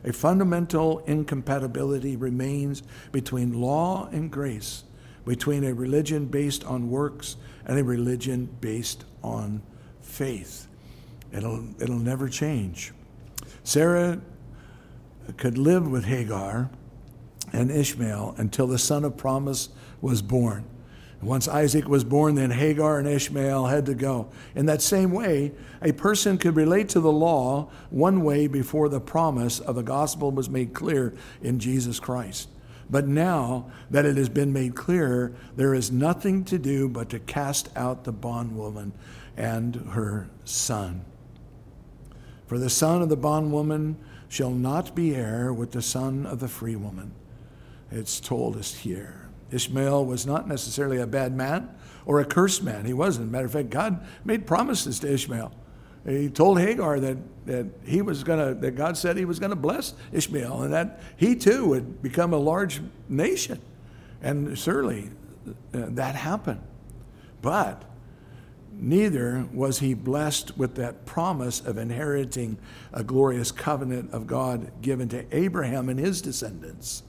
A 0.04 0.12
fundamental 0.12 0.98
incompatibility 1.00 2.16
remains 2.16 2.82
between 3.12 3.60
law 3.60 4.08
and 4.10 4.30
grace, 4.30 4.84
between 5.24 5.64
a 5.64 5.72
religion 5.72 6.26
based 6.26 6.64
on 6.64 6.90
works 6.90 7.36
and 7.64 7.78
a 7.78 7.84
religion 7.84 8.46
based 8.60 9.04
on 9.22 9.62
faith. 10.00 10.66
It'll, 11.32 11.64
it'll 11.80 11.98
never 11.98 12.28
change. 12.28 12.92
Sarah 13.64 14.20
could 15.36 15.56
live 15.56 15.88
with 15.88 16.04
Hagar 16.04 16.68
and 17.52 17.70
Ishmael 17.70 18.34
until 18.38 18.66
the 18.66 18.78
son 18.78 19.04
of 19.04 19.16
promise 19.16 19.68
was 20.00 20.22
born. 20.22 20.64
Once 21.22 21.46
Isaac 21.46 21.86
was 21.86 22.02
born, 22.02 22.34
then 22.34 22.50
Hagar 22.50 22.98
and 22.98 23.06
Ishmael 23.06 23.66
had 23.66 23.86
to 23.86 23.94
go. 23.94 24.28
In 24.56 24.66
that 24.66 24.82
same 24.82 25.12
way, 25.12 25.52
a 25.80 25.92
person 25.92 26.36
could 26.36 26.56
relate 26.56 26.88
to 26.90 27.00
the 27.00 27.12
law 27.12 27.70
one 27.90 28.24
way 28.24 28.48
before 28.48 28.88
the 28.88 29.00
promise 29.00 29.60
of 29.60 29.76
the 29.76 29.84
gospel 29.84 30.32
was 30.32 30.50
made 30.50 30.74
clear 30.74 31.14
in 31.40 31.60
Jesus 31.60 32.00
Christ. 32.00 32.48
But 32.90 33.06
now 33.06 33.70
that 33.90 34.04
it 34.04 34.16
has 34.16 34.28
been 34.28 34.52
made 34.52 34.74
clear, 34.74 35.32
there 35.54 35.74
is 35.74 35.92
nothing 35.92 36.44
to 36.46 36.58
do 36.58 36.88
but 36.88 37.08
to 37.10 37.20
cast 37.20 37.68
out 37.76 38.02
the 38.02 38.12
bondwoman 38.12 38.92
and 39.36 39.76
her 39.92 40.28
son. 40.44 41.04
For 42.48 42.58
the 42.58 42.68
son 42.68 43.00
of 43.00 43.08
the 43.08 43.16
bondwoman 43.16 43.96
shall 44.28 44.50
not 44.50 44.94
be 44.96 45.14
heir 45.14 45.52
with 45.52 45.70
the 45.70 45.82
son 45.82 46.26
of 46.26 46.40
the 46.40 46.48
free 46.48 46.76
woman. 46.76 47.12
It's 47.92 48.20
told 48.20 48.56
us 48.56 48.74
here. 48.74 49.28
Ishmael 49.50 50.06
was 50.06 50.26
not 50.26 50.48
necessarily 50.48 50.98
a 50.98 51.06
bad 51.06 51.36
man 51.36 51.68
or 52.06 52.20
a 52.20 52.24
cursed 52.24 52.62
man. 52.62 52.84
He 52.86 52.94
wasn't. 52.94 53.30
Matter 53.30 53.46
of 53.46 53.52
fact, 53.52 53.70
God 53.70 54.04
made 54.24 54.46
promises 54.46 54.98
to 55.00 55.12
Ishmael. 55.12 55.52
He 56.06 56.28
told 56.30 56.58
Hagar 56.58 56.98
that, 57.00 57.18
that 57.46 57.66
he 57.84 58.02
was 58.02 58.24
gonna 58.24 58.54
that 58.54 58.72
God 58.72 58.96
said 58.96 59.16
he 59.16 59.24
was 59.24 59.38
gonna 59.38 59.54
bless 59.54 59.94
Ishmael 60.10 60.62
and 60.62 60.72
that 60.72 61.00
he 61.16 61.36
too 61.36 61.66
would 61.66 62.02
become 62.02 62.32
a 62.32 62.38
large 62.38 62.80
nation. 63.08 63.60
And 64.20 64.58
certainly 64.58 65.10
uh, 65.46 65.52
that 65.72 66.14
happened. 66.14 66.60
But 67.40 67.84
neither 68.72 69.46
was 69.52 69.78
he 69.78 69.94
blessed 69.94 70.56
with 70.56 70.76
that 70.76 71.04
promise 71.04 71.60
of 71.60 71.76
inheriting 71.76 72.58
a 72.92 73.04
glorious 73.04 73.52
covenant 73.52 74.12
of 74.12 74.26
God 74.26 74.72
given 74.80 75.08
to 75.10 75.24
Abraham 75.36 75.88
and 75.88 76.00
his 76.00 76.22
descendants. 76.22 77.02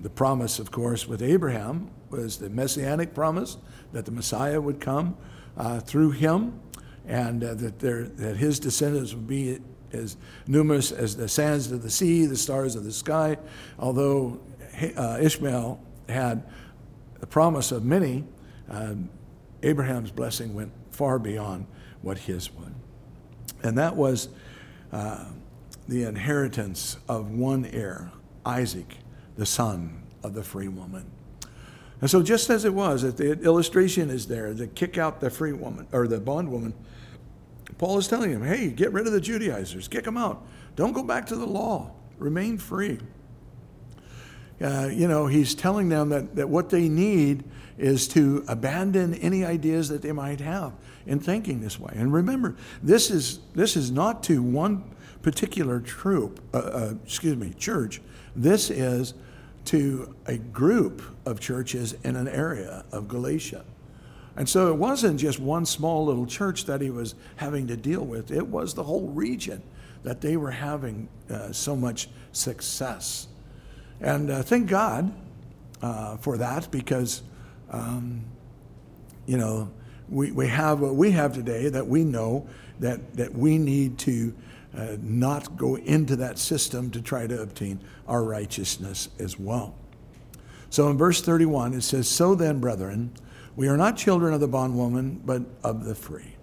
The 0.00 0.10
promise, 0.10 0.58
of 0.58 0.70
course, 0.70 1.08
with 1.08 1.22
Abraham 1.22 1.90
was 2.10 2.38
the 2.38 2.50
messianic 2.50 3.14
promise 3.14 3.56
that 3.92 4.04
the 4.04 4.12
Messiah 4.12 4.60
would 4.60 4.80
come 4.80 5.16
uh, 5.56 5.80
through 5.80 6.12
him 6.12 6.60
and 7.06 7.42
uh, 7.42 7.54
that, 7.54 7.78
there, 7.78 8.04
that 8.04 8.36
his 8.36 8.60
descendants 8.60 9.14
would 9.14 9.26
be 9.26 9.58
as 9.92 10.16
numerous 10.46 10.92
as 10.92 11.16
the 11.16 11.28
sands 11.28 11.72
of 11.72 11.82
the 11.82 11.90
sea, 11.90 12.26
the 12.26 12.36
stars 12.36 12.76
of 12.76 12.84
the 12.84 12.92
sky. 12.92 13.36
Although 13.78 14.40
uh, 14.96 15.18
Ishmael 15.20 15.80
had 16.08 16.44
the 17.20 17.26
promise 17.26 17.72
of 17.72 17.84
many, 17.84 18.24
uh, 18.70 18.94
Abraham's 19.62 20.10
blessing 20.10 20.54
went 20.54 20.72
far 20.90 21.18
beyond 21.18 21.66
what 22.02 22.18
his 22.18 22.52
would. 22.54 22.74
And 23.62 23.78
that 23.78 23.96
was 23.96 24.28
uh, 24.92 25.24
the 25.88 26.04
inheritance 26.04 26.98
of 27.08 27.30
one 27.30 27.64
heir, 27.66 28.12
Isaac, 28.44 28.98
the 29.38 29.46
son 29.46 30.02
of 30.22 30.34
the 30.34 30.42
free 30.42 30.68
woman. 30.68 31.06
And 32.00 32.10
so, 32.10 32.22
just 32.22 32.50
as 32.50 32.64
it 32.64 32.74
was, 32.74 33.02
that 33.02 33.16
the 33.16 33.32
illustration 33.40 34.10
is 34.10 34.26
there 34.26 34.52
to 34.52 34.66
kick 34.66 34.98
out 34.98 35.20
the 35.20 35.30
free 35.30 35.52
woman 35.52 35.86
or 35.90 36.06
the 36.06 36.20
bondwoman, 36.20 36.74
Paul 37.78 37.98
is 37.98 38.06
telling 38.06 38.30
him, 38.30 38.44
hey, 38.44 38.68
get 38.68 38.92
rid 38.92 39.06
of 39.06 39.12
the 39.12 39.20
Judaizers, 39.20 39.88
kick 39.88 40.04
them 40.04 40.16
out. 40.16 40.44
Don't 40.76 40.92
go 40.92 41.02
back 41.02 41.26
to 41.26 41.36
the 41.36 41.46
law, 41.46 41.92
remain 42.18 42.58
free. 42.58 42.98
Uh, 44.60 44.88
you 44.92 45.06
know, 45.06 45.26
he's 45.26 45.54
telling 45.54 45.88
them 45.88 46.08
that, 46.08 46.34
that 46.34 46.48
what 46.48 46.70
they 46.70 46.88
need 46.88 47.44
is 47.78 48.08
to 48.08 48.44
abandon 48.48 49.14
any 49.14 49.44
ideas 49.44 49.88
that 49.88 50.02
they 50.02 50.10
might 50.10 50.40
have 50.40 50.72
in 51.06 51.20
thinking 51.20 51.60
this 51.60 51.78
way. 51.78 51.92
And 51.94 52.12
remember, 52.12 52.56
this 52.82 53.10
is, 53.10 53.38
this 53.54 53.76
is 53.76 53.92
not 53.92 54.24
to 54.24 54.42
one 54.42 54.82
particular 55.22 55.78
troop, 55.78 56.40
uh, 56.52 56.58
uh, 56.58 56.94
excuse 57.04 57.36
me, 57.36 57.52
church. 57.54 58.00
This 58.34 58.70
is 58.70 59.14
to 59.68 60.14
a 60.26 60.38
group 60.38 61.02
of 61.26 61.40
churches 61.40 61.94
in 62.02 62.16
an 62.16 62.26
area 62.26 62.84
of 62.90 63.06
Galatia. 63.06 63.66
And 64.34 64.48
so 64.48 64.68
it 64.68 64.76
wasn't 64.76 65.20
just 65.20 65.38
one 65.38 65.66
small 65.66 66.06
little 66.06 66.24
church 66.24 66.64
that 66.64 66.80
he 66.80 66.88
was 66.88 67.14
having 67.36 67.66
to 67.66 67.76
deal 67.76 68.02
with, 68.02 68.30
it 68.30 68.46
was 68.46 68.72
the 68.72 68.84
whole 68.84 69.08
region 69.08 69.62
that 70.04 70.22
they 70.22 70.38
were 70.38 70.52
having 70.52 71.08
uh, 71.28 71.52
so 71.52 71.76
much 71.76 72.08
success. 72.32 73.28
And 74.00 74.30
uh, 74.30 74.42
thank 74.42 74.68
God 74.70 75.12
uh, 75.82 76.16
for 76.16 76.38
that 76.38 76.70
because, 76.70 77.22
um, 77.70 78.24
you 79.26 79.36
know, 79.36 79.70
we, 80.08 80.32
we 80.32 80.48
have 80.48 80.80
what 80.80 80.94
we 80.94 81.10
have 81.10 81.34
today 81.34 81.68
that 81.68 81.86
we 81.86 82.04
know 82.04 82.46
that, 82.80 83.16
that 83.16 83.34
we 83.34 83.58
need 83.58 83.98
to 83.98 84.32
uh, 84.76 84.96
not 85.00 85.56
go 85.56 85.76
into 85.76 86.16
that 86.16 86.38
system 86.38 86.90
to 86.90 87.00
try 87.00 87.26
to 87.26 87.40
obtain 87.40 87.80
our 88.06 88.22
righteousness 88.22 89.08
as 89.18 89.38
well. 89.38 89.74
So 90.70 90.88
in 90.90 90.98
verse 90.98 91.22
31, 91.22 91.74
it 91.74 91.82
says, 91.82 92.08
So 92.08 92.34
then, 92.34 92.60
brethren, 92.60 93.12
we 93.56 93.68
are 93.68 93.76
not 93.76 93.96
children 93.96 94.34
of 94.34 94.40
the 94.40 94.48
bondwoman, 94.48 95.22
but 95.24 95.42
of 95.64 95.84
the 95.84 95.94
free. 95.94 96.36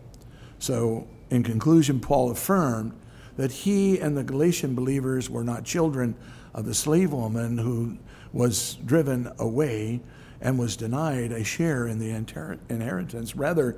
So, 0.60 1.08
in 1.30 1.44
conclusion, 1.44 2.00
Paul 2.00 2.32
affirmed 2.32 2.94
that 3.38 3.52
he 3.52 4.00
and 4.00 4.18
the 4.18 4.24
Galatian 4.24 4.76
believers 4.76 5.30
were 5.30 5.44
not 5.44 5.64
children 5.64 6.16
of 6.54 6.66
the 6.66 6.74
slave 6.74 7.12
woman 7.12 7.58
who 7.58 7.98
was 8.34 8.76
driven 8.86 9.32
away 9.40 10.02
and 10.42 10.60
was 10.60 10.76
denied 10.76 11.32
a 11.32 11.44
share 11.44 11.88
in 11.88 12.00
the 12.00 12.10
inheritance. 12.10 13.36
Rather, 13.36 13.78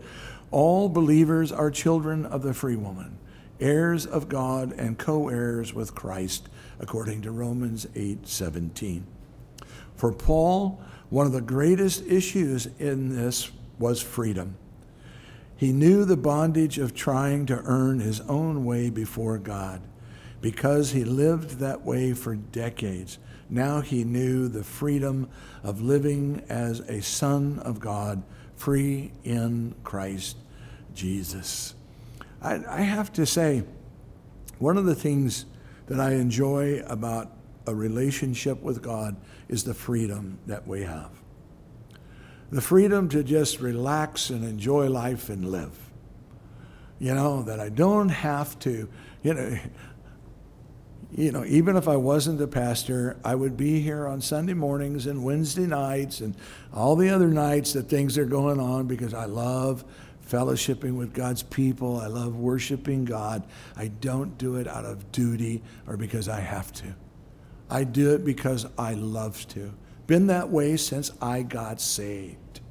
all 0.52 0.90
believers 0.90 1.52
are 1.52 1.70
children 1.72 2.26
of 2.26 2.42
the 2.42 2.54
free 2.54 2.76
woman, 2.76 3.18
heirs 3.60 4.06
of 4.06 4.30
God 4.30 4.74
and 4.74 4.98
co-heirs 4.98 5.74
with 5.74 5.96
Christ, 5.96 6.50
according 6.80 7.22
to 7.24 7.32
Romans 7.32 7.88
8:17. 7.96 9.04
For 9.96 10.12
Paul, 10.12 10.80
one 11.10 11.26
of 11.26 11.34
the 11.34 11.42
greatest 11.42 12.04
issues 12.06 12.68
in 12.80 13.16
this 13.16 13.52
was 13.80 14.02
freedom. 14.02 14.56
He 15.56 15.72
knew 15.72 16.06
the 16.06 16.18
bondage 16.18 16.78
of 16.78 16.94
trying 16.94 17.48
to 17.48 17.62
earn 17.66 18.00
his 18.00 18.22
own 18.22 18.64
way 18.64 18.90
before 18.90 19.38
God 19.40 19.82
because 20.40 20.92
he 20.92 21.04
lived 21.04 21.60
that 21.60 21.84
way 21.84 22.14
for 22.14 22.36
decades. 22.36 23.18
Now 23.50 23.82
he 23.82 24.04
knew 24.04 24.48
the 24.48 24.64
freedom 24.64 25.30
of 25.64 25.82
living 25.82 26.44
as 26.48 26.82
a 26.82 27.02
son 27.02 27.60
of 27.60 27.80
God, 27.80 28.22
free 28.56 29.12
in 29.24 29.74
Christ 29.84 30.38
Jesus. 30.94 31.74
I, 32.42 32.64
I 32.68 32.82
have 32.82 33.12
to 33.14 33.26
say, 33.26 33.64
one 34.60 34.78
of 34.78 34.86
the 34.86 34.96
things 34.96 35.46
that 35.88 36.00
I 36.00 36.14
enjoy 36.14 36.82
about 36.88 37.32
a 37.66 37.76
relationship 37.76 38.62
with 38.62 38.82
God 38.82 39.16
is 39.50 39.64
the 39.64 39.74
freedom 39.74 40.40
that 40.48 40.68
we 40.68 40.84
have. 40.84 41.12
The 42.50 42.62
freedom 42.62 43.10
to 43.10 43.24
just 43.24 43.60
relax 43.60 44.30
and 44.30 44.44
enjoy 44.44 44.88
life 44.88 45.30
and 45.30 45.52
live. 45.52 45.78
You 47.00 47.14
know, 47.14 47.44
that 47.44 47.60
I 47.60 47.70
don't 47.70 48.10
have 48.10 48.58
to, 48.60 48.90
you 49.22 49.34
know, 49.34 49.58
you 51.16 51.32
know, 51.32 51.46
even 51.46 51.78
if 51.78 51.88
I 51.88 51.96
wasn't 51.96 52.38
the 52.38 52.48
pastor, 52.48 53.18
I 53.24 53.36
would 53.36 53.56
be 53.56 53.80
here 53.80 54.08
on 54.08 54.20
Sunday 54.20 54.54
mornings 54.54 55.08
and 55.08 55.24
Wednesday 55.24 55.66
nights 55.66 56.20
and 56.20 56.36
all 56.74 56.96
the 56.96 57.10
other 57.10 57.28
nights 57.28 57.74
that 57.74 57.88
things 57.88 58.18
are 58.18 58.26
going 58.26 58.60
on 58.60 58.88
because 58.88 59.14
I 59.14 59.26
love 59.26 59.86
fellowshipping 60.30 60.96
with 60.96 61.14
God's 61.14 61.44
people. 61.44 62.00
I 62.00 62.08
love 62.08 62.36
worshiping 62.36 63.06
God. 63.06 63.46
I 63.76 63.88
don't 63.88 64.38
do 64.38 64.56
it 64.56 64.68
out 64.68 64.86
of 64.86 65.12
duty 65.12 65.64
or 65.88 65.98
because 65.98 66.28
I 66.28 66.40
have 66.40 66.72
to. 66.74 66.96
I 67.70 67.84
do 67.84 68.14
it 68.14 68.24
because 68.24 68.66
I 68.78 68.94
love 68.94 69.48
to. 69.50 69.74
Been 70.06 70.28
that 70.28 70.50
way 70.50 70.78
since 70.78 71.12
I 71.22 71.44
got 71.44 71.82
saved. 71.82 72.62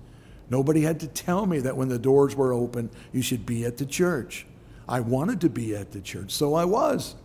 Nobody 0.48 0.82
had 0.82 1.00
to 1.00 1.07
tell 1.07 1.44
me 1.44 1.59
that 1.61 1.76
when 1.76 1.88
the 1.88 1.98
doors 1.98 2.34
were 2.34 2.52
open, 2.52 2.90
you 3.12 3.20
should 3.20 3.44
be 3.44 3.64
at 3.64 3.76
the 3.76 3.86
church. 3.86 4.46
I 4.88 5.00
wanted 5.00 5.40
to 5.42 5.50
be 5.50 5.74
at 5.74 5.92
the 5.92 6.00
church, 6.00 6.30
so 6.30 6.54
I 6.54 6.64
was. 6.64 7.16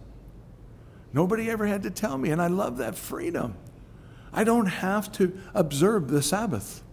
Nobody 1.13 1.49
ever 1.49 1.67
had 1.67 1.83
to 1.83 1.91
tell 1.91 2.17
me, 2.17 2.31
and 2.31 2.41
I 2.41 2.47
love 2.47 2.77
that 2.77 2.95
freedom. 2.95 3.55
I 4.33 4.43
don't 4.43 4.67
have 4.67 5.11
to 5.13 5.37
observe 5.53 6.09
the 6.09 6.21
Sabbath. 6.21 6.83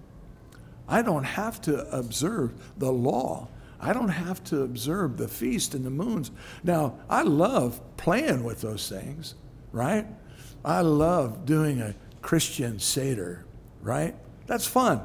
I 0.88 1.02
don't 1.02 1.24
have 1.24 1.60
to 1.62 1.88
observe 1.96 2.54
the 2.78 2.90
law. 2.90 3.48
I 3.80 3.92
don't 3.92 4.08
have 4.08 4.42
to 4.44 4.62
observe 4.62 5.18
the 5.18 5.28
feast 5.28 5.74
and 5.74 5.84
the 5.84 5.90
moons. 5.90 6.30
Now, 6.64 6.98
I 7.08 7.22
love 7.22 7.80
playing 7.96 8.42
with 8.42 8.60
those 8.60 8.88
things, 8.88 9.34
right? 9.70 10.06
I 10.64 10.80
love 10.80 11.46
doing 11.46 11.80
a 11.80 11.94
Christian 12.22 12.80
Seder, 12.80 13.44
right? 13.82 14.16
That's 14.46 14.66
fun 14.66 15.02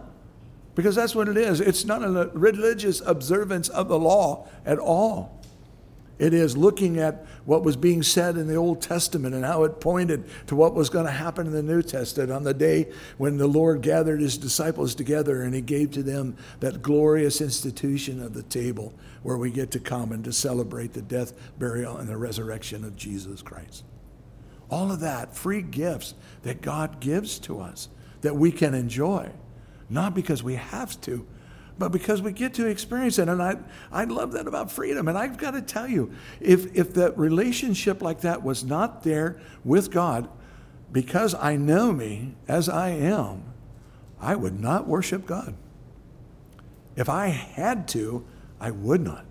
because 0.76 0.96
that's 0.96 1.14
what 1.14 1.28
it 1.28 1.38
is. 1.38 1.62
It's 1.62 1.86
not 1.86 2.04
a 2.04 2.32
religious 2.34 3.02
observance 3.02 3.70
of 3.70 3.88
the 3.88 4.00
law 4.00 4.48
at 4.66 4.80
all. 4.80 5.40
It 6.20 6.34
is 6.34 6.56
looking 6.56 7.00
at 7.00 7.26
what 7.46 7.64
was 7.64 7.76
being 7.76 8.04
said 8.04 8.38
in 8.38 8.48
the 8.48 8.56
Old 8.56 8.82
Testament 8.82 9.34
and 9.34 9.44
how 9.44 9.64
it 9.64 9.82
pointed 9.82 10.26
to 10.48 10.56
what 10.56 10.76
was 10.76 10.90
going 10.90 11.06
to 11.06 11.12
happen 11.12 11.48
in 11.48 11.54
the 11.54 11.64
New 11.64 11.82
Testament 11.82 12.32
on 12.32 12.44
the 12.44 12.54
day 12.54 12.92
when 13.18 13.38
the 13.38 13.48
Lord 13.48 13.82
gathered 13.82 14.22
his 14.22 14.38
disciples 14.38 14.94
together 14.94 15.42
and 15.42 15.56
he 15.56 15.62
gave 15.62 15.92
to 15.92 16.04
them 16.04 16.38
that 16.60 16.84
glorious 16.84 17.42
institution 17.42 18.22
of 18.22 18.34
the 18.34 18.44
table 18.44 18.94
where 19.24 19.38
we 19.38 19.50
get 19.50 19.72
to 19.72 19.80
come 19.80 20.12
and 20.12 20.24
to 20.24 20.32
celebrate 20.32 20.94
the 20.94 21.02
death, 21.02 21.34
burial, 21.58 21.98
and 21.98 22.08
the 22.08 22.18
resurrection 22.18 22.84
of 22.84 22.96
Jesus 22.96 23.42
Christ. 23.42 23.84
All 24.70 24.92
of 24.92 25.00
that, 25.00 25.36
free 25.36 25.62
gifts 25.62 26.14
that 26.44 26.62
God 26.62 27.00
gives 27.00 27.40
to 27.40 27.60
us 27.60 27.90
that 28.22 28.36
we 28.36 28.52
can 28.52 28.74
enjoy, 28.74 29.32
not 29.90 30.14
because 30.14 30.44
we 30.44 30.56
have 30.56 31.00
to, 31.02 31.26
but 31.78 31.92
because 31.92 32.22
we 32.22 32.32
get 32.32 32.54
to 32.56 32.68
experience 32.68 33.18
it. 33.18 33.28
And 33.28 33.42
I, 33.42 33.58
I 33.92 34.04
love 34.06 34.34
that 34.34 34.48
about 34.48 34.72
freedom. 34.72 35.08
And 35.08 35.18
I've 35.18 35.38
got 35.38 35.52
to 35.52 35.62
tell 35.62 35.88
you, 35.88 36.12
if, 36.40 36.76
if 36.76 36.94
that 36.96 37.18
relationship 37.18 38.02
like 38.02 38.22
that 38.22 38.44
was 38.44 38.64
not 38.64 39.04
there 39.04 39.40
with 39.64 39.92
God, 39.92 40.30
because 40.92 41.34
I 41.34 41.56
know 41.56 41.92
me 41.92 42.36
as 42.48 42.70
I 42.70 42.90
am, 42.90 43.44
I 44.20 44.36
would 44.36 44.60
not 44.60 44.88
worship 44.88 45.26
God. 45.26 45.56
If 46.96 47.10
I 47.10 47.28
had 47.28 47.88
to, 47.90 48.26
I 48.60 48.72
would 48.72 49.02
not. 49.02 49.26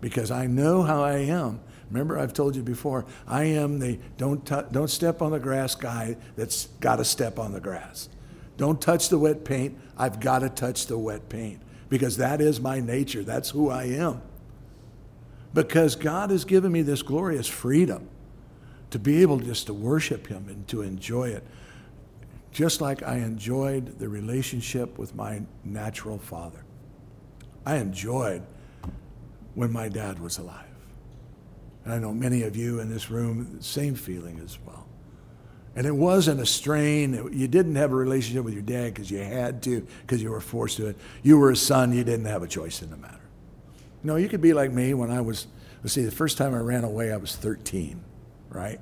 Because 0.00 0.32
I 0.32 0.46
know 0.46 0.82
how 0.82 1.04
I 1.04 1.18
am. 1.18 1.60
Remember, 1.88 2.18
I've 2.18 2.32
told 2.32 2.56
you 2.56 2.62
before, 2.62 3.04
I 3.26 3.44
am 3.44 3.78
the 3.78 3.98
don't, 4.16 4.44
t- 4.44 4.56
don't 4.72 4.88
step 4.88 5.22
on 5.22 5.30
the 5.30 5.38
grass 5.38 5.74
guy 5.74 6.16
that's 6.36 6.66
got 6.80 6.96
to 6.96 7.04
step 7.04 7.38
on 7.38 7.52
the 7.52 7.60
grass. 7.60 8.08
Don't 8.56 8.80
touch 8.80 9.08
the 9.08 9.18
wet 9.18 9.44
paint. 9.44 9.78
I've 9.96 10.20
got 10.20 10.40
to 10.40 10.48
touch 10.48 10.86
the 10.86 10.98
wet 10.98 11.28
paint 11.28 11.60
because 11.88 12.16
that 12.18 12.40
is 12.40 12.60
my 12.60 12.80
nature. 12.80 13.22
That's 13.22 13.50
who 13.50 13.70
I 13.70 13.84
am. 13.84 14.22
Because 15.54 15.96
God 15.96 16.30
has 16.30 16.44
given 16.44 16.72
me 16.72 16.82
this 16.82 17.02
glorious 17.02 17.46
freedom 17.46 18.08
to 18.90 18.98
be 18.98 19.22
able 19.22 19.38
just 19.38 19.66
to 19.66 19.74
worship 19.74 20.26
Him 20.26 20.48
and 20.48 20.66
to 20.68 20.82
enjoy 20.82 21.28
it. 21.28 21.46
Just 22.50 22.80
like 22.80 23.02
I 23.02 23.16
enjoyed 23.16 23.98
the 23.98 24.08
relationship 24.08 24.98
with 24.98 25.14
my 25.14 25.42
natural 25.64 26.18
father. 26.18 26.64
I 27.64 27.76
enjoyed 27.76 28.42
when 29.54 29.72
my 29.72 29.88
dad 29.88 30.18
was 30.18 30.38
alive. 30.38 30.66
And 31.84 31.92
I 31.92 31.98
know 31.98 32.12
many 32.12 32.42
of 32.42 32.56
you 32.56 32.80
in 32.80 32.90
this 32.90 33.10
room, 33.10 33.60
same 33.60 33.94
feeling 33.94 34.40
as 34.44 34.58
well. 34.64 34.81
And 35.74 35.86
it 35.86 35.94
wasn't 35.94 36.40
a 36.40 36.46
strain. 36.46 37.30
You 37.32 37.48
didn't 37.48 37.76
have 37.76 37.92
a 37.92 37.96
relationship 37.96 38.44
with 38.44 38.54
your 38.54 38.62
dad 38.62 38.92
because 38.92 39.10
you 39.10 39.18
had 39.18 39.62
to, 39.62 39.86
because 40.02 40.22
you 40.22 40.30
were 40.30 40.40
forced 40.40 40.76
to 40.76 40.88
it. 40.88 40.96
You 41.22 41.38
were 41.38 41.50
a 41.50 41.56
son. 41.56 41.92
You 41.92 42.04
didn't 42.04 42.26
have 42.26 42.42
a 42.42 42.48
choice 42.48 42.82
in 42.82 42.90
the 42.90 42.96
matter. 42.96 43.20
No, 44.02 44.16
you 44.16 44.28
could 44.28 44.42
be 44.42 44.52
like 44.52 44.70
me 44.70 44.92
when 44.92 45.10
I 45.10 45.20
was, 45.20 45.46
let's 45.82 45.94
see, 45.94 46.02
the 46.02 46.10
first 46.10 46.36
time 46.36 46.54
I 46.54 46.58
ran 46.58 46.84
away, 46.84 47.12
I 47.12 47.16
was 47.16 47.36
13, 47.36 48.02
right? 48.50 48.80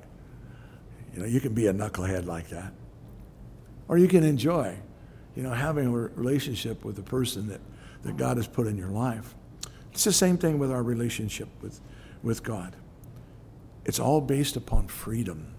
You 1.13 1.21
know, 1.21 1.25
you 1.25 1.39
can 1.39 1.53
be 1.53 1.67
a 1.67 1.73
knucklehead 1.73 2.25
like 2.25 2.49
that. 2.49 2.73
Or 3.87 3.97
you 3.97 4.07
can 4.07 4.23
enjoy, 4.23 4.77
you 5.35 5.43
know, 5.43 5.51
having 5.51 5.87
a 5.87 5.91
relationship 5.91 6.83
with 6.83 6.95
the 6.95 7.03
person 7.03 7.47
that, 7.47 7.61
that 8.03 8.17
God 8.17 8.37
has 8.37 8.47
put 8.47 8.67
in 8.67 8.77
your 8.77 8.89
life. 8.89 9.35
It's 9.93 10.03
the 10.03 10.13
same 10.13 10.37
thing 10.37 10.59
with 10.59 10.71
our 10.71 10.83
relationship 10.83 11.49
with, 11.61 11.79
with 12.23 12.43
God. 12.43 12.75
It's 13.85 13.99
all 13.99 14.21
based 14.21 14.55
upon 14.55 14.87
freedom 14.87 15.53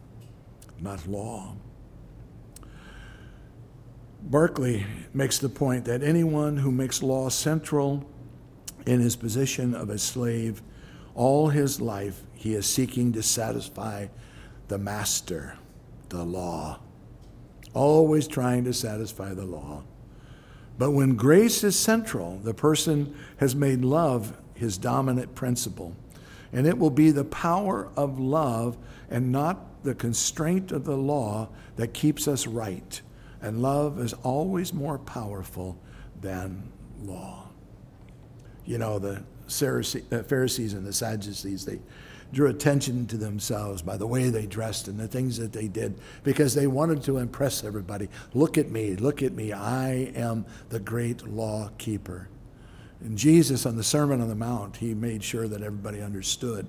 not 0.83 1.07
law. 1.07 1.55
Barclay 4.22 4.87
makes 5.12 5.39
the 5.39 5.49
point 5.49 5.85
that 5.87 6.03
anyone 6.03 6.59
who 6.59 6.70
makes 6.70 7.03
law 7.03 7.28
central 7.28 8.05
in 8.87 9.01
his 9.01 9.16
position 9.16 9.74
of 9.74 9.91
a 9.91 9.99
slave 9.99 10.62
all 11.14 11.49
his 11.49 11.80
life 11.80 12.22
he 12.35 12.55
is 12.55 12.66
seeking 12.66 13.12
to 13.12 13.22
satisfy 13.22 14.07
the 14.68 14.78
master, 14.78 15.59
the 16.09 16.24
law. 16.24 16.80
Always 17.74 18.26
trying 18.26 18.64
to 18.64 18.72
satisfy 18.72 19.35
the 19.35 19.45
law. 19.45 19.83
But 20.78 20.93
when 20.93 21.16
grace 21.16 21.62
is 21.62 21.78
central, 21.78 22.39
the 22.39 22.55
person 22.55 23.14
has 23.37 23.55
made 23.55 23.85
love 23.85 24.37
his 24.55 24.78
dominant 24.78 25.35
principle. 25.35 25.95
And 26.53 26.66
it 26.66 26.78
will 26.78 26.91
be 26.91 27.11
the 27.11 27.24
power 27.24 27.91
of 27.97 28.18
love 28.18 28.76
and 29.11 29.30
not 29.30 29.72
the 29.83 29.95
constraint 29.95 30.72
of 30.72 30.85
the 30.85 30.97
law 30.97 31.49
that 31.76 31.93
keeps 31.93 32.28
us 32.28 32.47
right. 32.47 33.01
And 33.41 33.61
love 33.61 33.99
is 33.99 34.12
always 34.22 34.72
more 34.72 34.99
powerful 34.99 35.78
than 36.20 36.70
law. 37.03 37.49
You 38.64 38.78
know, 38.78 38.99
the 38.99 39.16
uh, 39.16 40.22
Pharisees 40.22 40.74
and 40.74 40.87
the 40.87 40.93
Sadducees, 40.93 41.64
they 41.64 41.80
drew 42.33 42.49
attention 42.49 43.07
to 43.07 43.16
themselves 43.16 43.83
by 43.83 43.97
the 43.97 44.07
way 44.07 44.30
they 44.30 44.47
dressed 44.47 44.89
and 44.89 44.99
the 44.99 45.09
things 45.09 45.37
that 45.37 45.53
they 45.53 45.68
did 45.68 45.99
because 46.22 46.55
they 46.55 46.66
wanted 46.66 47.03
to 47.03 47.18
impress 47.18 47.62
everybody. 47.64 48.09
Look 48.33 48.57
at 48.57 48.70
me, 48.70 48.97
look 48.97 49.22
at 49.22 49.33
me. 49.33 49.53
I 49.53 50.12
am 50.14 50.47
the 50.70 50.80
great 50.80 51.26
law 51.26 51.70
keeper. 51.78 52.28
And 53.01 53.18
Jesus, 53.18 53.66
on 53.66 53.76
the 53.76 53.83
Sermon 53.83 54.20
on 54.20 54.28
the 54.28 54.35
Mount, 54.35 54.76
he 54.76 54.95
made 54.95 55.24
sure 55.24 55.49
that 55.49 55.61
everybody 55.61 56.01
understood 56.01 56.66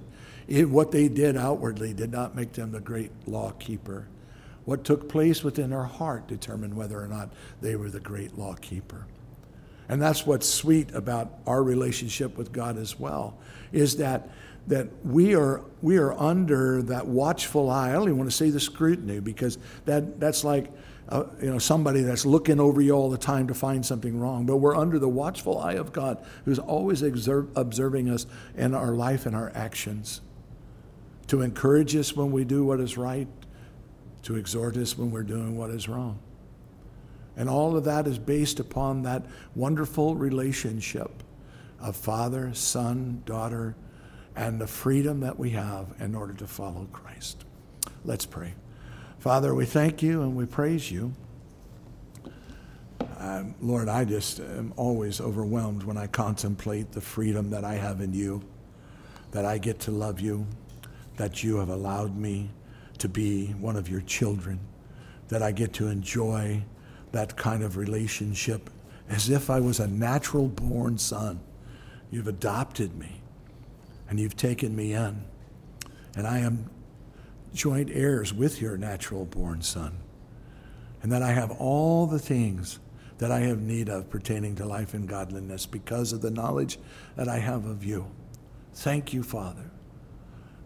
it, 0.47 0.69
what 0.69 0.91
they 0.91 1.07
did 1.07 1.37
outwardly 1.37 1.93
did 1.93 2.11
not 2.11 2.35
make 2.35 2.53
them 2.53 2.71
the 2.71 2.79
great 2.79 3.11
law 3.27 3.51
keeper. 3.51 4.07
What 4.65 4.83
took 4.83 5.09
place 5.09 5.43
within 5.43 5.71
their 5.71 5.83
heart 5.83 6.27
determined 6.27 6.75
whether 6.75 7.01
or 7.01 7.07
not 7.07 7.29
they 7.61 7.75
were 7.75 7.89
the 7.89 7.99
great 7.99 8.37
law 8.37 8.55
keeper. 8.55 9.05
And 9.89 10.01
that's 10.01 10.25
what's 10.25 10.47
sweet 10.47 10.93
about 10.93 11.33
our 11.45 11.61
relationship 11.61 12.37
with 12.37 12.51
God 12.51 12.77
as 12.77 12.99
well, 12.99 13.37
is 13.71 13.97
that 13.97 14.29
that 14.67 14.87
we 15.05 15.35
are 15.35 15.61
we 15.81 15.97
are 15.97 16.13
under 16.13 16.81
that 16.83 17.05
watchful 17.05 17.69
eye. 17.69 17.89
I 17.89 17.93
don't 17.93 18.03
even 18.03 18.17
want 18.17 18.31
to 18.31 18.35
say 18.35 18.49
the 18.49 18.61
scrutiny 18.61 19.19
because 19.19 19.57
that 19.83 20.21
that's 20.21 20.45
like 20.45 20.71
uh, 21.09 21.25
you 21.41 21.51
know 21.51 21.59
somebody 21.59 22.01
that's 22.01 22.25
looking 22.25 22.61
over 22.61 22.81
you 22.81 22.91
all 22.93 23.09
the 23.09 23.17
time 23.17 23.47
to 23.47 23.53
find 23.53 23.85
something 23.85 24.17
wrong. 24.17 24.45
But 24.45 24.57
we're 24.57 24.75
under 24.75 24.99
the 24.99 25.09
watchful 25.09 25.59
eye 25.59 25.73
of 25.73 25.91
God, 25.91 26.25
who's 26.45 26.59
always 26.59 27.01
observe, 27.01 27.49
observing 27.57 28.09
us 28.09 28.25
in 28.55 28.73
our 28.73 28.93
life 28.93 29.25
and 29.25 29.35
our 29.35 29.51
actions 29.53 30.21
to 31.28 31.41
encourage 31.41 31.95
us 31.95 32.15
when 32.15 32.32
we 32.32 32.43
do 32.43 32.65
what 32.65 32.80
is 32.80 32.97
right, 32.97 33.28
to 34.24 34.36
exhort 34.36 34.78
us 34.78 34.97
when 34.97 35.11
we're 35.11 35.24
doing 35.24 35.57
what 35.57 35.69
is 35.69 35.88
wrong. 35.88 36.19
And 37.36 37.49
all 37.49 37.76
of 37.76 37.86
that 37.86 38.07
is 38.07 38.19
based 38.19 38.59
upon 38.59 39.03
that 39.03 39.26
wonderful 39.55 40.15
relationship 40.15 41.24
of 41.80 41.95
father, 41.95 42.53
son, 42.53 43.24
daughter, 43.26 43.76
and 44.36 44.59
the 44.59 44.67
freedom 44.67 45.19
that 45.21 45.38
we 45.38 45.51
have 45.51 45.88
in 45.99 46.15
order 46.15 46.34
to 46.34 46.47
follow 46.47 46.88
Christ. 46.91 47.45
Let's 48.05 48.26
pray. 48.26 48.53
Father, 49.19 49.53
we 49.55 49.65
thank 49.65 50.01
you 50.01 50.21
and 50.21 50.36
we 50.36 50.45
praise 50.45 50.91
you. 50.91 51.13
Um, 53.17 53.55
Lord, 53.61 53.88
I 53.88 54.05
just 54.05 54.39
am 54.39 54.74
always 54.76 55.21
overwhelmed 55.21 55.84
when 55.84 55.97
I 55.97 56.07
contemplate 56.07 56.91
the 56.91 57.01
freedom 57.01 57.49
that 57.51 57.63
I 57.63 57.76
have 57.76 58.01
in 58.01 58.13
you, 58.13 58.43
that 59.32 59.45
I 59.45 59.57
get 59.57 59.80
to 59.82 59.91
love 59.91 60.19
you, 60.19 60.45
that 61.18 61.43
you 61.43 61.57
have 61.57 61.70
allowed 61.70 62.18
me 62.18 62.49
to 62.97 63.07
be 63.07 63.47
one 63.53 63.76
of 63.76 63.89
your 63.89 64.01
children, 64.01 64.59
that 65.28 65.41
I 65.41 65.51
get 65.51 65.74
to 65.74 65.88
enjoy 65.88 66.64
that 67.11 67.36
kind 67.38 67.64
of 67.64 67.78
relationship 67.78 68.70
as 69.09 69.30
if 69.30 69.49
I 69.49 69.59
was 69.59 69.80
a 69.80 69.88
natural 69.88 70.47
born 70.47 70.97
son. 70.97 71.39
You've 72.09 72.28
adopted 72.28 72.97
me 72.97 73.22
and 74.09 74.20
you've 74.20 74.38
taken 74.38 74.76
me 74.76 74.93
in. 74.93 75.24
And 76.16 76.28
I 76.28 76.39
am 76.39 76.70
joint 77.53 77.89
heirs 77.91 78.34
with 78.34 78.61
your 78.61 78.78
natural 78.78 79.26
born 79.26 79.61
Son, 79.61 79.97
and 81.01 81.11
that 81.11 81.22
I 81.22 81.32
have 81.32 81.51
all 81.51 82.07
the 82.07 82.20
things 82.20 82.80
that 83.20 83.32
I 83.32 83.41
have 83.41 83.61
need 83.61 83.89
of 83.89 84.09
pertaining 84.09 84.55
to 84.55 84.66
life 84.66 84.93
and 84.93 85.07
godliness 85.07 85.66
because 85.66 86.14
of 86.14 86.22
the 86.22 86.32
knowledge 86.32 86.80
that 87.16 87.28
I 87.28 87.39
have 87.39 87.66
of 87.66 87.84
you. 87.84 88.07
Thank 88.74 89.14
you, 89.14 89.24
Father. 89.24 89.70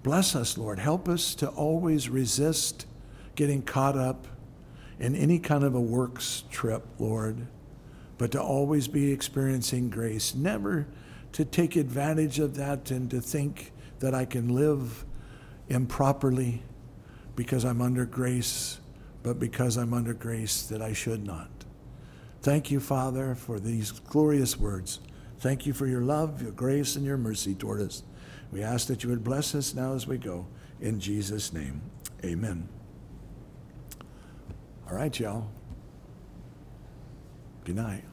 Bless 0.08 0.38
us, 0.38 0.58
Lord. 0.58 0.80
Help 0.80 1.10
us 1.10 1.36
to 1.36 1.50
always 1.50 2.08
resist 2.08 2.86
getting 3.36 3.62
caught 3.62 3.98
up 3.98 4.26
in 5.00 5.18
any 5.18 5.38
kind 5.38 5.66
of 5.66 5.76
a 5.76 5.82
works 5.82 6.46
trip, 6.50 6.88
Lord, 6.98 7.46
but 8.18 8.32
to 8.32 8.42
always 8.42 8.88
be 8.88 9.12
experiencing 9.12 9.90
grace, 9.90 10.34
never 10.34 10.88
to 11.34 11.44
take 11.44 11.76
advantage 11.76 12.40
of 12.40 12.56
that 12.56 12.90
and 12.90 13.12
to 13.12 13.20
think 13.20 13.74
that 14.00 14.16
I 14.16 14.24
can 14.24 14.56
live 14.56 15.04
improperly 15.68 16.64
because 17.36 17.66
I'm 17.66 17.82
under 17.82 18.06
grace, 18.06 18.80
but 19.24 19.40
because 19.40 19.76
I'm 19.76 19.94
under 19.94 20.14
grace 20.14 20.68
that 20.68 20.82
I 20.82 20.94
should 20.94 21.26
not. 21.26 21.50
Thank 22.42 22.72
you, 22.72 22.80
Father, 22.80 23.36
for 23.36 23.60
these 23.60 23.92
glorious 23.92 24.58
words. 24.58 25.02
Thank 25.40 25.66
you 25.66 25.74
for 25.74 25.86
your 25.86 26.02
love, 26.02 26.42
your 26.42 26.54
grace, 26.54 26.96
and 26.96 27.04
your 27.04 27.18
mercy 27.18 27.54
toward 27.56 27.82
us. 27.82 28.04
We 28.52 28.64
ask 28.64 28.88
that 28.88 29.04
you 29.04 29.10
would 29.10 29.24
bless 29.24 29.54
us 29.56 29.74
now 29.74 29.94
as 29.94 30.08
we 30.08 30.18
go. 30.18 30.48
In 30.80 31.00
Jesus' 31.00 31.52
name, 31.54 31.82
amen. 32.24 32.70
All 34.90 34.96
right, 34.96 35.18
y'all. 35.20 35.50
Good 37.66 37.76
night. 37.76 38.04